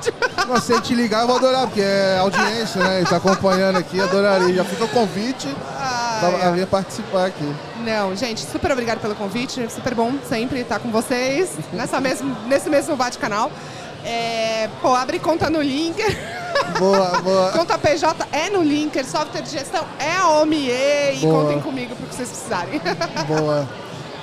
Se 0.62 0.72
ele 0.72 0.80
te 0.82 0.94
ligar, 0.94 1.22
eu 1.22 1.26
vou 1.26 1.36
adorar, 1.36 1.66
porque 1.66 1.80
é 1.80 2.18
audiência, 2.18 2.82
né? 2.82 2.98
Ele 2.98 3.06
tá 3.06 3.16
acompanhando 3.16 3.76
aqui, 3.76 4.00
adoraria. 4.00 4.54
Já 4.54 4.64
fica 4.64 4.84
o 4.84 4.88
convite 4.88 5.48
pra 6.20 6.50
vir 6.50 6.66
participar 6.66 7.26
aqui. 7.26 7.54
Não, 7.84 8.16
gente, 8.16 8.44
super 8.44 8.72
obrigado 8.72 9.00
pelo 9.00 9.14
convite. 9.14 9.70
Super 9.70 9.94
bom 9.94 10.12
sempre 10.28 10.60
estar 10.60 10.78
com 10.78 10.90
vocês 10.90 11.50
nessa 11.72 12.00
mesmo, 12.00 12.36
nesse 12.46 12.68
mesmo 12.68 12.96
bate-canal. 12.96 13.50
É, 14.04 14.68
pô, 14.80 14.94
abre 14.94 15.18
conta 15.18 15.50
no 15.50 15.60
Linker. 15.60 16.16
Boa, 16.78 17.20
boa. 17.20 17.50
Conta 17.52 17.76
PJ 17.76 18.26
é 18.32 18.48
no 18.48 18.62
Linker, 18.62 19.04
software 19.04 19.42
de 19.42 19.50
gestão 19.50 19.84
é 19.98 20.16
a 20.16 20.28
OMIE 20.40 20.70
e 21.14 21.18
Boa. 21.20 21.42
contem 21.42 21.60
comigo 21.60 21.94
pro 21.94 22.06
que 22.06 22.14
vocês 22.14 22.28
precisarem. 22.28 22.80
Boa. 23.26 23.68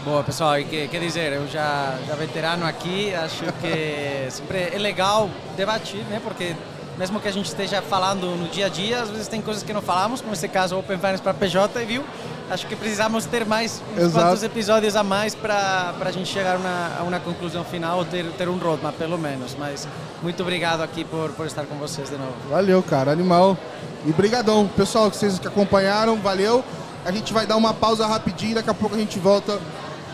Boa, 0.03 0.21
pessoal, 0.21 0.59
e 0.59 0.65
que, 0.65 0.89
quer 0.89 0.99
dizer, 0.99 1.31
eu 1.31 1.47
já, 1.47 1.97
já 2.05 2.13
veterano 2.15 2.65
aqui, 2.65 3.15
acho 3.15 3.45
que 3.61 4.29
sempre 4.29 4.69
é 4.73 4.77
legal 4.77 5.29
debatir, 5.55 6.01
né? 6.09 6.19
Porque 6.21 6.53
mesmo 6.97 7.21
que 7.21 7.27
a 7.29 7.31
gente 7.31 7.45
esteja 7.45 7.81
falando 7.81 8.35
no 8.35 8.49
dia 8.49 8.65
a 8.65 8.69
dia, 8.69 9.01
às 9.01 9.09
vezes 9.09 9.29
tem 9.29 9.41
coisas 9.41 9.63
que 9.63 9.71
não 9.71 9.81
falamos, 9.81 10.19
como 10.19 10.33
esse 10.33 10.49
caso 10.49 10.77
Open 10.77 10.97
Finance 10.97 11.21
para 11.21 11.33
PJ, 11.33 11.85
viu? 11.85 12.03
Acho 12.49 12.67
que 12.67 12.75
precisamos 12.75 13.25
ter 13.25 13.45
mais 13.45 13.81
uns 13.97 14.11
quantos 14.11 14.43
episódios 14.43 14.97
a 14.97 15.03
mais 15.03 15.33
para 15.33 15.95
a 15.97 16.11
gente 16.11 16.27
chegar 16.27 16.55
a 16.55 16.57
uma, 16.57 16.91
a 16.99 17.03
uma 17.03 17.19
conclusão 17.21 17.63
final 17.63 17.99
ou 17.99 18.05
ter, 18.05 18.25
ter 18.33 18.49
um 18.49 18.57
roadmap, 18.57 18.93
pelo 18.95 19.17
menos. 19.17 19.55
Mas 19.57 19.87
muito 20.21 20.43
obrigado 20.43 20.81
aqui 20.81 21.05
por, 21.05 21.29
por 21.29 21.47
estar 21.47 21.63
com 21.63 21.75
vocês 21.75 22.09
de 22.09 22.17
novo. 22.17 22.33
Valeu, 22.49 22.83
cara, 22.83 23.09
animal. 23.09 23.57
E 24.05 24.11
brigadão, 24.11 24.67
pessoal, 24.67 25.09
que 25.09 25.15
vocês 25.15 25.39
que 25.39 25.47
acompanharam, 25.47 26.17
valeu. 26.17 26.61
A 27.05 27.11
gente 27.11 27.33
vai 27.33 27.47
dar 27.47 27.55
uma 27.55 27.73
pausa 27.73 28.05
rapidinho, 28.05 28.55
daqui 28.55 28.69
a 28.69 28.73
pouco 28.73 28.95
a 28.95 28.99
gente 28.99 29.17
volta 29.17 29.59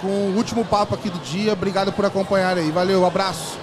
com 0.01 0.07
o 0.07 0.35
último 0.35 0.65
papo 0.65 0.95
aqui 0.95 1.09
do 1.09 1.19
dia. 1.19 1.53
Obrigado 1.53 1.91
por 1.91 2.05
acompanhar 2.05 2.57
aí. 2.57 2.71
Valeu, 2.71 3.05
abraço. 3.05 3.57